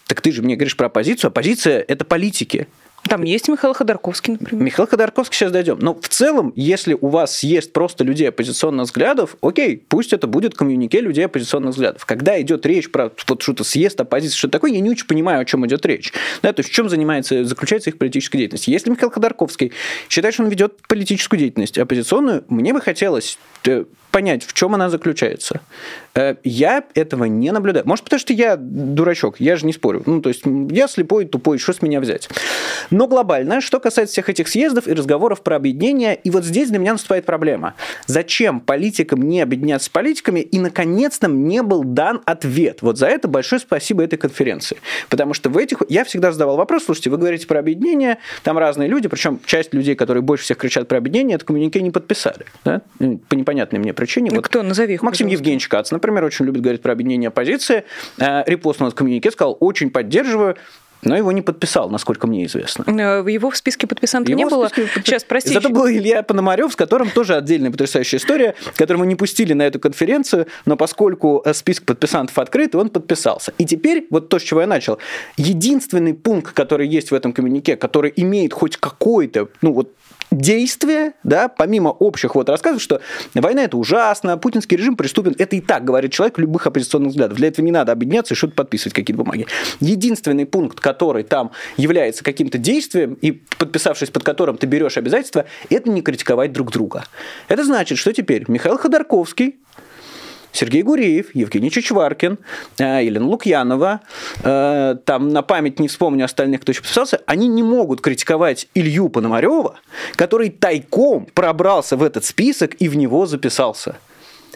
Так 0.05 0.21
ты 0.21 0.31
же 0.31 0.43
мне 0.43 0.55
говоришь 0.55 0.77
про 0.77 0.87
оппозицию. 0.87 1.29
Оппозиция– 1.29 1.83
это 1.87 2.05
политики. 2.05 2.67
Там 3.07 3.23
есть 3.23 3.47
Михаил 3.47 3.73
Ходорковский, 3.73 4.33
например. 4.33 4.63
Михаил 4.63 4.87
Ходорковский 4.87 5.35
сейчас 5.35 5.51
дойдем. 5.51 5.79
Но 5.79 5.93
в 5.93 6.07
целом, 6.07 6.53
если 6.55 6.97
у 6.99 7.07
вас 7.07 7.43
есть 7.43 7.73
просто 7.73 8.03
людей 8.03 8.29
оппозиционных 8.29 8.85
взглядов, 8.85 9.35
окей, 9.41 9.83
пусть 9.87 10.13
это 10.13 10.27
будет 10.27 10.55
коммюнике 10.55 11.01
людей 11.01 11.25
оппозиционных 11.25 11.73
взглядов. 11.73 12.05
Когда 12.05 12.39
идет 12.41 12.65
речь 12.65 12.91
про 12.91 13.11
вот 13.27 13.41
что-то 13.41 13.63
съезд 13.63 13.99
оппозиции, 14.01 14.37
что 14.37 14.49
такое, 14.49 14.71
я 14.71 14.79
не 14.79 14.89
очень 14.89 15.07
понимаю, 15.07 15.41
о 15.41 15.45
чем 15.45 15.65
идет 15.65 15.85
речь. 15.85 16.13
Да, 16.41 16.53
то 16.53 16.59
есть 16.59 16.69
в 16.69 16.73
чем 16.73 16.89
занимается, 16.89 17.43
заключается 17.45 17.89
их 17.89 17.97
политическая 17.97 18.37
деятельность. 18.37 18.67
Если 18.67 18.89
Михаил 18.89 19.11
Ходорковский 19.11 19.71
считает, 20.09 20.33
что 20.33 20.43
он 20.43 20.49
ведет 20.49 20.75
политическую 20.87 21.39
деятельность 21.39 21.77
оппозиционную, 21.77 22.43
мне 22.47 22.73
бы 22.73 22.81
хотелось 22.81 23.37
э, 23.65 23.85
понять, 24.11 24.43
в 24.43 24.53
чем 24.53 24.75
она 24.75 24.89
заключается. 24.89 25.61
Э, 26.15 26.35
я 26.43 26.83
этого 26.95 27.25
не 27.25 27.51
наблюдаю. 27.51 27.87
Может, 27.87 28.03
потому 28.05 28.19
что 28.19 28.33
я 28.33 28.55
дурачок, 28.57 29.39
я 29.39 29.55
же 29.55 29.65
не 29.65 29.73
спорю. 29.73 30.03
Ну, 30.05 30.21
то 30.21 30.29
есть 30.29 30.43
я 30.45 30.87
слепой, 30.87 31.25
тупой, 31.25 31.57
что 31.57 31.73
с 31.73 31.81
меня 31.81 31.99
взять? 31.99 32.29
Но 32.89 33.07
глобально, 33.07 33.61
что 33.61 33.79
касается 33.79 34.13
всех 34.13 34.29
этих 34.29 34.47
съездов 34.47 34.87
и 34.87 34.93
разговоров 34.93 35.41
про 35.41 35.55
объединение, 35.55 36.15
и 36.15 36.29
вот 36.29 36.43
здесь 36.43 36.69
для 36.69 36.79
меня 36.79 36.93
наступает 36.93 37.25
проблема. 37.25 37.75
Зачем 38.07 38.59
политикам 38.59 39.21
не 39.21 39.41
объединяться 39.41 39.85
с 39.85 39.89
политиками, 39.89 40.39
и, 40.39 40.59
наконец-то, 40.59 41.29
мне 41.29 41.63
был 41.63 41.83
дан 41.83 42.21
ответ. 42.25 42.81
Вот 42.81 42.97
за 42.97 43.07
это 43.07 43.27
большое 43.27 43.59
спасибо 43.59 44.03
этой 44.03 44.17
конференции. 44.17 44.77
Потому 45.09 45.33
что 45.33 45.49
в 45.49 45.57
этих... 45.57 45.81
Я 45.89 46.03
всегда 46.03 46.31
задавал 46.31 46.57
вопрос, 46.57 46.85
слушайте, 46.85 47.09
вы 47.09 47.17
говорите 47.17 47.47
про 47.47 47.59
объединение, 47.59 48.17
там 48.43 48.57
разные 48.57 48.89
люди, 48.89 49.07
причем 49.07 49.39
часть 49.45 49.73
людей, 49.73 49.95
которые 49.95 50.21
больше 50.21 50.43
всех 50.43 50.57
кричат 50.57 50.87
про 50.87 50.97
объединение, 50.97 51.35
это 51.35 51.45
коммунике 51.45 51.81
не 51.81 51.91
подписали. 51.91 52.45
Да? 52.65 52.81
По 52.97 53.35
непонятной 53.35 53.79
мне 53.79 53.93
причине. 53.99 54.29
Ну, 54.31 54.37
вот 54.37 54.45
кто? 54.45 54.63
Назови 54.63 54.93
их, 54.93 55.03
Максим 55.03 55.25
пожалуйста. 55.25 55.41
Евгеньевич 55.41 55.67
Кац, 55.67 55.91
например, 55.91 56.23
очень 56.23 56.45
любит 56.45 56.61
говорить 56.61 56.81
про 56.81 56.93
объединение 56.93 57.27
оппозиции. 57.27 57.83
Э, 58.17 58.43
репостнул 58.45 58.91
коммунике, 58.91 59.31
сказал, 59.31 59.57
очень 59.59 59.89
поддерживаю, 59.89 60.55
но 61.01 61.15
его 61.15 61.31
не 61.31 61.41
подписал, 61.41 61.89
насколько 61.89 62.27
мне 62.27 62.45
известно. 62.45 62.83
Э, 62.87 63.23
его 63.29 63.49
в 63.49 63.57
списке 63.57 63.87
подписантов 63.87 64.35
не 64.35 64.45
было. 64.45 64.63
Подпис... 64.63 64.89
Сейчас, 64.95 65.23
простите. 65.23 65.55
Зато 65.55 65.69
был 65.69 65.87
Илья 65.87 66.23
Пономарев, 66.23 66.73
с 66.73 66.75
которым 66.75 67.09
тоже 67.09 67.35
отдельная 67.35 67.71
потрясающая 67.71 68.19
история, 68.19 68.55
которого 68.75 69.03
не 69.03 69.15
пустили 69.15 69.53
на 69.53 69.63
эту 69.63 69.79
конференцию, 69.79 70.47
но 70.65 70.75
поскольку 70.75 71.41
э, 71.45 71.53
список 71.53 71.85
подписантов 71.85 72.37
открыт, 72.37 72.75
он 72.75 72.89
подписался. 72.89 73.53
И 73.57 73.65
теперь, 73.65 74.07
вот 74.09 74.29
то, 74.29 74.39
с 74.39 74.43
чего 74.43 74.61
я 74.61 74.67
начал, 74.67 74.97
единственный 75.37 76.13
пункт, 76.13 76.53
который 76.53 76.87
есть 76.87 77.11
в 77.11 77.13
этом 77.13 77.33
коммюнике, 77.33 77.75
который 77.75 78.11
имеет 78.15 78.53
хоть 78.53 78.77
какой-то, 78.77 79.49
ну 79.61 79.73
вот 79.73 79.93
действия, 80.31 81.13
да, 81.23 81.47
помимо 81.47 81.89
общих 81.89 82.35
вот 82.35 82.49
рассказов, 82.49 82.81
что 82.81 83.01
война 83.33 83.63
это 83.63 83.77
ужасно, 83.77 84.37
путинский 84.37 84.77
режим 84.77 84.95
приступен, 84.95 85.35
это 85.37 85.55
и 85.55 85.61
так 85.61 85.83
говорит 85.83 86.11
человек 86.11 86.37
любых 86.37 86.67
оппозиционных 86.67 87.11
взглядов. 87.11 87.37
Для 87.37 87.47
этого 87.47 87.65
не 87.65 87.71
надо 87.71 87.91
объединяться 87.91 88.33
и 88.33 88.37
что-то 88.37 88.53
подписывать, 88.53 88.93
какие-то 88.93 89.23
бумаги. 89.23 89.47
Единственный 89.79 90.45
пункт, 90.45 90.79
который 90.79 91.23
там 91.23 91.51
является 91.77 92.23
каким-то 92.23 92.57
действием, 92.57 93.13
и 93.21 93.31
подписавшись 93.31 94.09
под 94.09 94.23
которым 94.23 94.57
ты 94.57 94.67
берешь 94.67 94.97
обязательства, 94.97 95.45
это 95.69 95.89
не 95.89 96.01
критиковать 96.01 96.51
друг 96.51 96.71
друга. 96.71 97.05
Это 97.47 97.63
значит, 97.63 97.97
что 97.97 98.13
теперь 98.13 98.45
Михаил 98.47 98.77
Ходорковский, 98.77 99.55
Сергей 100.51 100.83
Гуреев, 100.83 101.33
Евгений 101.33 101.71
Чичваркин, 101.71 102.37
э, 102.77 103.03
Елена 103.03 103.25
Лукьянова, 103.25 104.01
э, 104.43 104.95
там 105.05 105.29
на 105.29 105.41
память 105.41 105.79
не 105.79 105.87
вспомню 105.87 106.25
остальных, 106.25 106.61
кто 106.61 106.71
еще 106.71 106.81
подписался, 106.81 107.21
они 107.25 107.47
не 107.47 107.63
могут 107.63 108.01
критиковать 108.01 108.67
Илью 108.73 109.09
Пономарева, 109.09 109.79
который 110.15 110.49
тайком 110.49 111.27
пробрался 111.33 111.97
в 111.97 112.03
этот 112.03 112.25
список 112.25 112.75
и 112.79 112.89
в 112.89 112.95
него 112.95 113.25
записался. 113.25 113.97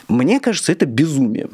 Мне 0.07 0.39
кажется, 0.39 0.71
это 0.71 0.85
безумием. 0.85 1.51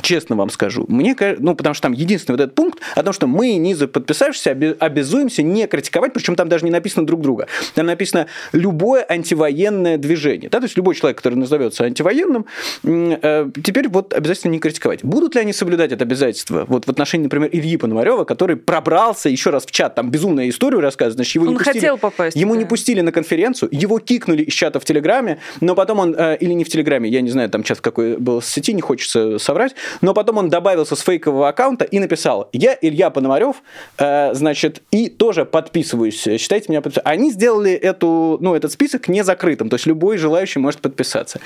Честно 0.00 0.36
вам 0.36 0.50
скажу. 0.50 0.84
Мне, 0.88 1.16
ну, 1.38 1.54
потому 1.54 1.74
что 1.74 1.82
там 1.84 1.92
единственный 1.92 2.34
вот 2.36 2.42
этот 2.42 2.54
пункт 2.54 2.80
о 2.94 3.02
том, 3.02 3.12
что 3.12 3.26
мы, 3.26 3.54
низы 3.54 3.86
подписавшиеся, 3.86 4.76
обязуемся 4.78 5.42
не 5.42 5.66
критиковать, 5.66 6.12
причем 6.12 6.36
там 6.36 6.48
даже 6.48 6.64
не 6.64 6.70
написано 6.70 7.06
друг 7.06 7.20
друга. 7.20 7.46
Там 7.74 7.86
написано 7.86 8.26
любое 8.52 9.04
антивоенное 9.08 9.96
движение. 9.96 10.50
Да? 10.50 10.58
То 10.58 10.64
есть 10.64 10.76
любой 10.76 10.94
человек, 10.94 11.16
который 11.16 11.36
назовется 11.36 11.84
антивоенным, 11.84 12.46
э, 12.84 13.50
теперь 13.62 13.88
вот 13.88 14.12
обязательно 14.12 14.52
не 14.52 14.58
критиковать. 14.58 15.04
Будут 15.04 15.34
ли 15.34 15.40
они 15.40 15.52
соблюдать 15.52 15.92
это 15.92 16.04
обязательство? 16.04 16.64
Вот 16.68 16.86
в 16.86 16.90
отношении, 16.90 17.24
например, 17.24 17.48
Ильи 17.52 17.76
Пономарева, 17.76 18.24
который 18.24 18.56
пробрался 18.56 19.28
еще 19.28 19.50
раз 19.50 19.64
в 19.64 19.70
чат, 19.70 19.94
там 19.94 20.10
безумную 20.10 20.48
историю 20.48 20.80
рассказывает, 20.80 21.16
значит, 21.16 21.34
его 21.36 21.46
он 21.46 21.52
не 21.52 21.56
пустили, 21.58 21.78
хотел 21.78 21.98
попасть. 21.98 22.36
Ему 22.36 22.54
да. 22.54 22.60
не 22.60 22.66
пустили 22.66 23.00
на 23.00 23.12
конференцию, 23.12 23.68
его 23.72 23.98
кикнули 23.98 24.42
из 24.42 24.52
чата 24.52 24.80
в 24.80 24.84
Телеграме, 24.84 25.38
но 25.60 25.74
потом 25.74 26.00
он, 26.00 26.14
э, 26.16 26.36
или 26.40 26.52
не 26.52 26.64
в 26.64 26.68
Телеграме, 26.68 27.08
я 27.08 27.20
не 27.20 27.30
знаю, 27.30 27.48
там 27.50 27.62
чат 27.62 27.80
какой 27.80 28.16
был 28.16 28.40
в 28.40 28.46
сети, 28.46 28.72
не 28.72 28.82
хочется 28.82 29.38
соврать, 29.54 29.74
но 30.00 30.14
потом 30.14 30.38
он 30.38 30.48
добавился 30.48 30.96
с 30.96 31.00
фейкового 31.00 31.48
аккаунта 31.48 31.84
и 31.84 32.00
написал, 32.00 32.48
я 32.52 32.76
Илья 32.80 33.10
Пономарев, 33.10 33.62
э, 33.98 34.34
значит, 34.34 34.82
и 34.90 35.08
тоже 35.08 35.44
подписываюсь, 35.44 36.20
считайте 36.20 36.66
меня 36.68 36.80
подписываюсь. 36.80 37.14
Они 37.14 37.30
сделали 37.30 37.72
эту, 37.72 38.38
ну, 38.40 38.54
этот 38.54 38.72
список 38.72 39.06
не 39.08 39.22
закрытым, 39.22 39.68
то 39.68 39.76
есть 39.76 39.86
любой 39.86 40.18
желающий 40.18 40.58
может 40.58 40.80
подписаться. 40.80 41.40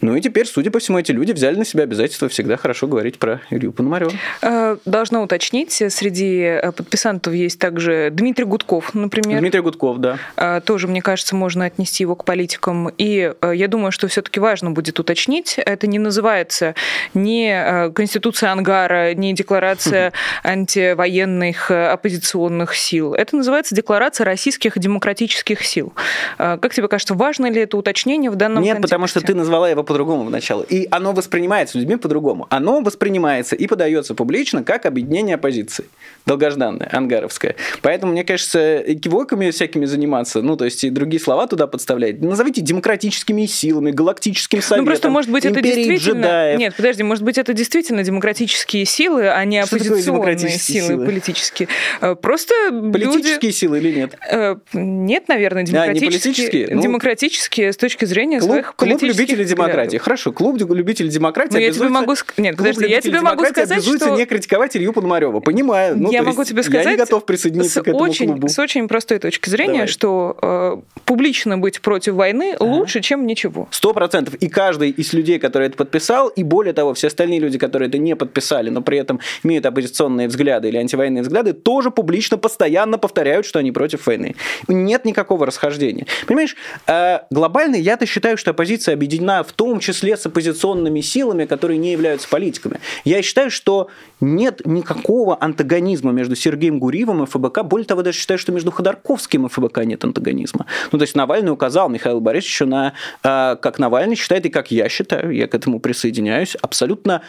Ну 0.00 0.16
и 0.16 0.20
теперь, 0.20 0.46
судя 0.46 0.70
по 0.70 0.80
всему, 0.80 0.98
эти 0.98 1.12
люди 1.12 1.32
взяли 1.32 1.56
на 1.56 1.64
себя 1.64 1.84
обязательство 1.84 2.28
всегда 2.28 2.56
хорошо 2.56 2.88
говорить 2.88 3.18
про 3.18 3.40
Илью 3.50 3.72
Пономарева. 3.72 4.10
Э, 4.42 4.76
должна 4.84 5.22
уточнить, 5.22 5.72
среди 5.72 6.40
э, 6.40 6.72
подписантов 6.72 7.32
есть 7.34 7.60
также 7.60 8.10
Дмитрий 8.10 8.44
Гудков, 8.44 8.94
например. 8.94 9.38
Дмитрий 9.38 9.60
Гудков, 9.60 9.98
да. 9.98 10.18
Э, 10.36 10.60
тоже, 10.64 10.88
мне 10.88 11.00
кажется, 11.00 11.36
можно 11.36 11.66
отнести 11.66 12.02
его 12.02 12.16
к 12.16 12.24
политикам. 12.24 12.88
И 12.98 13.32
я 13.42 13.68
думаю, 13.68 13.92
что 13.92 14.08
все-таки 14.08 14.40
важно 14.40 14.72
будет 14.72 14.98
уточнить, 14.98 15.54
это 15.58 15.86
не 15.86 16.00
называется 16.00 16.74
не 17.14 17.51
Конституция 17.94 18.50
Ангара, 18.50 19.14
не 19.14 19.32
декларация 19.34 20.12
антивоенных 20.42 21.70
оппозиционных 21.70 22.74
сил. 22.74 23.14
Это 23.14 23.36
называется 23.36 23.74
Декларация 23.74 24.24
российских 24.24 24.78
демократических 24.78 25.64
сил. 25.64 25.92
Как 26.36 26.74
тебе 26.74 26.88
кажется, 26.88 27.14
важно 27.14 27.50
ли 27.50 27.62
это 27.62 27.76
уточнение 27.76 28.30
в 28.30 28.36
данном 28.36 28.62
Нет, 28.62 28.74
контексте? 28.74 28.94
потому 28.94 29.06
что 29.06 29.20
ты 29.20 29.34
назвала 29.34 29.68
его 29.68 29.82
по-другому 29.82 30.24
вначале. 30.24 30.64
И 30.68 30.88
оно 30.90 31.12
воспринимается 31.12 31.78
людьми 31.78 31.96
по-другому. 31.96 32.46
Оно 32.50 32.80
воспринимается 32.80 33.56
и 33.56 33.66
подается 33.66 34.14
публично 34.14 34.62
как 34.64 34.86
объединение 34.86 35.34
оппозиции. 35.36 35.86
Долгожданное, 36.26 36.88
ангаровское. 36.92 37.56
Поэтому, 37.82 38.12
мне 38.12 38.24
кажется, 38.24 38.78
экивоками 38.78 39.50
всякими 39.50 39.84
заниматься, 39.86 40.42
ну, 40.42 40.56
то 40.56 40.64
есть 40.64 40.84
и 40.84 40.90
другие 40.90 41.20
слова 41.20 41.46
туда 41.46 41.66
подставлять. 41.66 42.20
Назовите 42.20 42.60
демократическими 42.60 43.46
силами, 43.46 43.90
галактическим 43.90 44.60
советом, 44.62 44.84
Ну, 44.84 44.90
просто, 44.90 45.10
может 45.10 45.30
быть, 45.30 45.44
это 45.44 45.60
действительно... 45.60 46.20
джедаев. 46.22 46.58
Нет, 46.58 46.74
подожди, 46.76 47.02
может 47.02 47.24
быть, 47.24 47.38
это 47.42 47.52
действительно 47.52 48.02
демократические 48.02 48.84
силы, 48.84 49.28
а 49.28 49.44
не 49.44 49.62
Что 49.64 49.76
оппозиционные 49.76 50.38
силы, 50.38 50.88
силы 50.88 51.04
политические. 51.04 51.68
Э, 52.00 52.14
Просто 52.14 52.54
Политические 52.70 53.32
люди... 53.34 53.50
силы 53.50 53.78
или 53.78 53.92
нет? 53.94 54.14
Э, 54.30 54.56
Нет, 54.72 55.28
наверное, 55.28 55.62
А, 55.62 55.64
не 55.66 55.70
демократические. 55.72 56.10
политические? 56.10 56.68
Ну, 56.74 56.82
демократические 56.82 57.72
с 57.72 57.76
точки 57.76 58.04
зрения 58.04 58.38
Клуб, 58.38 58.50
своих 58.52 58.66
клуб 58.76 58.78
политических 58.78 59.18
любителей 59.18 59.44
взглядов. 59.44 59.66
демократии. 59.66 59.96
Хорошо, 59.98 60.32
клуб 60.32 60.58
любителей 60.58 61.08
демократии 61.08 61.52
Но 61.54 61.58
я 61.58 61.72
тебе 61.72 61.88
могу... 61.88 62.14
Нет, 62.36 62.56
клуб 62.56 62.68
подожди, 62.68 62.82
я 62.84 62.96
любителей 62.96 63.12
тебе 63.12 63.20
могу 63.20 63.44
сказать, 63.44 63.82
что... 63.84 64.16
не 64.16 64.24
критиковать 64.24 64.76
Илью 64.76 64.92
Пономарева. 64.92 65.40
Понимаю. 65.40 65.96
Ну, 65.98 66.10
я 66.10 66.22
могу 66.22 66.44
тебе 66.44 66.62
сказать 66.62 66.84
Я 66.86 66.92
не 66.92 66.96
готов 66.96 67.26
присоединиться 67.26 67.80
с 67.80 67.82
к 67.82 67.88
этому 67.88 68.04
очень, 68.04 68.26
клубу. 68.26 68.48
с 68.48 68.58
очень 68.58 68.88
простой 68.88 69.18
точки 69.18 69.48
зрения, 69.50 69.72
Давай. 69.72 69.86
что 69.88 70.36
э, 70.40 70.76
публично 71.04 71.58
быть 71.58 71.80
против 71.80 72.14
войны 72.14 72.54
лучше, 72.60 73.00
чем 73.00 73.26
ничего. 73.26 73.68
Сто 73.70 73.92
процентов. 73.92 74.34
И 74.34 74.48
каждый 74.48 74.90
из 74.90 75.12
людей, 75.12 75.38
который 75.38 75.68
это 75.68 75.76
подписал, 75.76 76.28
и 76.28 76.42
более 76.42 76.72
того, 76.72 76.94
все 76.94 77.08
остальные 77.08 77.31
люди, 77.40 77.58
которые 77.58 77.88
это 77.88 77.98
не 77.98 78.16
подписали, 78.16 78.70
но 78.70 78.82
при 78.82 78.98
этом 78.98 79.20
имеют 79.42 79.66
оппозиционные 79.66 80.28
взгляды 80.28 80.68
или 80.68 80.76
антивоенные 80.76 81.22
взгляды, 81.22 81.52
тоже 81.52 81.90
публично 81.90 82.38
постоянно 82.38 82.98
повторяют, 82.98 83.46
что 83.46 83.58
они 83.58 83.72
против 83.72 84.06
войны. 84.06 84.34
Нет 84.68 85.04
никакого 85.04 85.46
расхождения. 85.46 86.06
Понимаешь, 86.26 86.56
э, 86.86 87.20
глобально 87.30 87.76
я-то 87.76 88.06
считаю, 88.06 88.36
что 88.36 88.50
оппозиция 88.50 88.94
объединена 88.94 89.42
в 89.42 89.52
том 89.52 89.80
числе 89.80 90.16
с 90.16 90.26
оппозиционными 90.26 91.00
силами, 91.00 91.44
которые 91.44 91.78
не 91.78 91.92
являются 91.92 92.28
политиками. 92.28 92.80
Я 93.04 93.22
считаю, 93.22 93.50
что 93.50 93.88
нет 94.20 94.62
никакого 94.64 95.36
антагонизма 95.40 96.12
между 96.12 96.36
Сергеем 96.36 96.78
Гуриевым 96.78 97.24
и 97.24 97.26
ФБК. 97.26 97.64
Более 97.64 97.86
того, 97.86 98.02
даже 98.02 98.18
считаю, 98.18 98.38
что 98.38 98.52
между 98.52 98.70
Ходорковским 98.70 99.46
и 99.46 99.48
ФБК 99.48 99.84
нет 99.84 100.04
антагонизма. 100.04 100.66
Ну, 100.92 100.98
то 100.98 101.02
есть 101.02 101.14
Навальный 101.14 101.52
указал 101.52 101.88
Михаилу 101.88 102.20
Борисовичу 102.20 102.66
на, 102.66 102.92
э, 103.22 103.56
как 103.56 103.78
Навальный 103.78 104.16
считает 104.16 104.46
и 104.46 104.48
как 104.48 104.70
я 104.70 104.88
считаю, 104.88 105.30
я 105.30 105.46
к 105.48 105.54
этому 105.54 105.80
присоединяюсь, 105.80 106.56
абсолютно 106.60 107.21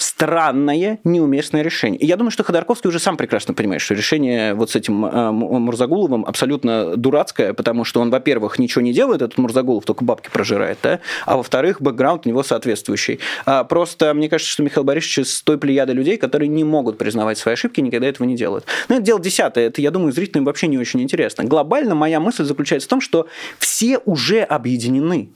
странное, 0.00 0.98
неуместное 1.04 1.62
решение. 1.62 2.00
И 2.00 2.06
я 2.06 2.16
думаю, 2.16 2.30
что 2.30 2.42
Ходорковский 2.42 2.88
уже 2.88 2.98
сам 2.98 3.16
прекрасно 3.16 3.54
понимает, 3.54 3.82
что 3.82 3.94
решение 3.94 4.54
вот 4.54 4.70
с 4.70 4.76
этим 4.76 5.04
э, 5.04 5.30
Мурзагуловым 5.30 6.24
абсолютно 6.24 6.96
дурацкое, 6.96 7.52
потому 7.52 7.84
что 7.84 8.00
он, 8.00 8.10
во-первых, 8.10 8.58
ничего 8.58 8.82
не 8.82 8.92
делает, 8.92 9.22
этот 9.22 9.38
Мурзагулов 9.38 9.84
только 9.84 10.04
бабки 10.04 10.30
прожирает, 10.30 10.78
да? 10.82 11.00
а 11.26 11.36
во-вторых, 11.36 11.80
бэкграунд 11.80 12.26
у 12.26 12.28
него 12.28 12.42
соответствующий. 12.42 13.20
А 13.44 13.64
просто 13.64 14.14
мне 14.14 14.28
кажется, 14.28 14.52
что 14.52 14.62
Михаил 14.62 14.84
Борисович 14.84 15.28
с 15.28 15.42
той 15.42 15.58
плеяда 15.58 15.92
людей, 15.92 16.16
которые 16.16 16.48
не 16.48 16.64
могут 16.64 16.98
признавать 16.98 17.38
свои 17.38 17.54
ошибки, 17.54 17.80
никогда 17.80 18.06
этого 18.06 18.26
не 18.26 18.36
делают. 18.36 18.64
Но 18.88 18.96
это 18.96 19.04
дело 19.04 19.20
десятое, 19.20 19.66
это, 19.66 19.82
я 19.82 19.90
думаю, 19.90 20.12
зрителям 20.12 20.44
вообще 20.44 20.66
не 20.66 20.78
очень 20.78 21.02
интересно. 21.02 21.44
Глобально 21.44 21.94
моя 21.94 22.20
мысль 22.20 22.44
заключается 22.44 22.86
в 22.86 22.90
том, 22.90 23.00
что 23.00 23.26
все 23.58 23.98
уже 23.98 24.40
объединены. 24.40 25.30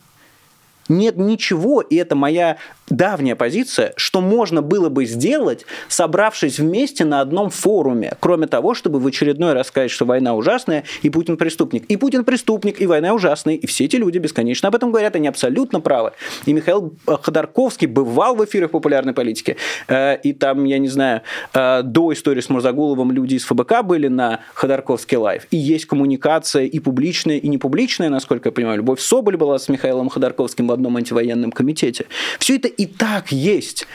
Нет 0.89 1.17
ничего, 1.17 1.81
и 1.81 1.97
это 1.97 2.15
моя 2.15 2.59
давняя 2.89 3.35
позиция, 3.35 3.95
что 3.97 4.21
можно 4.21 4.63
было 4.63 4.89
бы 4.89 5.07
сделать, 5.07 5.65
собравшись 5.89 6.59
вместе 6.59 7.05
на 7.05 7.21
одном 7.21 7.51
форуме, 7.51 8.13
кроме 8.21 8.47
того, 8.47 8.75
чтобы 8.75 8.99
в 8.99 9.07
очередной 9.07 9.55
раз 9.55 9.69
сказать, 9.69 9.91
что 9.91 10.05
война 10.05 10.35
ужасная, 10.35 10.85
и 11.03 11.11
Путин 11.11 11.37
преступник. 11.37 11.85
И 11.87 11.97
Путин 11.97 12.25
преступник, 12.25 12.81
и 12.81 12.87
война 12.87 13.15
ужасная, 13.15 13.55
и 13.55 13.67
все 13.67 13.85
эти 13.85 13.97
люди 13.97 14.19
бесконечно 14.19 14.69
об 14.69 14.75
этом 14.75 14.91
говорят, 14.91 15.17
они 15.17 15.29
абсолютно 15.29 15.81
правы. 15.81 16.13
И 16.45 16.53
Михаил 16.53 16.95
Ходорковский 17.07 17.87
бывал 17.87 18.37
в 18.37 18.45
эфирах 18.45 18.71
популярной 18.71 19.15
политики, 19.15 19.57
э, 19.89 20.19
и 20.19 20.33
там, 20.33 20.65
я 20.65 20.79
не 20.79 20.89
знаю, 20.89 21.23
э, 21.55 21.83
до 21.83 22.13
истории 22.13 22.41
с 22.41 22.51
Мурзагуловым 22.51 23.13
люди 23.13 23.37
из 23.37 23.45
ФБК 23.45 23.83
были 23.83 24.09
на 24.09 24.41
Ходорковский 24.53 25.17
Live, 25.17 25.47
и 25.51 25.57
есть 25.57 25.87
коммуникация 25.87 26.65
и 26.65 26.79
публичная, 26.81 27.39
и 27.39 27.49
непубличная, 27.49 28.11
насколько 28.11 28.49
я 28.49 28.53
понимаю. 28.53 28.79
Любовь 28.79 29.01
Соболь 29.01 29.37
была 29.37 29.59
с 29.59 29.69
Михаилом 29.69 30.09
Ходорковским 30.09 30.67
одном 30.75 30.97
антивоенном 30.97 31.53
комитете. 31.53 32.07
Все 32.39 32.57
это 32.57 32.69
и 32.69 32.87
так 32.87 33.33
есть. 33.33 33.87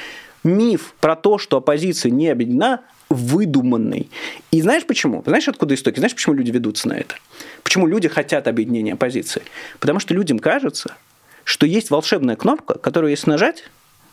Миф 0.43 0.93
про 0.99 1.15
то, 1.15 1.38
что 1.38 1.57
оппозиция 1.57 2.11
не 2.11 2.30
объединена, 2.30 2.82
выдуманный. 3.09 4.09
И 4.51 4.61
знаешь 4.61 4.86
почему? 4.86 5.23
Знаешь, 5.25 5.47
откуда 5.47 5.73
истоки? 5.75 5.97
Знаешь, 5.97 6.13
почему 6.13 6.36
люди 6.36 6.51
ведутся 6.51 6.88
на 6.88 6.93
это? 6.93 7.15
Почему 7.63 7.88
люди 7.88 8.07
хотят 8.07 8.47
объединения 8.47 8.93
оппозиции? 8.93 9.41
Потому 9.80 9.99
что 9.99 10.13
людям 10.13 10.39
кажется, 10.39 10.95
что 11.43 11.65
есть 11.65 11.89
волшебная 11.89 12.36
кнопка, 12.36 12.77
которую 12.77 13.11
если 13.11 13.30
нажать, 13.30 13.63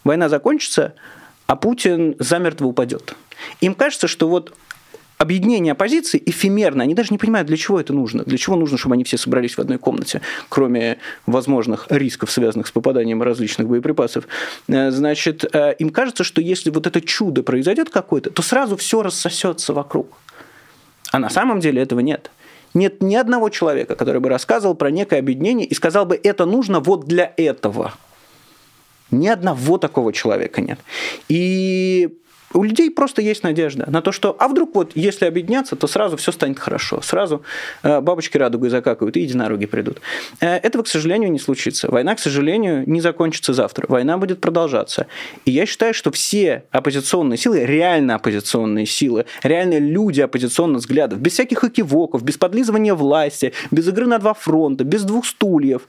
война 0.05 0.29
закончится, 0.29 0.95
а 1.47 1.57
Путин 1.57 2.17
замертво 2.19 2.67
упадет. 2.67 3.15
Им 3.61 3.75
кажется, 3.75 4.09
что 4.09 4.29
вот 4.29 4.55
объединение 5.19 5.73
оппозиции 5.73 6.23
эфемерно. 6.25 6.83
Они 6.83 6.95
даже 6.95 7.09
не 7.11 7.19
понимают, 7.19 7.47
для 7.47 7.57
чего 7.57 7.81
это 7.81 7.93
нужно. 7.93 8.25
Для 8.25 8.39
чего 8.39 8.57
нужно, 8.57 8.79
чтобы 8.79 8.95
они 8.95 9.05
все 9.05 9.17
собрались 9.17 9.55
в 9.55 9.59
одной 9.59 9.79
комнате, 9.79 10.21
кроме 10.49 10.99
возможных 11.27 11.87
рисков, 11.91 12.31
связанных 12.31 12.67
с 12.67 12.71
попаданием 12.71 13.23
различных 13.23 13.69
боеприпасов. 13.69 14.29
Э, 14.69 14.91
значит, 14.91 15.45
э, 15.53 15.75
им 15.79 15.91
кажется, 15.91 16.25
что 16.25 16.41
если 16.41 16.71
вот 16.71 16.87
это 16.87 17.01
чудо 17.01 17.43
произойдет 17.43 17.91
какое-то, 17.91 18.31
то 18.31 18.43
сразу 18.43 18.77
все 18.77 19.03
рассосется 19.03 19.73
вокруг. 19.73 20.09
А 21.13 21.19
на 21.19 21.31
самом 21.31 21.61
деле 21.61 21.83
этого 21.83 22.01
нет. 22.01 22.31
Нет 22.75 23.03
ни 23.03 23.15
одного 23.15 23.49
человека, 23.49 23.95
который 23.95 24.21
бы 24.21 24.29
рассказывал 24.29 24.75
про 24.75 24.91
некое 24.91 25.21
объединение 25.21 25.67
и 25.67 25.75
сказал 25.75 26.05
бы, 26.05 26.21
это 26.23 26.45
нужно 26.45 26.81
вот 26.81 27.07
для 27.07 27.33
этого. 27.37 27.95
Ни 29.11 29.29
одного 29.29 29.79
такого 29.79 30.13
человека 30.13 30.61
нет. 30.61 30.79
И 31.29 32.19
у 32.57 32.63
людей 32.65 32.91
просто 32.91 33.23
есть 33.23 33.43
надежда 33.43 33.89
на 33.91 34.03
то, 34.03 34.13
что, 34.13 34.37
а 34.39 34.49
вдруг 34.49 34.75
вот, 34.75 34.93
если 34.95 35.27
объединяться, 35.27 35.77
то 35.77 35.87
сразу 35.87 36.17
все 36.17 36.33
станет 36.33 36.59
хорошо, 36.59 37.01
сразу 37.03 37.43
э, 37.83 38.01
бабочки 38.01 38.37
радугой 38.37 38.71
закакают 38.71 39.17
и 39.17 39.21
единороги 39.21 39.67
придут. 39.67 40.01
Э, 40.41 40.57
этого, 40.57 40.83
к 40.83 40.89
сожалению, 40.89 41.31
не 41.31 41.39
случится. 41.39 41.89
Война, 41.91 42.15
к 42.15 42.19
сожалению, 42.19 42.85
не 42.89 43.01
закончится 43.01 43.53
завтра. 43.53 43.87
Война 43.89 44.19
будет 44.19 44.41
продолжаться. 44.41 45.07
И 45.45 45.51
я 45.51 45.67
считаю, 45.67 45.95
что 45.95 46.11
все 46.11 46.65
оппозиционные 46.71 47.37
силы, 47.37 47.65
реально 47.65 48.15
оппозиционные 48.17 48.87
силы, 48.87 49.27
реальные 49.43 49.81
люди 49.81 50.21
оппозиционных 50.21 50.81
взглядов, 50.81 51.21
без 51.21 51.33
всяких 51.33 51.65
экивоков, 51.65 52.23
без 52.23 52.39
подлизывания 52.39 52.95
власти, 52.95 53.53
без 53.71 53.89
игры 53.89 54.07
на 54.07 54.19
два 54.19 54.35
фронта, 54.35 54.85
без 54.85 55.03
двух 55.03 55.27
стульев, 55.27 55.83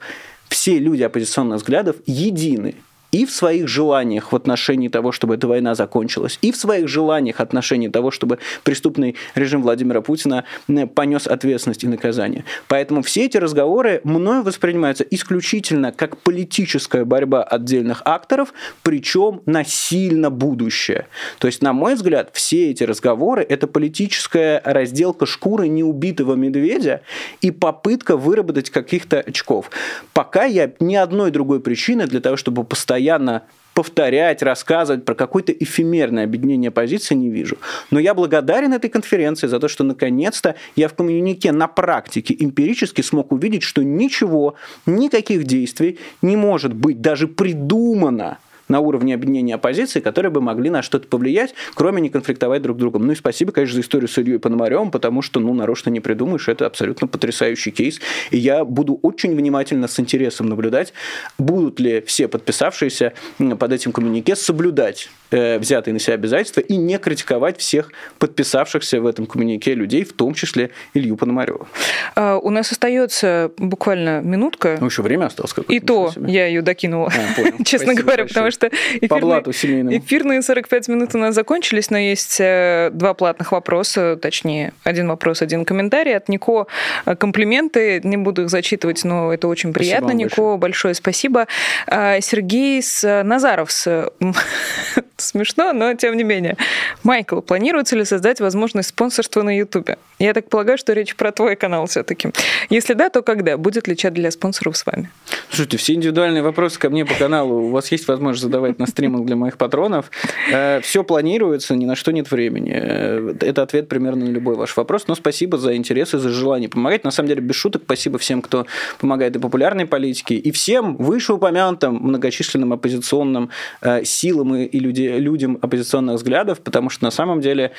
все 0.48 0.78
люди 0.78 1.02
оппозиционных 1.02 1.58
взглядов 1.58 1.96
едины 2.06 2.74
и 3.12 3.24
в 3.24 3.30
своих 3.30 3.68
желаниях 3.68 4.32
в 4.32 4.36
отношении 4.36 4.88
того, 4.88 5.12
чтобы 5.12 5.34
эта 5.34 5.46
война 5.46 5.74
закончилась, 5.74 6.38
и 6.42 6.52
в 6.52 6.56
своих 6.56 6.88
желаниях 6.88 7.36
в 7.36 7.40
отношении 7.40 7.88
того, 7.88 8.10
чтобы 8.10 8.38
преступный 8.64 9.16
режим 9.34 9.62
Владимира 9.62 10.00
Путина 10.02 10.44
э, 10.68 10.86
понес 10.86 11.26
ответственность 11.26 11.84
и 11.84 11.88
наказание. 11.88 12.44
Поэтому 12.68 13.02
все 13.02 13.24
эти 13.24 13.36
разговоры 13.36 14.00
мною 14.04 14.42
воспринимаются 14.42 15.04
исключительно 15.04 15.92
как 15.92 16.18
политическая 16.18 17.04
борьба 17.04 17.42
отдельных 17.42 18.02
акторов, 18.04 18.52
причем 18.82 19.40
на 19.46 19.64
сильно 19.64 20.30
будущее. 20.30 21.06
То 21.38 21.46
есть, 21.46 21.62
на 21.62 21.72
мой 21.72 21.94
взгляд, 21.94 22.30
все 22.32 22.70
эти 22.70 22.84
разговоры– 22.84 23.42
это 23.48 23.66
политическая 23.66 24.60
разделка 24.64 25.26
шкуры 25.26 25.68
неубитого 25.68 26.34
медведя 26.34 27.02
и 27.40 27.50
попытка 27.50 28.16
выработать 28.16 28.70
каких-то 28.70 29.20
очков. 29.20 29.70
Пока 30.12 30.44
я 30.44 30.72
ни 30.80 30.94
одной 30.94 31.30
другой 31.30 31.60
причины 31.60 32.06
для 32.06 32.20
того, 32.20 32.36
чтобы 32.36 32.64
постоянно 32.64 32.97
постоянно 32.98 33.42
повторять, 33.74 34.42
рассказывать 34.42 35.04
про 35.04 35.14
какое-то 35.14 35.52
эфемерное 35.52 36.24
объединение 36.24 36.72
позиции 36.72 37.14
не 37.14 37.30
вижу. 37.30 37.56
Но 37.92 38.00
я 38.00 38.12
благодарен 38.12 38.72
этой 38.72 38.90
конференции 38.90 39.46
за 39.46 39.60
то, 39.60 39.68
что 39.68 39.84
наконец-то 39.84 40.56
я 40.74 40.88
в 40.88 40.94
коммунике 40.94 41.52
на 41.52 41.68
практике 41.68 42.34
эмпирически 42.36 43.02
смог 43.02 43.30
увидеть, 43.30 43.62
что 43.62 43.84
ничего, 43.84 44.56
никаких 44.84 45.44
действий 45.44 46.00
не 46.22 46.34
может 46.34 46.72
быть 46.72 47.00
даже 47.00 47.28
придумано 47.28 48.38
на 48.68 48.80
уровне 48.80 49.14
объединения 49.14 49.54
оппозиции, 49.54 50.00
которые 50.00 50.30
бы 50.30 50.40
могли 50.40 50.70
на 50.70 50.82
что-то 50.82 51.08
повлиять, 51.08 51.54
кроме 51.74 52.00
не 52.00 52.10
конфликтовать 52.10 52.62
друг 52.62 52.76
с 52.76 52.80
другом. 52.80 53.06
Ну 53.06 53.12
и 53.12 53.16
спасибо, 53.16 53.52
конечно, 53.52 53.74
за 53.74 53.80
историю 53.80 54.08
с 54.08 54.18
Ильей 54.18 54.38
Пономаревым, 54.38 54.90
потому 54.90 55.22
что, 55.22 55.40
ну, 55.40 55.54
нарочно 55.54 55.90
не 55.90 56.00
придумаешь, 56.00 56.48
это 56.48 56.66
абсолютно 56.66 57.06
потрясающий 57.06 57.70
кейс. 57.70 58.00
И 58.30 58.38
я 58.38 58.64
буду 58.64 58.98
очень 59.02 59.34
внимательно, 59.34 59.88
с 59.88 59.98
интересом 60.00 60.48
наблюдать, 60.48 60.92
будут 61.38 61.80
ли 61.80 62.00
все 62.02 62.28
подписавшиеся 62.28 63.12
под 63.58 63.72
этим 63.72 63.92
коммунике 63.92 64.36
соблюдать 64.36 65.10
э, 65.30 65.58
взятые 65.58 65.94
на 65.94 66.00
себя 66.00 66.14
обязательства 66.14 66.60
и 66.60 66.76
не 66.76 66.98
критиковать 66.98 67.58
всех 67.58 67.92
подписавшихся 68.18 69.00
в 69.00 69.06
этом 69.06 69.26
коммунике 69.26 69.74
людей, 69.74 70.04
в 70.04 70.12
том 70.12 70.34
числе 70.34 70.70
Илью 70.94 71.16
Пономарева. 71.16 71.66
А, 72.14 72.38
у 72.38 72.50
нас 72.50 72.72
остается 72.72 73.52
буквально 73.56 74.20
минутка. 74.20 74.78
Ну, 74.80 74.86
еще 74.86 75.02
время 75.02 75.26
осталось 75.26 75.52
какое-то. 75.52 75.72
И 75.72 75.80
то 75.80 76.12
я 76.16 76.46
ее 76.46 76.62
докинула, 76.62 77.12
а, 77.12 77.62
честно 77.64 77.94
говоря, 77.94 78.26
потому 78.26 78.50
что 78.50 78.57
что 78.58 79.50
эфирные, 79.50 79.98
эфирные 79.98 80.42
45 80.42 80.88
минут 80.88 81.14
у 81.14 81.18
нас 81.18 81.34
закончились, 81.34 81.90
но 81.90 81.98
есть 81.98 82.38
э, 82.40 82.90
два 82.92 83.14
платных 83.14 83.52
вопроса, 83.52 84.18
точнее, 84.20 84.72
один 84.84 85.08
вопрос, 85.08 85.42
один 85.42 85.64
комментарий. 85.64 86.16
От 86.16 86.28
Нико 86.28 86.66
э, 87.06 87.16
комплименты, 87.16 88.00
не 88.04 88.16
буду 88.16 88.42
их 88.42 88.50
зачитывать, 88.50 89.04
но 89.04 89.32
это 89.32 89.48
очень 89.48 89.72
приятно. 89.72 90.08
Спасибо 90.08 90.18
Нико, 90.18 90.28
большое. 90.28 90.58
большое 90.58 90.94
спасибо. 90.94 91.46
А, 91.86 92.20
Сергей 92.20 92.82
с 92.82 93.04
э, 93.04 93.22
Назаров. 93.22 93.70
Смешно, 95.16 95.72
но 95.72 95.94
тем 95.94 96.16
не 96.16 96.24
менее. 96.24 96.56
Майкл, 97.02 97.40
планируется 97.40 97.96
ли 97.96 98.04
создать 98.04 98.40
возможность 98.40 98.90
спонсорства 98.90 99.42
на 99.42 99.56
Ютубе? 99.56 99.98
Я 100.18 100.32
так 100.32 100.48
полагаю, 100.48 100.78
что 100.78 100.92
речь 100.92 101.16
про 101.16 101.32
твой 101.32 101.56
канал 101.56 101.86
все-таки. 101.86 102.30
Если 102.70 102.94
да, 102.94 103.08
то 103.08 103.22
когда? 103.22 103.56
Будет 103.56 103.88
ли 103.88 103.96
чат 103.96 104.14
для 104.14 104.30
спонсоров 104.30 104.76
с 104.76 104.86
вами? 104.86 105.10
Слушайте, 105.48 105.76
все 105.76 105.94
индивидуальные 105.94 106.42
вопросы 106.42 106.78
ко 106.78 106.90
мне 106.90 107.04
по 107.04 107.14
каналу. 107.14 107.66
У 107.66 107.70
вас 107.70 107.90
есть 107.90 108.06
возможность 108.08 108.47
задавать 108.48 108.78
на 108.78 108.86
стримах 108.86 109.24
для 109.24 109.36
моих 109.36 109.56
патронов. 109.56 110.10
Э, 110.52 110.80
Все 110.80 111.04
планируется, 111.04 111.76
ни 111.76 111.84
на 111.84 111.94
что 111.94 112.12
нет 112.12 112.30
времени. 112.30 112.72
Э, 112.74 113.34
это 113.40 113.62
ответ 113.62 113.88
примерно 113.88 114.24
на 114.24 114.30
любой 114.30 114.56
ваш 114.56 114.76
вопрос. 114.76 115.06
Но 115.06 115.14
спасибо 115.14 115.58
за 115.58 115.76
интерес 115.76 116.14
и 116.14 116.18
за 116.18 116.30
желание 116.30 116.68
помогать. 116.68 117.04
На 117.04 117.10
самом 117.10 117.28
деле, 117.28 117.40
без 117.40 117.54
шуток, 117.54 117.82
спасибо 117.84 118.18
всем, 118.18 118.42
кто 118.42 118.66
помогает 118.98 119.36
и 119.36 119.38
популярной 119.38 119.86
политике, 119.86 120.34
и 120.34 120.50
всем 120.50 120.96
вышеупомянутым 120.96 121.94
многочисленным 121.94 122.72
оппозиционным 122.72 123.50
э, 123.82 124.04
силам 124.04 124.54
и 124.54 124.78
людям 124.78 125.58
оппозиционных 125.60 126.16
взглядов, 126.16 126.60
потому 126.60 126.90
что 126.90 127.04
на 127.04 127.10
самом 127.10 127.40
деле 127.40 127.72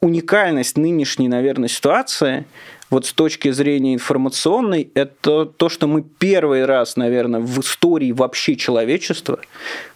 уникальность 0.00 0.76
нынешней, 0.76 1.28
наверное, 1.28 1.68
ситуации 1.68 2.44
вот 2.92 3.06
с 3.06 3.12
точки 3.14 3.50
зрения 3.52 3.94
информационной, 3.94 4.90
это 4.92 5.46
то, 5.46 5.70
что 5.70 5.86
мы 5.86 6.02
первый 6.02 6.66
раз, 6.66 6.96
наверное, 6.96 7.40
в 7.40 7.60
истории 7.60 8.12
вообще 8.12 8.54
человечества, 8.54 9.40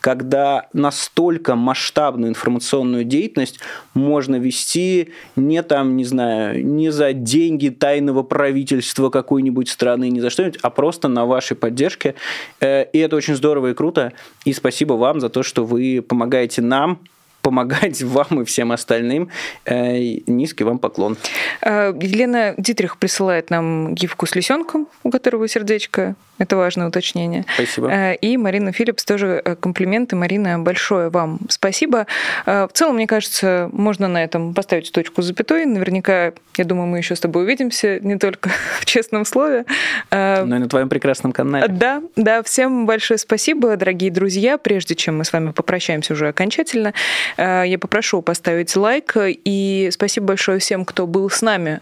когда 0.00 0.68
настолько 0.72 1.56
масштабную 1.56 2.30
информационную 2.30 3.04
деятельность 3.04 3.60
можно 3.92 4.36
вести 4.36 5.10
не 5.36 5.62
там, 5.62 5.94
не 5.98 6.06
знаю, 6.06 6.64
не 6.64 6.90
за 6.90 7.12
деньги 7.12 7.68
тайного 7.68 8.22
правительства 8.22 9.10
какой-нибудь 9.10 9.68
страны, 9.68 10.08
не 10.08 10.22
за 10.22 10.30
что-нибудь, 10.30 10.58
а 10.62 10.70
просто 10.70 11.08
на 11.08 11.26
вашей 11.26 11.54
поддержке. 11.54 12.14
Э, 12.60 12.84
и 12.84 12.98
это 12.98 13.16
очень 13.16 13.36
здорово 13.36 13.72
и 13.72 13.74
круто. 13.74 14.14
И 14.46 14.54
спасибо 14.54 14.94
вам 14.94 15.20
за 15.20 15.28
то, 15.28 15.42
что 15.42 15.66
вы 15.66 16.00
помогаете 16.00 16.62
нам 16.62 17.00
помогать 17.46 18.02
вам 18.16 18.40
и 18.40 18.44
всем 18.44 18.72
остальным. 18.72 19.28
Э, 19.66 19.96
низкий 20.26 20.64
вам 20.64 20.80
поклон. 20.80 21.16
Э, 21.62 21.94
Елена 22.02 22.54
Дитрих 22.58 22.96
присылает 22.98 23.50
нам 23.50 23.94
гифку 23.94 24.26
с 24.26 24.34
лисенком, 24.34 24.88
у 25.04 25.10
которого 25.10 25.46
сердечко 25.46 26.16
Это 26.38 26.56
важное 26.56 26.88
уточнение. 26.88 27.44
Спасибо. 27.54 27.90
Э, 27.90 28.14
и 28.16 28.36
Марина 28.36 28.72
Филлипс 28.72 29.04
тоже 29.04 29.40
э, 29.44 29.56
комплименты. 29.56 30.16
Марина, 30.16 30.58
большое 30.58 31.08
вам 31.08 31.40
спасибо. 31.48 32.06
Э, 32.44 32.66
в 32.70 32.76
целом, 32.76 32.96
мне 32.96 33.06
кажется, 33.06 33.70
можно 33.72 34.06
на 34.08 34.22
этом 34.22 34.52
поставить 34.52 34.92
точку 34.92 35.22
с 35.22 35.26
запятой. 35.26 35.64
Наверняка, 35.64 36.32
я 36.56 36.64
думаю, 36.64 36.88
мы 36.88 36.98
еще 36.98 37.16
с 37.16 37.20
тобой 37.20 37.44
увидимся 37.44 38.00
не 38.00 38.18
только 38.18 38.50
в 38.80 38.84
честном 38.84 39.24
слове. 39.24 39.64
Но 40.10 40.56
и 40.56 40.58
на 40.58 40.68
твоем 40.68 40.88
прекрасном 40.88 41.32
канале. 41.32 41.68
Да, 41.68 42.02
да. 42.16 42.42
Всем 42.42 42.86
большое 42.86 43.18
спасибо, 43.18 43.76
дорогие 43.76 44.10
друзья. 44.10 44.58
Прежде 44.58 44.94
чем 44.94 45.18
мы 45.18 45.24
с 45.24 45.32
вами 45.32 45.52
попрощаемся 45.52 46.12
уже 46.12 46.28
окончательно, 46.28 46.92
я 47.38 47.78
попрошу 47.80 48.20
поставить 48.20 48.74
лайк. 48.76 49.14
И 49.16 49.88
спасибо 49.92 50.26
большое 50.26 50.58
всем, 50.58 50.84
кто 50.84 51.06
был 51.06 51.30
с 51.30 51.40
нами 51.42 51.80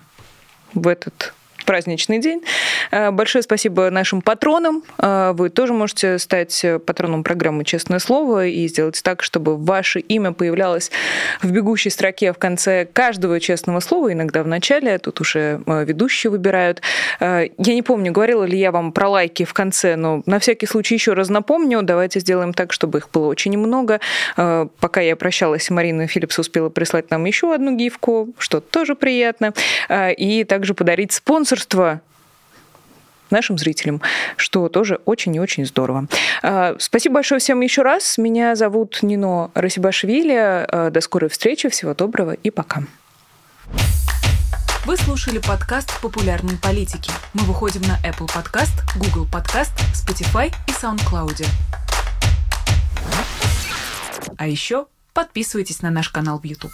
в 0.75 0.87
этот 0.87 1.35
праздничный 1.65 2.19
день. 2.19 2.43
Э, 2.91 3.11
большое 3.11 3.43
спасибо 3.43 3.91
нашим 3.91 4.23
патронам. 4.23 4.83
Э, 4.99 5.33
вы 5.35 5.51
тоже 5.51 5.73
можете 5.73 6.19
стать 6.19 6.65
патроном 6.87 7.25
программы 7.25 7.65
«Честное 7.65 7.99
слово» 7.99 8.47
и 8.47 8.69
сделать 8.69 9.01
так, 9.03 9.23
чтобы 9.23 9.57
ваше 9.57 10.01
имя 10.01 10.33
появлялось 10.33 10.91
в 11.43 11.51
бегущей 11.51 11.91
строке 11.91 12.33
в 12.33 12.39
конце 12.39 12.87
каждого 12.93 13.41
честного 13.41 13.81
слова, 13.81 14.13
иногда 14.13 14.43
в 14.43 14.47
начале. 14.47 14.99
Тут 14.99 15.21
уже 15.21 15.63
э, 15.67 15.85
ведущие 15.85 16.31
выбирают. 16.31 16.83
Я 17.21 17.49
не 17.59 17.83
помню, 17.83 18.13
говорила 18.13 18.45
ли 18.45 18.59
я 18.59 18.71
вам 18.73 18.93
про 18.93 19.09
лайки 19.09 19.45
в 19.45 19.53
конце, 19.53 19.97
но 19.97 20.23
на 20.27 20.39
всякий 20.39 20.67
случай 20.67 20.95
еще 20.95 21.13
раз 21.15 21.29
напомню. 21.29 21.83
Давайте 21.83 22.21
сделаем 22.21 22.53
так, 22.53 22.73
чтобы 22.73 22.99
их 22.99 23.11
было 23.11 23.27
очень 23.27 23.57
много. 23.57 24.01
Пока 24.37 25.01
я 25.01 25.17
прощалась, 25.17 25.71
Марина 25.71 26.07
Филлипс 26.07 26.39
успела 26.39 26.69
прислать 26.69 27.11
нам 27.11 27.25
еще 27.25 27.55
одну 27.55 27.77
гифку, 27.77 28.31
что 28.39 28.61
тоже 28.61 28.95
приятно. 28.95 29.53
И 29.91 30.45
также 30.45 30.75
подарить 30.75 31.13
спонсор 31.13 31.44
спонсорство 31.45 32.01
нашим 33.31 33.59
зрителям, 33.59 34.01
что 34.37 34.69
тоже 34.69 35.01
очень 35.05 35.35
и 35.35 35.41
очень 35.41 35.67
здорово. 35.67 36.07
А, 36.43 36.77
спасибо 36.79 37.17
большое 37.17 37.39
всем 37.39 37.61
еще 37.61 37.83
раз. 37.83 38.17
Меня 38.17 38.55
зовут 38.55 39.03
Нино 39.03 39.51
Расибашвили. 39.55 40.37
А, 40.37 40.91
до 40.91 41.01
скорой 41.01 41.29
встречи. 41.29 41.69
Всего 41.69 41.95
доброго 41.95 42.33
и 42.33 42.51
пока. 42.51 42.85
Вы 44.87 44.97
слушали 44.97 45.39
подкаст 45.39 46.01
«Популярные 46.01 46.57
политики». 46.59 47.11
Мы 47.35 47.43
выходим 47.45 47.83
на 47.83 47.99
Apple 48.09 48.29
Podcast, 48.29 48.73
Google 48.97 49.27
Podcast, 49.27 49.73
Spotify 49.93 50.53
и 50.69 50.73
SoundCloud. 50.73 51.47
А 54.37 54.47
еще 54.47 54.87
подписывайтесь 55.13 55.83
на 55.83 55.91
наш 55.91 56.09
канал 56.09 56.39
в 56.39 56.45
YouTube. 56.45 56.73